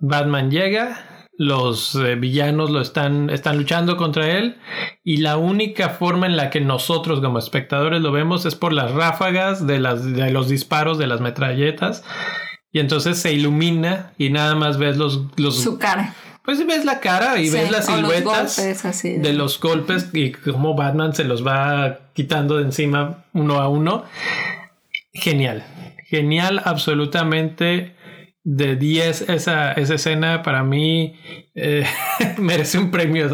Batman 0.00 0.50
llega, 0.50 1.16
los 1.38 1.94
eh, 1.94 2.14
villanos 2.14 2.70
lo 2.70 2.80
están, 2.80 3.30
están 3.30 3.58
luchando 3.58 3.96
contra 3.96 4.30
él 4.30 4.56
y 5.04 5.18
la 5.18 5.36
única 5.36 5.90
forma 5.90 6.26
en 6.26 6.36
la 6.36 6.50
que 6.50 6.60
nosotros 6.60 7.20
como 7.20 7.38
espectadores 7.38 8.00
lo 8.00 8.12
vemos 8.12 8.46
es 8.46 8.54
por 8.54 8.72
las 8.72 8.92
ráfagas 8.92 9.66
de, 9.66 9.78
las, 9.78 10.04
de 10.04 10.30
los 10.30 10.48
disparos 10.48 10.98
de 10.98 11.06
las 11.06 11.20
metralletas 11.20 12.04
y 12.72 12.80
entonces 12.80 13.18
se 13.18 13.32
ilumina 13.32 14.12
y 14.18 14.30
nada 14.30 14.54
más 14.54 14.78
ves 14.78 14.96
los... 14.96 15.22
los 15.36 15.62
Su 15.62 15.78
cara. 15.78 16.14
Pues 16.42 16.64
ves 16.64 16.84
la 16.84 17.00
cara 17.00 17.40
y 17.40 17.50
ves 17.50 17.72
las 17.72 17.86
siluetas 17.86 18.56
de 19.02 19.32
los 19.32 19.60
golpes 19.60 20.10
y 20.12 20.30
cómo 20.30 20.74
Batman 20.74 21.12
se 21.12 21.24
los 21.24 21.44
va 21.44 21.98
quitando 22.14 22.58
de 22.58 22.62
encima 22.62 23.24
uno 23.32 23.58
a 23.58 23.68
uno. 23.68 24.04
Genial, 25.12 25.64
genial, 26.08 26.62
absolutamente 26.64 27.95
de 28.48 28.76
10 28.76 29.22
esa, 29.28 29.72
esa 29.72 29.94
escena 29.94 30.44
para 30.44 30.62
mí 30.62 31.18
eh, 31.56 31.84
merece 32.38 32.78
un 32.78 32.92
premio 32.92 33.28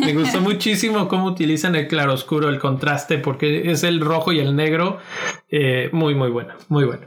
Me 0.00 0.12
gustó 0.12 0.42
muchísimo 0.42 1.08
cómo 1.08 1.24
utilizan 1.24 1.74
el 1.74 1.88
claroscuro, 1.88 2.50
el 2.50 2.58
contraste, 2.58 3.16
porque 3.16 3.70
es 3.70 3.84
el 3.84 4.00
rojo 4.00 4.32
y 4.32 4.40
el 4.40 4.54
negro. 4.54 4.98
Eh, 5.50 5.88
muy, 5.92 6.14
muy 6.14 6.30
bueno, 6.30 6.52
muy 6.68 6.84
bueno. 6.84 7.06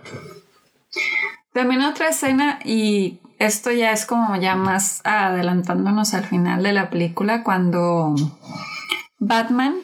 También 1.53 1.84
otra 1.84 2.09
escena, 2.09 2.57
y 2.65 3.19
esto 3.38 3.72
ya 3.72 3.91
es 3.91 4.07
como 4.07 4.36
ya 4.38 4.55
más 4.55 5.01
adelantándonos 5.03 6.15
al 6.15 6.24
final 6.24 6.63
de 6.63 6.74
la 6.74 6.89
película, 6.89 7.43
cuando 7.43 8.15
Batman 9.19 9.76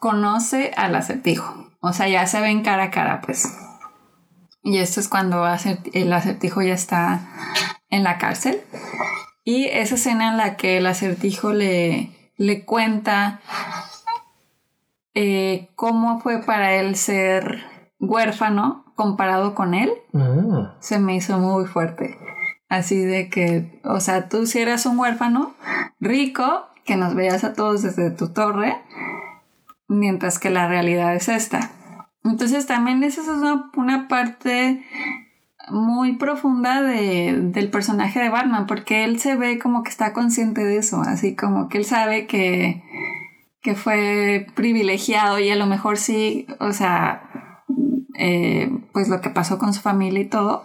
conoce 0.00 0.72
al 0.76 0.96
acertijo. 0.96 1.70
O 1.78 1.92
sea, 1.92 2.08
ya 2.08 2.26
se 2.26 2.40
ven 2.40 2.64
cara 2.64 2.84
a 2.84 2.90
cara, 2.90 3.20
pues. 3.20 3.56
Y 4.62 4.78
esto 4.78 5.00
es 5.00 5.08
cuando 5.08 5.44
el 5.92 6.12
acertijo 6.12 6.62
ya 6.62 6.74
está 6.74 7.28
en 7.90 8.04
la 8.04 8.18
cárcel. 8.18 8.60
Y 9.44 9.66
esa 9.66 9.96
escena 9.96 10.28
en 10.30 10.36
la 10.36 10.56
que 10.56 10.78
el 10.78 10.86
acertijo 10.86 11.52
le, 11.52 12.10
le 12.36 12.64
cuenta 12.64 13.40
eh, 15.14 15.68
cómo 15.74 16.20
fue 16.20 16.42
para 16.42 16.74
él 16.74 16.94
ser 16.94 17.64
huérfano 17.98 18.92
comparado 18.94 19.54
con 19.54 19.74
él, 19.74 19.92
ah. 20.14 20.76
se 20.78 21.00
me 21.00 21.16
hizo 21.16 21.38
muy 21.38 21.66
fuerte. 21.66 22.16
Así 22.68 23.04
de 23.04 23.28
que, 23.28 23.80
o 23.84 24.00
sea, 24.00 24.28
tú 24.28 24.46
si 24.46 24.60
eras 24.60 24.86
un 24.86 24.98
huérfano 24.98 25.54
rico, 25.98 26.68
que 26.84 26.96
nos 26.96 27.14
veías 27.14 27.44
a 27.44 27.52
todos 27.52 27.82
desde 27.82 28.10
tu 28.10 28.32
torre, 28.32 28.76
mientras 29.88 30.38
que 30.38 30.50
la 30.50 30.68
realidad 30.68 31.14
es 31.14 31.28
esta 31.28 31.70
Entonces 32.24 32.66
también 32.66 33.02
esa 33.02 33.20
es 33.20 33.28
una, 33.28 34.08
parte 34.08 34.84
muy 35.68 36.14
profunda 36.14 36.82
de, 36.82 37.36
del 37.40 37.70
personaje 37.70 38.20
de 38.20 38.28
Batman, 38.28 38.66
porque 38.66 39.04
él 39.04 39.18
se 39.18 39.36
ve 39.36 39.58
como 39.58 39.82
que 39.82 39.90
está 39.90 40.12
consciente 40.12 40.64
de 40.64 40.78
eso, 40.78 41.02
así 41.02 41.34
como 41.34 41.68
que 41.68 41.78
él 41.78 41.84
sabe 41.84 42.26
que, 42.26 42.82
que 43.60 43.74
fue 43.74 44.46
privilegiado 44.54 45.38
y 45.38 45.50
a 45.50 45.56
lo 45.56 45.66
mejor 45.66 45.98
sí, 45.98 46.46
o 46.60 46.72
sea, 46.72 47.62
eh, 48.18 48.70
pues 48.92 49.08
lo 49.08 49.20
que 49.20 49.30
pasó 49.30 49.58
con 49.58 49.72
su 49.72 49.80
familia 49.80 50.20
y 50.20 50.28
todo, 50.28 50.64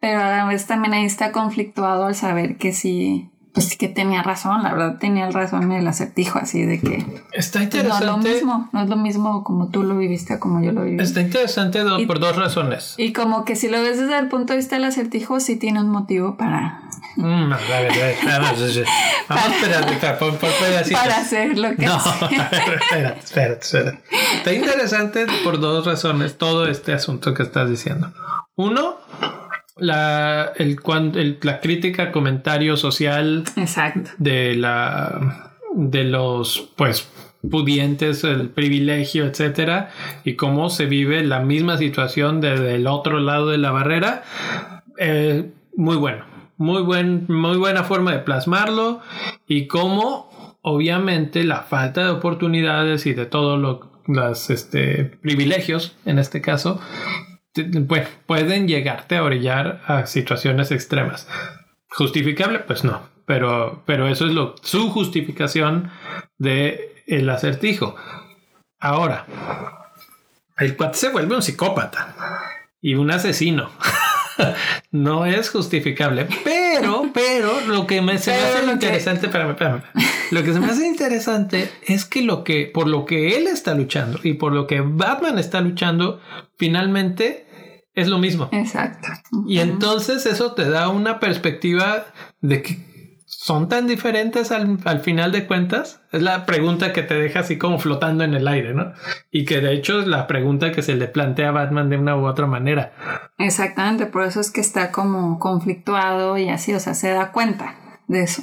pero 0.00 0.20
a 0.20 0.30
la 0.30 0.44
vez 0.46 0.66
también 0.66 0.94
ahí 0.94 1.04
está 1.04 1.32
conflictuado 1.32 2.06
al 2.06 2.14
saber 2.14 2.56
que 2.56 2.72
sí, 2.72 3.29
pues 3.52 3.68
sí 3.68 3.76
que 3.76 3.88
tenía 3.88 4.22
razón, 4.22 4.62
la 4.62 4.72
verdad 4.72 4.98
tenía 4.98 5.28
razón 5.30 5.72
el 5.72 5.86
acertijo 5.88 6.38
así 6.38 6.64
de 6.64 6.80
que 6.80 7.04
está 7.32 7.62
interesante. 7.62 8.06
No 8.06 8.16
es 8.16 8.24
lo 8.24 8.30
mismo, 8.30 8.68
no 8.72 8.82
es 8.82 8.88
lo 8.88 8.96
mismo 8.96 9.42
como 9.42 9.68
tú 9.70 9.82
lo 9.82 9.98
viviste 9.98 10.38
como 10.38 10.62
yo 10.62 10.72
lo 10.72 10.84
viví. 10.84 11.02
Está 11.02 11.20
interesante 11.20 11.82
por 12.06 12.20
dos 12.20 12.36
razones. 12.36 12.94
Y 12.96 13.12
como 13.12 13.44
que 13.44 13.56
si 13.56 13.68
lo 13.68 13.82
ves 13.82 13.98
desde 13.98 14.18
el 14.18 14.28
punto 14.28 14.52
de 14.52 14.58
vista 14.58 14.76
del 14.76 14.84
acertijo, 14.84 15.40
sí 15.40 15.56
tiene 15.56 15.80
un 15.80 15.88
motivo 15.88 16.36
para. 16.36 16.82
Mm, 17.16 17.52
a 17.52 17.56
ver, 17.56 17.90
a 17.90 17.94
ver, 17.94 18.16
vamos, 18.24 18.60
vamos 19.28 19.44
espérate, 19.56 20.18
por, 20.18 20.36
por 20.36 20.50
Para 20.92 21.16
hacer 21.16 21.58
lo 21.58 21.74
que 21.74 21.86
No, 21.86 21.96
espérate, 22.30 23.18
espérate, 23.18 23.60
espérate. 23.62 23.98
Está 24.36 24.52
interesante 24.52 25.26
por 25.42 25.58
dos 25.58 25.84
razones 25.86 26.38
todo 26.38 26.68
este 26.68 26.92
asunto 26.92 27.34
que 27.34 27.42
estás 27.42 27.68
diciendo. 27.68 28.12
Uno, 28.54 28.96
la, 29.80 30.52
el, 30.56 30.78
la 31.42 31.60
crítica, 31.60 32.12
comentario 32.12 32.76
social 32.76 33.44
Exacto. 33.56 34.10
de 34.18 34.54
la 34.54 35.50
de 35.74 36.04
los 36.04 36.70
pues 36.76 37.08
pudientes, 37.48 38.24
el 38.24 38.50
privilegio, 38.50 39.24
etcétera, 39.24 39.90
y 40.24 40.34
cómo 40.34 40.68
se 40.68 40.86
vive 40.86 41.24
la 41.24 41.40
misma 41.40 41.78
situación 41.78 42.40
desde 42.40 42.74
el 42.74 42.86
otro 42.86 43.18
lado 43.20 43.48
de 43.48 43.58
la 43.58 43.70
barrera. 43.70 44.24
Eh, 44.98 45.50
muy 45.74 45.96
bueno, 45.96 46.24
muy 46.58 46.82
buen, 46.82 47.24
muy 47.28 47.56
buena 47.56 47.84
forma 47.84 48.12
de 48.12 48.18
plasmarlo 48.18 49.00
y 49.46 49.66
cómo 49.66 50.58
obviamente 50.62 51.44
la 51.44 51.62
falta 51.62 52.04
de 52.04 52.10
oportunidades 52.10 53.06
y 53.06 53.14
de 53.14 53.24
todos 53.24 53.58
los 54.06 54.50
este, 54.50 55.04
privilegios 55.04 55.96
en 56.04 56.18
este 56.18 56.42
caso 56.42 56.80
pueden 58.26 58.68
llegarte 58.68 59.16
a 59.16 59.24
orillar 59.24 59.82
a 59.86 60.06
situaciones 60.06 60.70
extremas. 60.70 61.28
¿Justificable? 61.88 62.60
Pues 62.60 62.84
no. 62.84 63.08
Pero, 63.26 63.82
pero 63.86 64.08
eso 64.08 64.26
es 64.26 64.32
lo, 64.32 64.56
su 64.62 64.90
justificación 64.90 65.90
de 66.38 67.02
el 67.06 67.28
acertijo. 67.30 67.94
Ahora, 68.78 69.26
el 70.58 70.76
cuate 70.76 70.98
se 70.98 71.08
vuelve 71.10 71.36
un 71.36 71.42
psicópata 71.42 72.14
y 72.80 72.94
un 72.94 73.10
asesino. 73.10 73.70
no 74.90 75.26
es 75.26 75.50
justificable. 75.50 76.26
Pero, 76.44 77.10
pero, 77.12 77.60
lo 77.66 77.86
que 77.86 78.02
me, 78.02 78.18
se 78.18 78.32
me 78.32 78.36
hace 78.36 78.72
interesante, 78.72 79.28
Lo 80.30 80.42
que 80.42 80.52
se 80.52 80.60
me 80.60 80.66
hace 80.66 80.86
interesante 80.86 81.70
es 81.86 82.04
que 82.04 82.22
lo 82.22 82.44
que, 82.44 82.70
por 82.72 82.86
lo 82.86 83.04
que 83.04 83.36
él 83.36 83.46
está 83.46 83.74
luchando 83.74 84.20
y 84.22 84.34
por 84.34 84.52
lo 84.52 84.66
que 84.66 84.80
Batman 84.80 85.38
está 85.38 85.60
luchando, 85.60 86.20
finalmente 86.56 87.46
es 87.94 88.08
lo 88.08 88.18
mismo. 88.18 88.48
Exacto. 88.52 89.08
Y 89.46 89.58
entonces 89.58 90.26
eso 90.26 90.52
te 90.52 90.68
da 90.68 90.88
una 90.88 91.20
perspectiva 91.20 92.06
de 92.40 92.62
que 92.62 92.89
son 93.42 93.70
tan 93.70 93.86
diferentes 93.86 94.52
al, 94.52 94.80
al, 94.84 95.00
final 95.00 95.32
de 95.32 95.46
cuentas? 95.46 96.02
Es 96.12 96.20
la 96.20 96.44
pregunta 96.44 96.92
que 96.92 97.02
te 97.02 97.14
deja 97.14 97.40
así 97.40 97.56
como 97.56 97.78
flotando 97.78 98.22
en 98.22 98.34
el 98.34 98.46
aire, 98.46 98.74
¿no? 98.74 98.92
Y 99.30 99.46
que 99.46 99.62
de 99.62 99.72
hecho 99.72 100.00
es 100.00 100.06
la 100.06 100.26
pregunta 100.26 100.72
que 100.72 100.82
se 100.82 100.94
le 100.94 101.08
plantea 101.08 101.48
a 101.48 101.52
Batman 101.52 101.88
de 101.88 101.96
una 101.96 102.18
u 102.18 102.26
otra 102.26 102.46
manera. 102.46 102.92
Exactamente, 103.38 104.04
por 104.04 104.24
eso 104.24 104.40
es 104.40 104.50
que 104.50 104.60
está 104.60 104.92
como 104.92 105.38
conflictuado 105.38 106.36
y 106.36 106.50
así, 106.50 106.74
o 106.74 106.80
sea, 106.80 106.92
se 106.92 107.08
da 107.08 107.32
cuenta 107.32 107.76
de 108.08 108.24
eso. 108.24 108.42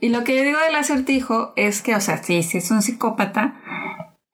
Y 0.00 0.08
lo 0.08 0.24
que 0.24 0.34
yo 0.34 0.42
digo 0.42 0.58
del 0.58 0.74
acertijo 0.74 1.52
es 1.54 1.80
que, 1.80 1.94
o 1.94 2.00
sea, 2.00 2.20
sí, 2.20 2.42
sí 2.42 2.58
es 2.58 2.72
un 2.72 2.82
psicópata, 2.82 3.54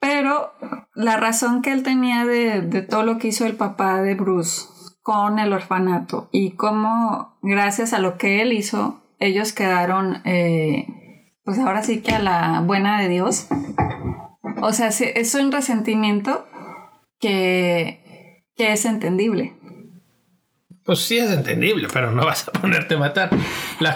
pero 0.01 0.55
la 0.95 1.19
razón 1.19 1.61
que 1.61 1.73
él 1.73 1.83
tenía 1.83 2.25
de, 2.25 2.63
de 2.63 2.81
todo 2.81 3.03
lo 3.03 3.19
que 3.19 3.29
hizo 3.29 3.45
el 3.45 3.57
papá 3.57 4.01
de 4.01 4.15
Bruce 4.15 4.74
con 5.05 5.39
el 5.39 5.53
orfanato 5.53 6.29
y 6.33 6.53
cómo 6.53 7.37
gracias 7.43 7.93
a 7.93 8.01
lo 8.01 8.19
que 8.19 8.43
él 8.43 8.53
hizo 8.53 9.01
ellos 9.21 9.53
quedaron 9.53 10.23
eh, 10.25 10.87
pues 11.45 11.59
ahora 11.59 11.83
sí 11.83 12.01
que 12.01 12.13
a 12.13 12.19
la 12.19 12.63
buena 12.65 13.01
de 13.01 13.09
Dios. 13.09 13.47
O 14.63 14.73
sea, 14.73 14.89
es 14.89 15.35
un 15.35 15.53
resentimiento 15.53 16.49
que, 17.21 18.43
que 18.57 18.73
es 18.73 18.87
entendible. 18.87 19.53
Pues 20.85 21.01
sí 21.01 21.19
es 21.19 21.31
entendible, 21.31 21.89
pero 21.93 22.11
no 22.13 22.25
vas 22.25 22.49
a 22.49 22.53
ponerte 22.53 22.95
a 22.95 22.99
matar. 22.99 23.31
La, 23.81 23.95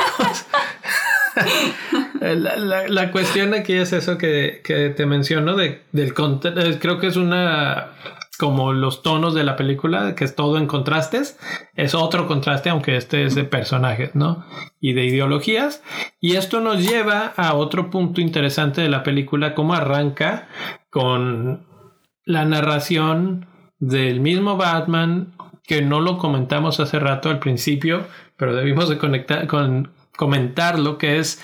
la, 2.88 3.10
cuestión 3.10 3.54
aquí 3.54 3.74
es 3.74 3.92
eso 3.92 4.18
que, 4.18 4.60
que 4.64 4.90
te 4.90 5.06
menciono 5.06 5.56
de, 5.56 5.82
del 5.92 6.08
eh, 6.08 6.78
creo 6.80 6.98
que 6.98 7.06
es 7.06 7.16
una 7.16 7.92
como 8.38 8.72
los 8.72 9.02
tonos 9.02 9.34
de 9.34 9.42
la 9.42 9.56
película, 9.56 10.14
que 10.14 10.24
es 10.24 10.36
todo 10.36 10.58
en 10.58 10.68
contrastes, 10.68 11.38
es 11.74 11.94
otro 11.94 12.28
contraste, 12.28 12.70
aunque 12.70 12.96
este 12.96 13.24
es 13.24 13.34
de 13.34 13.42
personajes, 13.42 14.14
¿no? 14.14 14.44
Y 14.80 14.92
de 14.92 15.06
ideologías. 15.06 15.82
Y 16.20 16.36
esto 16.36 16.60
nos 16.60 16.80
lleva 16.80 17.32
a 17.36 17.54
otro 17.54 17.90
punto 17.90 18.20
interesante 18.20 18.80
de 18.80 18.88
la 18.88 19.02
película, 19.02 19.54
cómo 19.54 19.74
arranca 19.74 20.48
con 20.88 21.66
la 22.24 22.44
narración 22.44 23.46
del 23.80 24.20
mismo 24.20 24.56
Batman, 24.56 25.34
que 25.64 25.82
no 25.82 26.00
lo 26.00 26.16
comentamos 26.18 26.78
hace 26.78 27.00
rato 27.00 27.30
al 27.30 27.40
principio, 27.40 28.06
pero 28.36 28.54
debimos 28.54 28.88
de 28.88 28.98
conectar 28.98 29.48
con 29.48 29.92
comentar 30.16 30.78
lo 30.78 30.96
que 30.96 31.18
es 31.18 31.42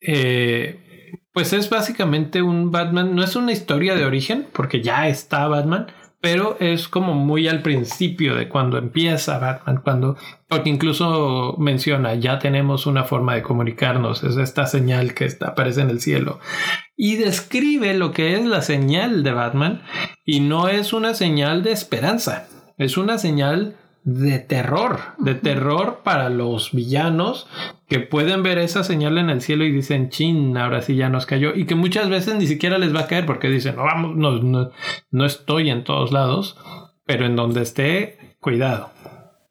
eh, 0.00 0.88
pues 1.32 1.52
es 1.52 1.70
básicamente 1.70 2.42
un 2.42 2.72
Batman, 2.72 3.14
no 3.14 3.22
es 3.22 3.36
una 3.36 3.52
historia 3.52 3.94
de 3.94 4.04
origen, 4.04 4.48
porque 4.52 4.82
ya 4.82 5.06
está 5.06 5.46
Batman, 5.46 5.86
pero 6.20 6.56
es 6.58 6.88
como 6.88 7.14
muy 7.14 7.46
al 7.46 7.62
principio 7.62 8.34
de 8.34 8.48
cuando 8.48 8.76
empieza 8.76 9.38
Batman, 9.38 9.80
cuando, 9.82 10.16
porque 10.48 10.70
incluso 10.70 11.54
menciona, 11.58 12.14
ya 12.14 12.38
tenemos 12.38 12.86
una 12.86 13.04
forma 13.04 13.34
de 13.34 13.42
comunicarnos, 13.42 14.24
es 14.24 14.36
esta 14.36 14.66
señal 14.66 15.14
que 15.14 15.24
está, 15.24 15.48
aparece 15.48 15.82
en 15.82 15.90
el 15.90 16.00
cielo, 16.00 16.40
y 16.96 17.16
describe 17.16 17.94
lo 17.94 18.12
que 18.12 18.34
es 18.34 18.44
la 18.44 18.62
señal 18.62 19.22
de 19.22 19.32
Batman, 19.32 19.82
y 20.24 20.40
no 20.40 20.68
es 20.68 20.92
una 20.92 21.14
señal 21.14 21.62
de 21.62 21.72
esperanza, 21.72 22.48
es 22.78 22.96
una 22.96 23.18
señal 23.18 23.76
de 24.08 24.38
terror, 24.38 25.00
de 25.18 25.34
terror 25.34 26.00
para 26.02 26.30
los 26.30 26.72
villanos 26.72 27.46
que 27.88 28.00
pueden 28.00 28.42
ver 28.42 28.56
esa 28.56 28.82
señal 28.82 29.18
en 29.18 29.28
el 29.28 29.42
cielo 29.42 29.64
y 29.64 29.70
dicen, 29.70 30.08
chin, 30.08 30.56
ahora 30.56 30.80
sí 30.80 30.96
ya 30.96 31.10
nos 31.10 31.26
cayó. 31.26 31.54
Y 31.54 31.66
que 31.66 31.74
muchas 31.74 32.08
veces 32.08 32.34
ni 32.36 32.46
siquiera 32.46 32.78
les 32.78 32.94
va 32.94 33.00
a 33.00 33.06
caer 33.06 33.26
porque 33.26 33.50
dicen, 33.50 33.76
no, 33.76 33.84
vamos, 33.84 34.16
no, 34.16 34.38
no, 34.38 34.70
no 35.10 35.26
estoy 35.26 35.68
en 35.68 35.84
todos 35.84 36.10
lados, 36.10 36.56
pero 37.04 37.26
en 37.26 37.36
donde 37.36 37.60
esté, 37.60 38.36
cuidado. 38.40 38.90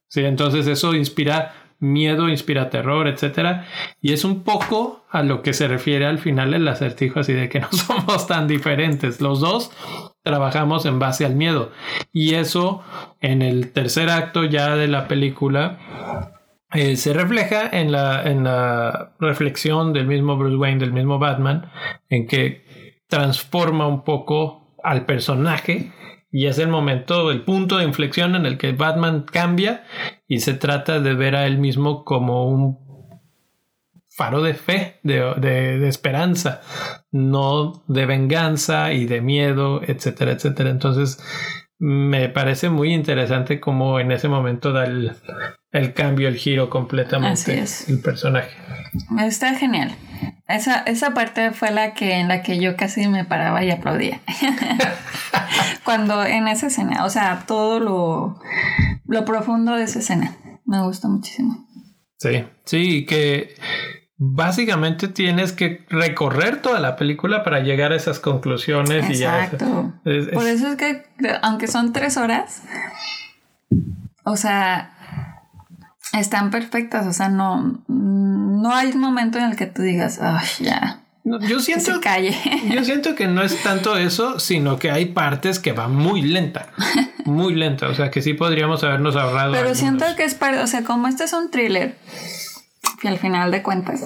Sí, 0.07 0.21
entonces 0.21 0.65
eso 0.65 0.95
inspira 0.95 1.53
miedo, 1.79 2.29
inspira 2.29 2.69
terror, 2.69 3.07
etcétera. 3.07 3.65
Y 4.01 4.13
es 4.13 4.23
un 4.25 4.43
poco 4.43 5.05
a 5.09 5.23
lo 5.23 5.41
que 5.41 5.53
se 5.53 5.67
refiere 5.67 6.05
al 6.05 6.19
final 6.19 6.53
el 6.53 6.67
acertijo, 6.67 7.19
así 7.19 7.33
de 7.33 7.49
que 7.49 7.59
no 7.61 7.71
somos 7.71 8.27
tan 8.27 8.47
diferentes. 8.47 9.21
Los 9.21 9.39
dos 9.39 9.71
trabajamos 10.23 10.85
en 10.85 10.99
base 10.99 11.25
al 11.25 11.35
miedo. 11.35 11.71
Y 12.11 12.35
eso 12.35 12.83
en 13.21 13.41
el 13.41 13.71
tercer 13.71 14.09
acto 14.09 14.43
ya 14.43 14.75
de 14.75 14.87
la 14.87 15.07
película 15.07 15.77
eh, 16.73 16.97
se 16.97 17.13
refleja 17.13 17.69
en 17.71 17.91
la, 17.91 18.23
en 18.23 18.43
la 18.43 19.13
reflexión 19.19 19.93
del 19.93 20.07
mismo 20.07 20.37
Bruce 20.37 20.57
Wayne, 20.57 20.79
del 20.79 20.93
mismo 20.93 21.17
Batman, 21.17 21.71
en 22.09 22.27
que 22.27 22.65
transforma 23.07 23.87
un 23.87 24.03
poco 24.03 24.75
al 24.83 25.05
personaje 25.05 25.91
y 26.31 26.47
es 26.47 26.59
el 26.59 26.67
momento, 26.67 27.31
el 27.31 27.41
punto 27.43 27.77
de 27.77 27.85
inflexión 27.85 28.35
en 28.35 28.45
el 28.45 28.57
que 28.57 28.73
Batman 28.73 29.23
cambia 29.23 29.83
y 30.27 30.39
se 30.39 30.53
trata 30.53 30.99
de 30.99 31.13
ver 31.13 31.35
a 31.35 31.45
él 31.45 31.57
mismo 31.57 32.03
como 32.03 32.47
un 32.47 32.87
faro 34.09 34.41
de 34.41 34.55
fe, 34.55 34.99
de, 35.03 35.87
esperanza, 35.87 36.61
no 37.11 37.83
de 37.87 38.05
venganza 38.07 38.91
y 38.91 39.05
de 39.05 39.21
miedo, 39.21 39.81
etcétera, 39.83 40.31
etcétera. 40.31 40.71
Entonces, 40.71 41.23
me 41.77 42.27
parece 42.27 42.69
muy 42.69 42.93
interesante 42.93 43.59
cómo 43.59 43.99
en 43.99 44.11
ese 44.11 44.27
momento 44.27 44.73
da 44.73 44.85
el, 44.85 45.93
cambio, 45.93 46.27
el 46.27 46.35
giro 46.35 46.69
completamente 46.69 47.63
el 47.87 47.99
personaje. 48.01 48.57
Está 49.19 49.53
genial. 49.53 49.95
Esa, 50.47 50.79
esa 50.81 51.13
parte 51.13 51.51
fue 51.51 51.71
la 51.71 51.93
que 51.93 52.13
en 52.13 52.27
la 52.27 52.41
que 52.41 52.59
yo 52.59 52.75
casi 52.77 53.07
me 53.07 53.25
paraba 53.25 53.63
y 53.63 53.71
aplaudía. 53.71 54.21
Cuando 55.83 56.23
en 56.23 56.47
esa 56.47 56.67
escena, 56.67 57.05
o 57.05 57.09
sea, 57.09 57.43
todo 57.47 57.79
lo, 57.79 58.39
lo 59.05 59.25
profundo 59.25 59.75
de 59.75 59.83
esa 59.83 59.99
escena. 59.99 60.35
Me 60.65 60.81
gusta 60.83 61.07
muchísimo. 61.07 61.67
Sí, 62.17 62.45
sí, 62.65 63.05
que 63.05 63.55
básicamente 64.17 65.07
tienes 65.07 65.53
que 65.53 65.85
recorrer 65.89 66.61
toda 66.61 66.79
la 66.79 66.95
película 66.95 67.43
para 67.43 67.59
llegar 67.59 67.91
a 67.91 67.95
esas 67.95 68.19
conclusiones. 68.19 69.09
Exacto. 69.09 69.93
Y 70.05 70.25
ya, 70.25 70.31
Por 70.31 70.47
eso 70.47 70.71
es 70.71 70.75
que, 70.75 71.03
aunque 71.41 71.67
son 71.67 71.93
tres 71.93 72.17
horas, 72.17 72.63
o 74.23 74.35
sea, 74.35 74.96
están 76.13 76.51
perfectas. 76.51 77.05
O 77.07 77.13
sea, 77.13 77.29
no, 77.29 77.81
no 77.87 78.73
hay 78.73 78.91
un 78.91 78.99
momento 78.99 79.37
en 79.37 79.45
el 79.45 79.55
que 79.55 79.67
tú 79.67 79.81
digas, 79.81 80.19
ay, 80.21 80.47
ya. 80.59 81.01
yo 81.23 81.59
siento, 81.59 81.95
que 81.95 81.99
calle. 81.99 82.37
yo 82.71 82.83
siento 82.83 83.15
que 83.15 83.27
no 83.27 83.41
es 83.41 83.61
tanto 83.63 83.97
eso, 83.97 84.39
sino 84.39 84.79
que 84.79 84.91
hay 84.91 85.07
partes 85.07 85.59
que 85.59 85.71
van 85.71 85.95
muy 85.95 86.21
lenta, 86.21 86.69
muy 87.25 87.55
lenta, 87.55 87.87
o 87.89 87.93
sea 87.93 88.11
que 88.11 88.21
sí 88.21 88.33
podríamos 88.33 88.83
habernos 88.83 89.15
ahorrado. 89.15 89.53
Pero 89.53 89.75
siento 89.75 90.05
que 90.15 90.23
es 90.23 90.35
parte, 90.35 90.59
o 90.59 90.67
sea, 90.67 90.83
como 90.83 91.07
este 91.07 91.25
es 91.25 91.33
un 91.33 91.51
thriller, 91.51 91.97
y 93.03 93.07
al 93.07 93.17
final 93.17 93.51
de 93.51 93.61
cuentas, 93.61 94.01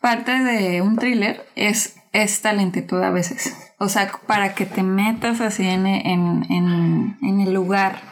parte 0.00 0.32
de 0.32 0.82
un 0.82 0.96
thriller 0.96 1.46
es 1.54 1.96
esta 2.12 2.52
lentitud 2.52 3.02
a 3.02 3.10
veces. 3.10 3.54
O 3.78 3.88
sea, 3.88 4.10
para 4.26 4.54
que 4.54 4.66
te 4.66 4.82
metas 4.82 5.40
así 5.40 5.66
en, 5.66 5.86
en, 5.86 7.40
el 7.40 7.52
lugar. 7.52 8.02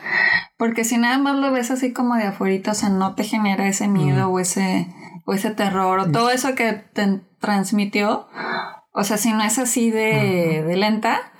Porque 0.56 0.84
si 0.84 0.96
nada 0.96 1.18
más 1.18 1.36
lo 1.36 1.52
ves 1.52 1.70
así 1.70 1.92
como 1.92 2.14
de 2.16 2.24
afuera, 2.24 2.72
o 2.72 2.74
sea, 2.74 2.88
no 2.88 3.14
te 3.14 3.24
genera 3.24 3.68
ese 3.68 3.88
miedo 3.88 4.28
o 4.28 4.38
ese 4.38 4.88
o 5.26 5.34
ese 5.34 5.50
terror 5.50 5.98
o 5.98 6.10
todo 6.10 6.30
eso 6.30 6.54
que 6.54 6.72
te 6.72 7.20
transmitió. 7.40 8.28
O 8.92 9.04
sea, 9.04 9.18
si 9.18 9.32
no 9.32 9.42
es 9.42 9.58
así 9.58 9.90
de, 9.90 10.64
de 10.66 10.76
lenta, 10.76 11.32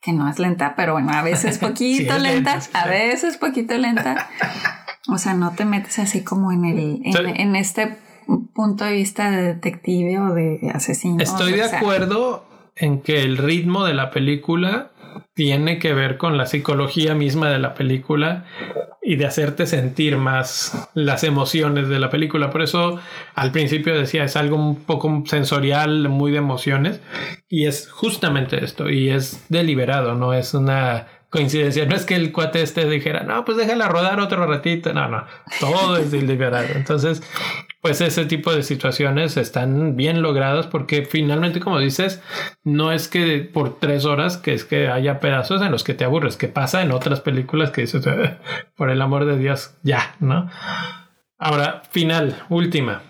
que 0.00 0.12
no 0.12 0.28
es 0.28 0.38
lenta, 0.38 0.74
pero 0.76 0.94
bueno, 0.94 1.12
a 1.12 1.22
veces 1.22 1.58
poquito 1.60 2.18
lenta, 2.18 2.58
a 2.72 2.88
veces 2.88 3.36
poquito 3.36 3.76
lenta. 3.78 4.28
O 5.08 5.18
sea, 5.18 5.34
no 5.34 5.52
te 5.52 5.64
metes 5.64 5.98
así 5.98 6.24
como 6.24 6.50
en 6.50 6.64
el 6.64 7.02
en, 7.04 7.56
este 7.56 7.98
punto 8.54 8.84
de 8.84 8.92
vista 8.92 9.30
de 9.30 9.54
detective 9.54 10.18
o 10.18 10.34
de 10.34 10.70
asesino. 10.74 11.22
Estoy 11.22 11.52
de 11.52 11.64
acuerdo 11.64 12.46
en 12.74 13.02
que 13.02 13.22
el 13.22 13.36
ritmo 13.36 13.84
de 13.84 13.94
la 13.94 14.10
película 14.10 14.90
tiene 15.34 15.78
que 15.78 15.94
ver 15.94 16.16
con 16.16 16.36
la 16.36 16.46
psicología 16.46 17.14
misma 17.14 17.50
de 17.50 17.58
la 17.58 17.74
película 17.74 18.44
y 19.02 19.16
de 19.16 19.26
hacerte 19.26 19.66
sentir 19.66 20.16
más 20.16 20.88
las 20.94 21.24
emociones 21.24 21.88
de 21.88 21.98
la 21.98 22.10
película. 22.10 22.50
Por 22.50 22.62
eso 22.62 22.98
al 23.34 23.52
principio 23.52 23.98
decía, 23.98 24.24
es 24.24 24.36
algo 24.36 24.56
un 24.56 24.76
poco 24.84 25.22
sensorial, 25.26 26.08
muy 26.08 26.32
de 26.32 26.38
emociones, 26.38 27.00
y 27.48 27.66
es 27.66 27.90
justamente 27.90 28.64
esto, 28.64 28.88
y 28.88 29.10
es 29.10 29.44
deliberado, 29.48 30.14
no 30.14 30.32
es 30.32 30.54
una 30.54 31.06
coincidencia. 31.34 31.84
No 31.84 31.96
es 31.96 32.06
que 32.06 32.14
el 32.14 32.30
cuate 32.30 32.62
este 32.62 32.88
dijera, 32.88 33.24
no, 33.24 33.44
pues 33.44 33.58
déjala 33.58 33.88
rodar 33.88 34.20
otro 34.20 34.46
ratito. 34.46 34.94
No, 34.94 35.08
no, 35.08 35.24
todo 35.58 35.96
es 35.96 36.12
deliberado. 36.12 36.68
Entonces, 36.76 37.24
pues 37.80 38.00
ese 38.00 38.24
tipo 38.24 38.54
de 38.54 38.62
situaciones 38.62 39.36
están 39.36 39.96
bien 39.96 40.22
logradas 40.22 40.68
porque 40.68 41.04
finalmente, 41.04 41.58
como 41.58 41.80
dices, 41.80 42.22
no 42.62 42.92
es 42.92 43.08
que 43.08 43.50
por 43.52 43.80
tres 43.80 44.04
horas 44.04 44.36
que 44.36 44.54
es 44.54 44.64
que 44.64 44.86
haya 44.86 45.18
pedazos 45.18 45.60
en 45.60 45.72
los 45.72 45.82
que 45.82 45.94
te 45.94 46.04
aburres, 46.04 46.36
que 46.36 46.46
pasa 46.46 46.82
en 46.82 46.92
otras 46.92 47.20
películas 47.20 47.72
que 47.72 47.80
dices, 47.80 48.06
eh, 48.06 48.36
por 48.76 48.90
el 48.90 49.02
amor 49.02 49.24
de 49.24 49.36
Dios, 49.36 49.74
ya, 49.82 50.14
¿no? 50.20 50.48
Ahora, 51.36 51.82
final, 51.90 52.44
última 52.48 53.02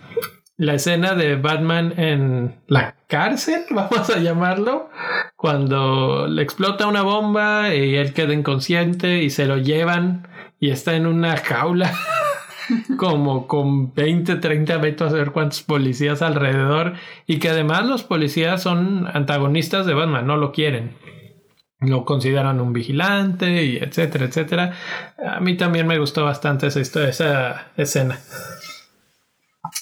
la 0.57 0.75
escena 0.75 1.15
de 1.15 1.37
Batman 1.37 1.95
en 1.97 2.57
la 2.69 2.97
cárcel, 3.09 3.63
vamos 3.71 4.11
a 4.11 4.19
llamarlo, 4.19 4.91
cuando 5.37 6.27
le 6.27 6.43
explota 6.43 6.87
una 6.87 7.03
bomba 7.03 7.75
y 7.75 7.97
él 7.97 8.13
queda 8.13 8.33
inconsciente 8.33 9.23
y 9.23 9.31
se 9.31 9.47
lo 9.47 9.59
llevan 9.59 10.29
y 10.61 10.71
está 10.71 10.95
en 10.95 11.07
una 11.07 11.37
jaula 11.37 11.93
como 12.97 13.47
con 13.47 13.93
20, 13.95 14.37
30 14.37 14.79
metros 14.79 15.13
a 15.13 15.17
ver 15.17 15.33
cuántos 15.33 15.63
policías 15.63 16.23
alrededor 16.23 16.95
y 17.27 17.39
que 17.39 17.51
además 17.51 17.85
los 17.87 18.05
policías 18.05 18.63
son 18.63 19.09
antagonistas 19.13 19.87
de 19.87 19.95
Batman, 19.95 20.27
no 20.27 20.37
lo 20.37 20.53
quieren. 20.53 20.97
Lo 21.81 22.07
consideran 22.07 22.61
un 22.61 22.73
vigilante 22.73 23.65
y 23.65 23.77
etcétera, 23.77 24.25
etcétera. 24.25 24.73
A 25.19 25.41
mí 25.41 25.55
también 25.57 25.87
me 25.87 25.99
gustó 25.99 26.25
bastante 26.25 26.69
esa 26.69 26.81
historia, 26.81 27.11
esa 27.11 27.67
escena. 27.77 28.19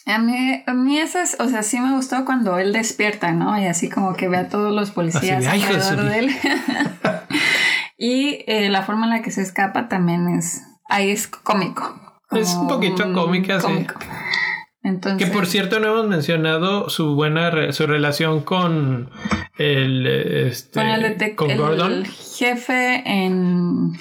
A 0.07 0.19
mí, 0.19 0.63
a 0.67 0.75
mí 0.75 0.99
eso 0.99 1.21
es, 1.21 1.37
o 1.39 1.49
sea, 1.49 1.63
sí 1.63 1.79
me 1.79 1.95
gustó 1.95 2.25
cuando 2.25 2.59
él 2.59 2.73
despierta, 2.73 3.33
¿no? 3.33 3.61
Y 3.61 3.67
así 3.67 3.89
como 3.89 4.15
que 4.15 4.29
ve 4.29 4.39
a 4.39 4.49
todos 4.49 4.75
los 4.75 4.91
policías 4.91 5.47
alrededor 5.47 6.11
de 6.11 6.19
él. 6.19 6.31
y 7.99 8.45
eh, 8.47 8.69
la 8.69 8.83
forma 8.83 9.05
en 9.07 9.11
la 9.11 9.23
que 9.23 9.31
se 9.31 9.43
escapa 9.43 9.89
también 9.89 10.29
es, 10.29 10.63
ahí 10.89 11.11
es 11.11 11.29
cómico. 11.29 12.01
Es 12.33 12.55
un 12.55 12.67
poquito 12.67 13.13
cómica, 13.13 13.61
sí. 13.61 13.87
Entonces, 14.85 15.29
que 15.29 15.33
por 15.33 15.47
cierto 15.47 15.79
no 15.79 15.89
hemos 15.89 16.09
mencionado 16.09 16.89
su 16.89 17.15
buena 17.15 17.73
su 17.73 17.87
relación 17.87 18.41
con 18.41 19.11
el 19.57 20.07
este, 20.07 20.81
con 20.81 20.89
el, 20.89 21.35
con 21.37 21.57
Gordon. 21.57 21.93
el 21.93 22.07
jefe 22.09 23.03
en 23.07 23.93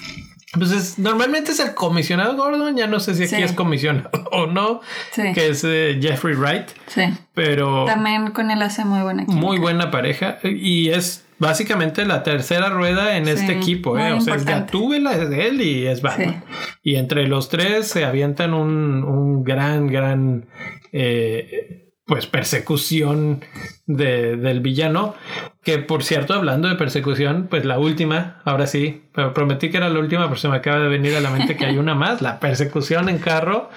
pues 0.58 0.98
normalmente 0.98 1.52
es 1.52 1.60
el 1.60 1.74
comisionado 1.74 2.36
Gordon, 2.36 2.76
ya 2.76 2.86
no 2.86 3.00
sé 3.00 3.14
si 3.14 3.24
aquí 3.24 3.42
es 3.42 3.52
comisionado 3.52 4.10
o 4.32 4.46
no, 4.46 4.80
que 5.14 5.48
es 5.48 5.64
eh, 5.64 5.98
Jeffrey 6.00 6.34
Wright. 6.34 6.68
Sí. 6.88 7.02
Pero. 7.34 7.86
También 7.86 8.32
con 8.32 8.50
él 8.50 8.60
hace 8.62 8.84
muy 8.84 9.00
buena 9.00 9.24
Muy 9.26 9.58
buena 9.58 9.90
pareja. 9.90 10.38
Y 10.42 10.90
es 10.90 11.24
básicamente 11.38 12.04
la 12.04 12.22
tercera 12.22 12.68
rueda 12.68 13.16
en 13.16 13.28
este 13.28 13.52
equipo, 13.52 13.98
¿eh? 13.98 14.12
O 14.12 14.20
sea, 14.20 14.34
es 14.36 14.44
la 14.44 14.66
de 14.66 15.48
él 15.48 15.60
y 15.60 15.86
es 15.86 16.02
Batman. 16.02 16.44
Y 16.82 16.96
entre 16.96 17.26
los 17.26 17.48
tres 17.48 17.88
se 17.88 18.04
avientan 18.04 18.54
un, 18.54 19.04
un 19.04 19.44
gran, 19.44 19.86
gran. 19.86 20.46
Eh, 20.92 21.81
pues 22.04 22.26
persecución 22.26 23.44
de, 23.86 24.36
del 24.36 24.60
villano. 24.60 25.14
Que 25.62 25.78
por 25.78 26.02
cierto, 26.02 26.34
hablando 26.34 26.68
de 26.68 26.74
persecución, 26.74 27.46
pues 27.48 27.64
la 27.64 27.78
última, 27.78 28.42
ahora 28.44 28.66
sí, 28.66 29.04
pero 29.14 29.32
prometí 29.32 29.70
que 29.70 29.76
era 29.76 29.88
la 29.88 30.00
última, 30.00 30.26
pero 30.26 30.40
se 30.40 30.48
me 30.48 30.56
acaba 30.56 30.80
de 30.80 30.88
venir 30.88 31.14
a 31.14 31.20
la 31.20 31.30
mente 31.30 31.56
que 31.56 31.64
hay 31.64 31.78
una 31.78 31.94
más, 31.94 32.20
la 32.20 32.40
persecución 32.40 33.08
en 33.08 33.18
carro. 33.18 33.70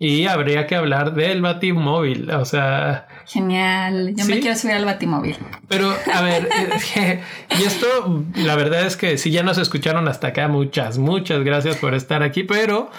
Y 0.00 0.26
habría 0.26 0.66
que 0.66 0.74
hablar 0.74 1.14
del 1.14 1.40
Batimóvil. 1.40 2.30
O 2.32 2.44
sea. 2.44 3.06
Genial. 3.26 4.14
Yo 4.16 4.24
me 4.24 4.40
quiero 4.40 4.56
subir 4.56 4.74
al 4.74 4.84
Batimóvil. 4.84 5.36
Pero, 5.68 5.94
a 6.12 6.22
ver, 6.22 6.48
y 7.60 7.62
esto, 7.62 8.24
la 8.34 8.56
verdad 8.56 8.84
es 8.84 8.96
que 8.96 9.16
si 9.18 9.30
ya 9.30 9.44
nos 9.44 9.58
escucharon 9.58 10.08
hasta 10.08 10.28
acá, 10.28 10.48
muchas, 10.48 10.98
muchas 10.98 11.44
gracias 11.44 11.76
por 11.76 11.94
estar 11.94 12.24
aquí, 12.24 12.42
pero 12.42 12.90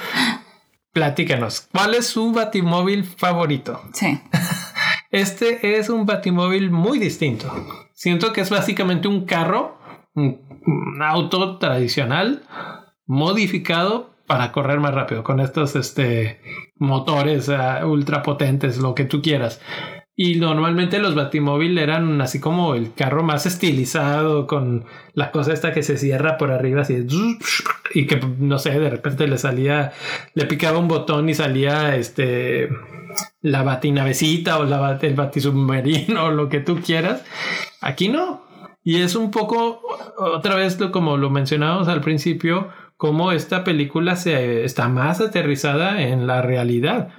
platícanos, 0.93 1.67
¿cuál 1.71 1.95
es 1.95 2.07
su 2.07 2.31
batimóvil 2.31 3.03
favorito? 3.03 3.81
Sí. 3.93 4.19
Este 5.11 5.79
es 5.79 5.89
un 5.89 6.05
batimóvil 6.05 6.69
muy 6.69 6.99
distinto. 6.99 7.51
Siento 7.93 8.31
que 8.31 8.41
es 8.41 8.49
básicamente 8.49 9.07
un 9.07 9.25
carro, 9.25 9.77
un, 10.13 10.47
auto 11.01 11.57
tradicional, 11.57 12.43
modificado 13.07 14.13
para 14.27 14.51
correr 14.51 14.79
más 14.79 14.93
rápido, 14.93 15.23
con 15.23 15.39
estos 15.39 15.75
este, 15.75 16.41
motores 16.75 17.49
uh, 17.49 17.87
ultra 17.87 18.21
potentes, 18.21 18.77
lo 18.77 18.93
que 18.93 19.05
tú 19.05 19.21
quieras. 19.23 19.59
Y 20.15 20.35
normalmente 20.35 20.99
los 20.99 21.15
Batimóvil 21.15 21.77
eran 21.77 22.21
así 22.21 22.39
como 22.39 22.75
el 22.75 22.93
carro 22.93 23.23
más 23.23 23.45
estilizado, 23.45 24.45
con 24.45 24.85
la 25.13 25.31
cosa 25.31 25.53
esta 25.53 25.73
que 25.73 25.81
se 25.81 25.97
cierra 25.97 26.37
por 26.37 26.51
arriba, 26.51 26.81
así 26.81 27.07
y 27.93 28.07
que 28.07 28.19
no 28.39 28.59
sé, 28.59 28.79
de 28.79 28.89
repente 28.89 29.27
le 29.27 29.37
salía, 29.37 29.91
le 30.33 30.45
picaba 30.45 30.79
un 30.79 30.87
botón 30.87 31.29
y 31.29 31.33
salía 31.33 31.95
este 31.95 32.69
la 33.41 33.63
batinavecita 33.63 34.59
o 34.59 34.65
la, 34.65 34.97
el 35.01 35.13
batisubmarino 35.13 36.25
o 36.25 36.31
lo 36.31 36.49
que 36.49 36.59
tú 36.59 36.79
quieras. 36.81 37.23
Aquí 37.81 38.09
no. 38.09 38.43
Y 38.83 39.01
es 39.01 39.15
un 39.15 39.31
poco, 39.31 39.81
otra 40.17 40.55
vez 40.55 40.77
como 40.91 41.17
lo 41.17 41.29
mencionábamos 41.29 41.87
al 41.87 42.01
principio, 42.01 42.69
cómo 42.97 43.31
esta 43.31 43.63
película 43.63 44.15
se, 44.15 44.63
está 44.63 44.87
más 44.87 45.21
aterrizada 45.21 46.01
en 46.01 46.27
la 46.27 46.41
realidad. 46.41 47.09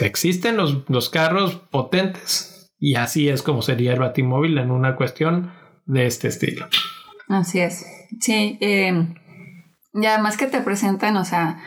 existen 0.00 0.56
los, 0.56 0.84
los, 0.88 1.08
carros 1.08 1.56
potentes 1.56 2.70
y 2.78 2.94
así 2.94 3.28
es 3.28 3.42
como 3.42 3.62
sería 3.62 3.92
el 3.92 3.98
batimóvil 3.98 4.58
en 4.58 4.70
una 4.70 4.94
cuestión 4.94 5.52
de 5.86 6.06
este 6.06 6.28
estilo. 6.28 6.66
Así 7.28 7.60
es. 7.60 7.84
Sí, 8.20 8.58
eh, 8.60 9.14
y 9.92 10.06
además 10.06 10.36
que 10.36 10.46
te 10.46 10.60
presentan, 10.60 11.16
o 11.16 11.24
sea, 11.24 11.62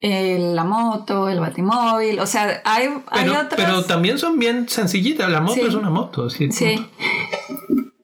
la 0.00 0.64
moto, 0.64 1.28
el 1.28 1.40
batimóvil, 1.40 2.20
o 2.20 2.26
sea, 2.26 2.62
hay, 2.64 2.88
pero, 3.12 3.34
hay 3.34 3.46
Pero 3.56 3.84
también 3.84 4.18
son 4.18 4.38
bien 4.38 4.68
sencillitas, 4.68 5.30
la 5.30 5.40
moto 5.40 5.66
es 5.66 5.74
una 5.74 5.90
moto. 5.90 6.30
Sí. 6.30 6.50
sí. 6.52 6.86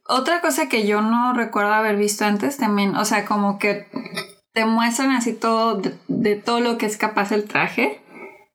Otra 0.07 0.41
cosa 0.41 0.69
que 0.69 0.87
yo 0.87 1.01
no 1.01 1.33
recuerdo 1.33 1.73
haber 1.73 1.97
visto 1.97 2.25
antes 2.25 2.57
también, 2.57 2.97
o 2.97 3.05
sea, 3.05 3.25
como 3.25 3.59
que 3.59 3.87
te 4.53 4.65
muestran 4.67 5.11
así 5.11 5.33
todo 5.33 5.81
de, 6.09 6.37
todo 6.37 6.61
lo 6.61 6.79
que 6.79 6.87
es 6.87 6.97
capaz 6.97 7.33
el 7.33 7.45
traje. 7.45 8.01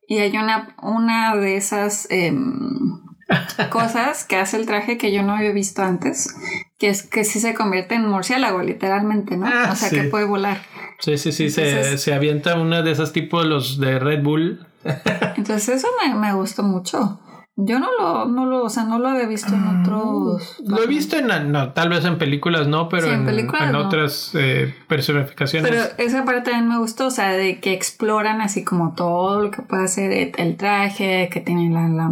Y 0.08 0.20
hay 0.20 0.36
una, 0.38 0.76
una 0.82 1.36
de 1.36 1.56
esas 1.56 2.08
em, 2.10 3.02
cosas 3.70 4.26
que 4.26 4.38
hace 4.38 4.58
el 4.58 4.66
traje 4.66 4.98
que 4.98 5.12
yo 5.12 5.22
no 5.22 5.36
había 5.36 5.52
visto 5.52 5.84
antes, 5.84 6.36
que 6.80 6.90
es 6.90 7.04
que 7.04 7.24
sí 7.26 7.40
se 7.40 7.54
convierte 7.54 7.96
en 7.96 8.08
murciélago, 8.08 8.62
literalmente, 8.64 9.38
¿no? 9.38 9.46
Ah, 9.48 9.70
o 9.72 9.76
sea, 9.76 9.90
que 9.90 10.04
puede 10.06 10.26
volar. 10.26 10.62
Sí, 11.00 11.18
sí, 11.18 11.32
sí, 11.32 11.50
se, 11.50 11.98
se, 11.98 12.14
avienta 12.14 12.56
una 12.60 12.82
de 12.82 12.92
esas 12.92 13.12
tipos 13.14 13.46
los 13.46 13.80
de 13.80 14.00
Red 14.00 14.24
Bull. 14.24 14.66
entonces 15.38 15.70
eso 15.70 15.88
me, 16.06 16.16
me 16.16 16.34
gustó 16.34 16.64
mucho. 16.64 17.20
Yo 17.62 17.78
no 17.80 17.90
lo, 18.00 18.26
no 18.26 18.46
lo, 18.46 18.64
o 18.64 18.70
sea, 18.70 18.86
no 18.86 19.00
lo 19.00 19.10
había 19.10 19.26
visto 19.28 19.54
en 19.54 19.66
Mm, 19.66 19.82
otros. 19.82 20.56
Lo 20.66 20.82
he 20.82 20.88
visto 20.88 21.18
en, 21.18 21.52
no, 21.52 21.74
tal 21.74 21.90
vez 21.90 22.06
en 22.06 22.18
películas 22.18 22.68
no, 22.68 22.88
pero 22.88 23.08
Sí, 23.08 23.10
en 23.14 23.20
en, 23.20 23.26
películas 23.26 23.64
en 23.64 23.72
no. 23.74 23.80
otras 23.80 24.32
eh, 24.36 24.74
personificaciones. 24.88 25.70
Pero 25.70 25.84
esa 25.98 26.24
parte 26.24 26.44
también 26.52 26.70
me 26.70 26.78
gustó, 26.80 27.08
o 27.08 27.12
sea, 27.12 27.32
de 27.32 27.60
que 27.60 27.74
exploran 27.74 28.40
así 28.40 28.64
como 28.64 28.94
todo 28.94 29.42
lo 29.42 29.52
que 29.52 29.62
puede 29.62 29.84
hacer 29.84 30.14
el- 30.14 30.32
el 30.38 30.56
traje, 30.56 31.28
que 31.30 31.42
tiene 31.42 31.70
la, 31.70 31.90
la, 31.90 32.10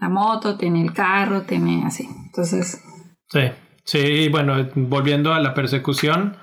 la 0.00 0.08
moto, 0.08 0.56
tiene 0.58 0.82
el 0.82 0.92
carro, 0.92 1.42
tiene 1.42 1.84
así. 1.86 2.08
Entonces, 2.26 2.82
Sí, 3.28 3.42
sí, 3.90 4.28
bueno, 4.28 4.54
volviendo 4.74 5.34
a 5.34 5.40
la 5.40 5.52
persecución, 5.52 6.36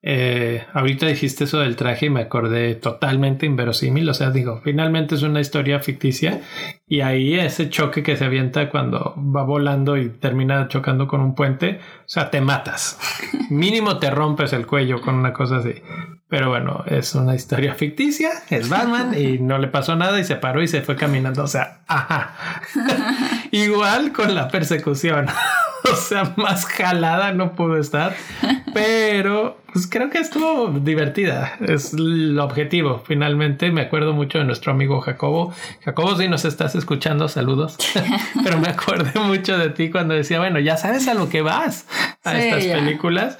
eh, 0.00 0.64
ahorita 0.72 1.06
dijiste 1.06 1.44
eso 1.44 1.58
del 1.58 1.76
traje 1.76 2.06
y 2.06 2.10
me 2.10 2.22
acordé 2.22 2.76
totalmente 2.76 3.44
inverosímil, 3.44 4.08
o 4.08 4.14
sea, 4.14 4.30
digo, 4.30 4.62
finalmente 4.64 5.16
es 5.16 5.22
una 5.22 5.40
historia 5.40 5.80
ficticia 5.80 6.40
y 6.86 7.00
ahí 7.00 7.34
ese 7.34 7.68
choque 7.68 8.02
que 8.02 8.16
se 8.16 8.24
avienta 8.24 8.70
cuando 8.70 9.14
va 9.16 9.42
volando 9.42 9.98
y 9.98 10.08
termina 10.08 10.68
chocando 10.68 11.08
con 11.08 11.20
un 11.20 11.34
puente, 11.34 11.80
o 12.00 12.08
sea, 12.08 12.30
te 12.30 12.40
matas, 12.40 12.98
mínimo 13.50 13.98
te 13.98 14.10
rompes 14.10 14.54
el 14.54 14.66
cuello 14.66 15.02
con 15.02 15.16
una 15.16 15.34
cosa 15.34 15.58
así. 15.58 15.74
Pero 16.30 16.50
bueno, 16.50 16.84
es 16.86 17.14
una 17.14 17.34
historia 17.34 17.74
ficticia, 17.74 18.30
es 18.50 18.68
Batman 18.68 19.14
y 19.18 19.38
no 19.38 19.58
le 19.58 19.68
pasó 19.68 19.96
nada 19.96 20.20
y 20.20 20.24
se 20.24 20.36
paró 20.36 20.62
y 20.62 20.68
se 20.68 20.82
fue 20.82 20.94
caminando, 20.94 21.42
o 21.42 21.46
sea, 21.46 21.80
ajá. 21.86 22.34
Igual 23.50 24.12
con 24.12 24.34
la 24.34 24.48
persecución. 24.48 25.26
O 25.92 25.96
sea, 25.96 26.34
más 26.36 26.66
jalada 26.66 27.32
no 27.32 27.52
pudo 27.52 27.76
estar. 27.78 28.14
Pero 28.74 29.58
pues 29.72 29.86
creo 29.86 30.10
que 30.10 30.18
estuvo 30.18 30.70
divertida. 30.80 31.56
Es 31.60 31.92
el 31.94 32.38
objetivo. 32.38 33.02
Finalmente 33.06 33.70
me 33.70 33.82
acuerdo 33.82 34.12
mucho 34.12 34.38
de 34.38 34.44
nuestro 34.44 34.72
amigo 34.72 35.00
Jacobo. 35.00 35.52
Jacobo, 35.84 36.16
si 36.16 36.28
nos 36.28 36.44
estás 36.44 36.74
escuchando, 36.74 37.28
saludos. 37.28 37.76
pero 38.44 38.58
me 38.58 38.68
acordé 38.68 39.18
mucho 39.20 39.58
de 39.58 39.70
ti 39.70 39.90
cuando 39.90 40.14
decía, 40.14 40.38
bueno, 40.38 40.58
ya 40.58 40.76
sabes 40.76 41.06
a 41.08 41.14
lo 41.14 41.28
que 41.28 41.42
vas 41.42 41.86
a 42.24 42.32
Sí, 42.32 42.38
estas 42.38 42.64
ya. 42.64 42.74
películas 42.76 43.38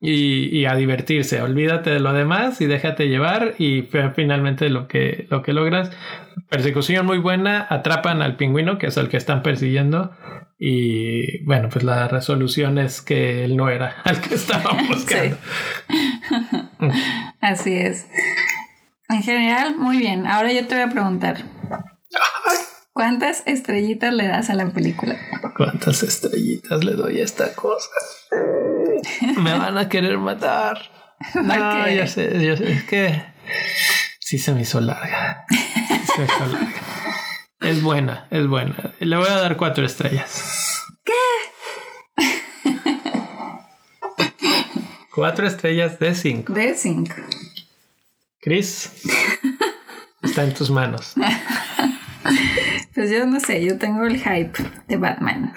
y, 0.00 0.56
y 0.56 0.66
a 0.66 0.74
divertirse. 0.74 1.40
Olvídate 1.42 1.90
de 1.90 2.00
lo 2.00 2.12
demás 2.12 2.60
y 2.60 2.66
déjate 2.66 3.08
llevar. 3.08 3.54
Y 3.58 3.82
finalmente 4.14 4.68
lo 4.68 4.86
que, 4.86 5.26
lo 5.30 5.42
que 5.42 5.52
logras. 5.52 5.90
Persecución 6.48 7.06
muy 7.06 7.18
buena. 7.18 7.66
Atrapan 7.68 8.22
al 8.22 8.36
pingüino, 8.36 8.78
que 8.78 8.88
es 8.88 8.96
el 8.96 9.08
que 9.08 9.16
están 9.16 9.42
persiguiendo. 9.42 10.10
Y 10.62 11.42
bueno, 11.44 11.70
pues 11.70 11.84
la 11.84 12.06
resolución 12.06 12.76
es 12.76 13.00
que 13.00 13.44
él 13.44 13.56
no 13.56 13.70
era 13.70 13.96
al 14.04 14.20
que 14.20 14.34
estaban 14.70 14.88
buscando. 14.88 15.36
así 17.40 17.76
es. 17.76 18.06
En 19.08 19.22
general, 19.22 19.76
muy 19.76 19.98
bien. 19.98 20.26
Ahora 20.26 20.52
yo 20.52 20.66
te 20.66 20.74
voy 20.74 20.84
a 20.84 20.88
preguntar. 20.88 21.44
¿Cuántas 22.92 23.42
estrellitas 23.46 24.12
le 24.12 24.28
das 24.28 24.50
a 24.50 24.54
la 24.54 24.66
película? 24.70 25.16
¿Cuántas 25.56 26.02
estrellitas 26.02 26.84
le 26.84 26.92
doy 26.92 27.20
a 27.20 27.24
esta 27.24 27.54
cosa? 27.54 27.88
Me 29.36 29.56
van 29.56 29.78
a 29.78 29.88
querer 29.88 30.18
matar. 30.18 30.78
No, 31.34 31.86
ya 31.86 32.06
sé, 32.06 32.42
ya 32.42 32.56
sé. 32.56 32.72
Es 32.72 32.84
que 32.84 33.22
sí 34.20 34.38
se 34.38 34.54
me 34.54 34.62
hizo 34.62 34.80
larga. 34.80 35.44
Sí 35.50 35.58
se 36.06 36.18
me 36.18 36.24
hizo 36.24 36.46
larga. 36.46 36.82
Es 37.60 37.82
buena, 37.82 38.26
es 38.30 38.46
buena. 38.46 38.94
Le 39.00 39.16
voy 39.18 39.28
a 39.28 39.36
dar 39.36 39.58
cuatro 39.58 39.84
estrellas. 39.84 40.69
Cuatro 45.20 45.46
estrellas 45.46 45.98
de 45.98 46.14
cinco. 46.14 46.54
De 46.54 46.74
5. 46.74 47.14
Chris, 48.40 48.90
está 50.22 50.44
en 50.44 50.54
tus 50.54 50.70
manos. 50.70 51.12
Pues 52.94 53.10
yo 53.10 53.26
no 53.26 53.38
sé, 53.38 53.64
yo 53.64 53.76
tengo 53.78 54.04
el 54.06 54.16
hype 54.16 54.52
de 54.88 54.96
Batman. 54.96 55.52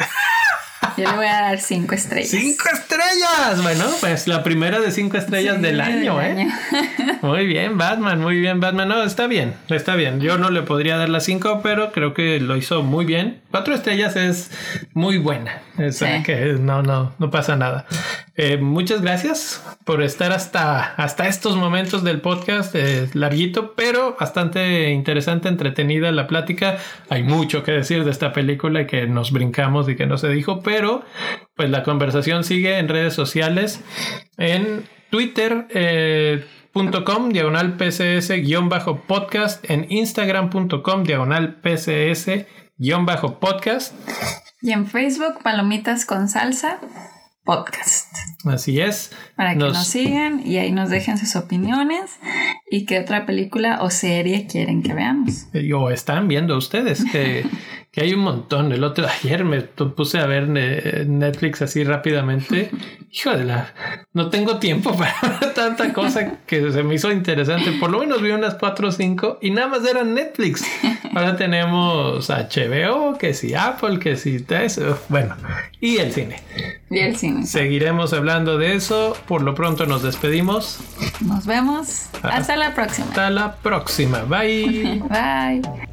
Yo 0.97 1.09
le 1.09 1.16
voy 1.16 1.26
a 1.26 1.41
dar 1.41 1.59
5 1.59 1.95
estrellas. 1.95 2.30
¡Cinco 2.30 2.64
estrellas! 2.74 3.61
Bueno, 3.61 3.86
pues 4.01 4.28
la 4.28 4.43
primera 4.43 4.80
de 4.80 4.91
cinco 4.91 5.18
estrellas 5.18 5.61
del 5.61 5.80
año, 5.80 6.22
¿eh? 6.22 6.47
Muy 7.22 7.47
bien, 7.47 7.78
Batman, 7.78 8.20
muy 8.20 8.39
bien, 8.39 8.59
Batman. 8.59 8.89
No, 8.89 9.03
está 9.03 9.28
bien, 9.28 9.53
está 9.70 9.95
bien. 9.95 10.20
Yo 10.20 10.38
no 10.38 10.49
le 10.51 10.61
podría 10.61 10.97
dar 10.97 11.09
las 11.09 11.24
cinco, 11.24 11.61
pero 11.64 11.91
creo 11.93 12.14
que 12.14 12.39
lo 12.41 12.57
hizo 12.57 12.84
muy 12.84 13.05
bien. 13.05 13.41
Cuatro 13.54 13.76
estrellas 13.76 14.16
es 14.16 14.49
muy 14.95 15.20
buena. 15.20 15.62
Sí. 15.91 16.08
que 16.26 16.56
no, 16.60 16.82
no, 16.82 17.14
no 17.20 17.30
pasa 17.30 17.56
nada. 17.56 17.86
Eh, 18.36 18.58
muchas 18.58 19.04
gracias 19.04 19.64
por 19.86 20.01
estar 20.01 20.32
hasta, 20.32 20.95
hasta 20.95 21.28
estos 21.28 21.56
momentos 21.56 22.04
del 22.04 22.20
podcast. 22.20 22.74
eh, 22.74 23.10
larguito, 23.14 23.76
pero 23.76 24.18
bastante 24.20 24.89
interesante, 24.89 25.49
entretenida 25.49 26.12
la 26.12 26.26
plática. 26.26 26.80
Hay 27.10 27.22
mucho 27.22 27.62
que 27.62 27.74
decir 27.74 28.04
de 28.06 28.10
esta 28.10 28.34
película 28.34 28.82
y 28.82 28.88
que 28.88 29.06
nos 29.06 29.32
brincamos 29.32 29.88
y 29.88 29.95
que 29.95 30.08
no 30.08 30.18
se 30.18 30.30
dijo, 30.30 30.62
pero 30.64 31.04
pues 31.56 31.70
la 31.70 31.84
conversación 31.84 32.43
sigue 32.43 32.80
en 32.80 32.88
redes 32.88 33.14
sociales, 33.14 33.84
en 34.39 34.86
Twitter. 35.12 35.68
eh, 35.70 36.43
.com 37.06 37.30
diagonal 37.30 37.74
pcs 37.78 38.32
guion 38.41 38.68
bajo 38.68 39.01
podcast 39.01 39.64
en 39.70 39.86
instagram.com 39.91 41.04
diagonal 41.04 41.58
pcs 41.62 42.47
guion 42.78 43.05
bajo 43.05 43.39
podcast 43.39 43.93
Y 44.61 44.71
en 44.71 44.88
Facebook, 44.88 45.41
Palomitas 45.43 46.05
con 46.05 46.28
Salsa 46.30 46.80
Podcast. 47.45 48.07
así 48.45 48.80
es 48.80 49.11
Para 49.36 49.51
que 49.53 49.59
Nos- 49.59 49.74
nos 49.74 49.88
sigan 49.88 50.41
y 50.45 50.57
ahí 50.57 50.71
nos 50.71 50.89
dejen 50.89 51.17
sus 51.17 51.36
opiniones 51.36 52.11
y 52.71 52.86
qué 52.86 52.99
otra 52.99 53.26
película 53.26 53.82
o 53.82 53.89
serie 53.89 54.47
quieren 54.47 54.82
que 54.82 54.93
veamos. 54.93 55.47
o 55.76 55.89
están 55.89 56.28
viendo 56.28 56.57
ustedes 56.57 57.03
que, 57.11 57.45
que 57.94 58.02
hay 58.02 58.14
un 58.14 58.22
montón 58.22 58.74
el 58.74 58.84
otro 58.84 59.06
ayer 59.24 59.46
me 59.46 59.62
puse 59.62 60.18
a 60.20 60.26
ver 60.26 60.50
ne- 60.50 61.06
Netflix 61.06 61.62
así 61.62 61.84
rápidamente 61.84 62.72
hijo 63.12 63.30
de 63.32 63.46
la 63.46 63.74
no 64.14 64.30
tengo 64.30 64.58
tiempo 64.58 64.98
para 64.98 65.54
tanta 65.54 65.94
cosa 65.94 66.39
que 66.48 66.72
se 66.72 66.84
me 66.84 66.96
hizo 66.96 67.12
interesante 67.12 67.72
por 67.74 67.91
lo 67.91 68.00
menos 68.00 68.22
vi 68.22 68.32
unas 68.32 68.56
cuatro 68.56 68.89
o 68.89 68.91
cinco 68.91 69.38
y 69.41 69.52
nada 69.52 69.68
más 69.68 69.86
eran 69.86 70.16
Netflix 70.16 70.66
ahora 71.14 71.38
tenemos 71.38 72.30
HBO 72.30 73.18
que 73.18 73.34
si 73.36 73.54
Apple 73.54 74.00
que 74.00 74.18
si 74.18 74.44
eso 74.50 75.00
bueno 75.10 75.36
y 75.80 75.98
el 75.98 76.12
cine 76.12 76.41
Y 76.89 77.00
el 77.00 77.16
cine. 77.16 77.46
Seguiremos 77.46 78.14
hablando 78.14 78.58
de 78.58 78.76
eso. 78.76 79.18
Por 79.28 79.41
lo 79.41 79.54
pronto 79.56 79.86
nos 79.86 80.04
despedimos. 80.04 80.80
Nos 81.22 81.46
vemos. 81.46 82.08
Hasta 82.22 82.56
la 82.56 82.74
próxima. 82.74 83.08
Hasta 83.08 83.30
la 83.30 83.56
próxima. 83.56 84.20
Bye. 84.22 85.02
Bye. 85.10 85.93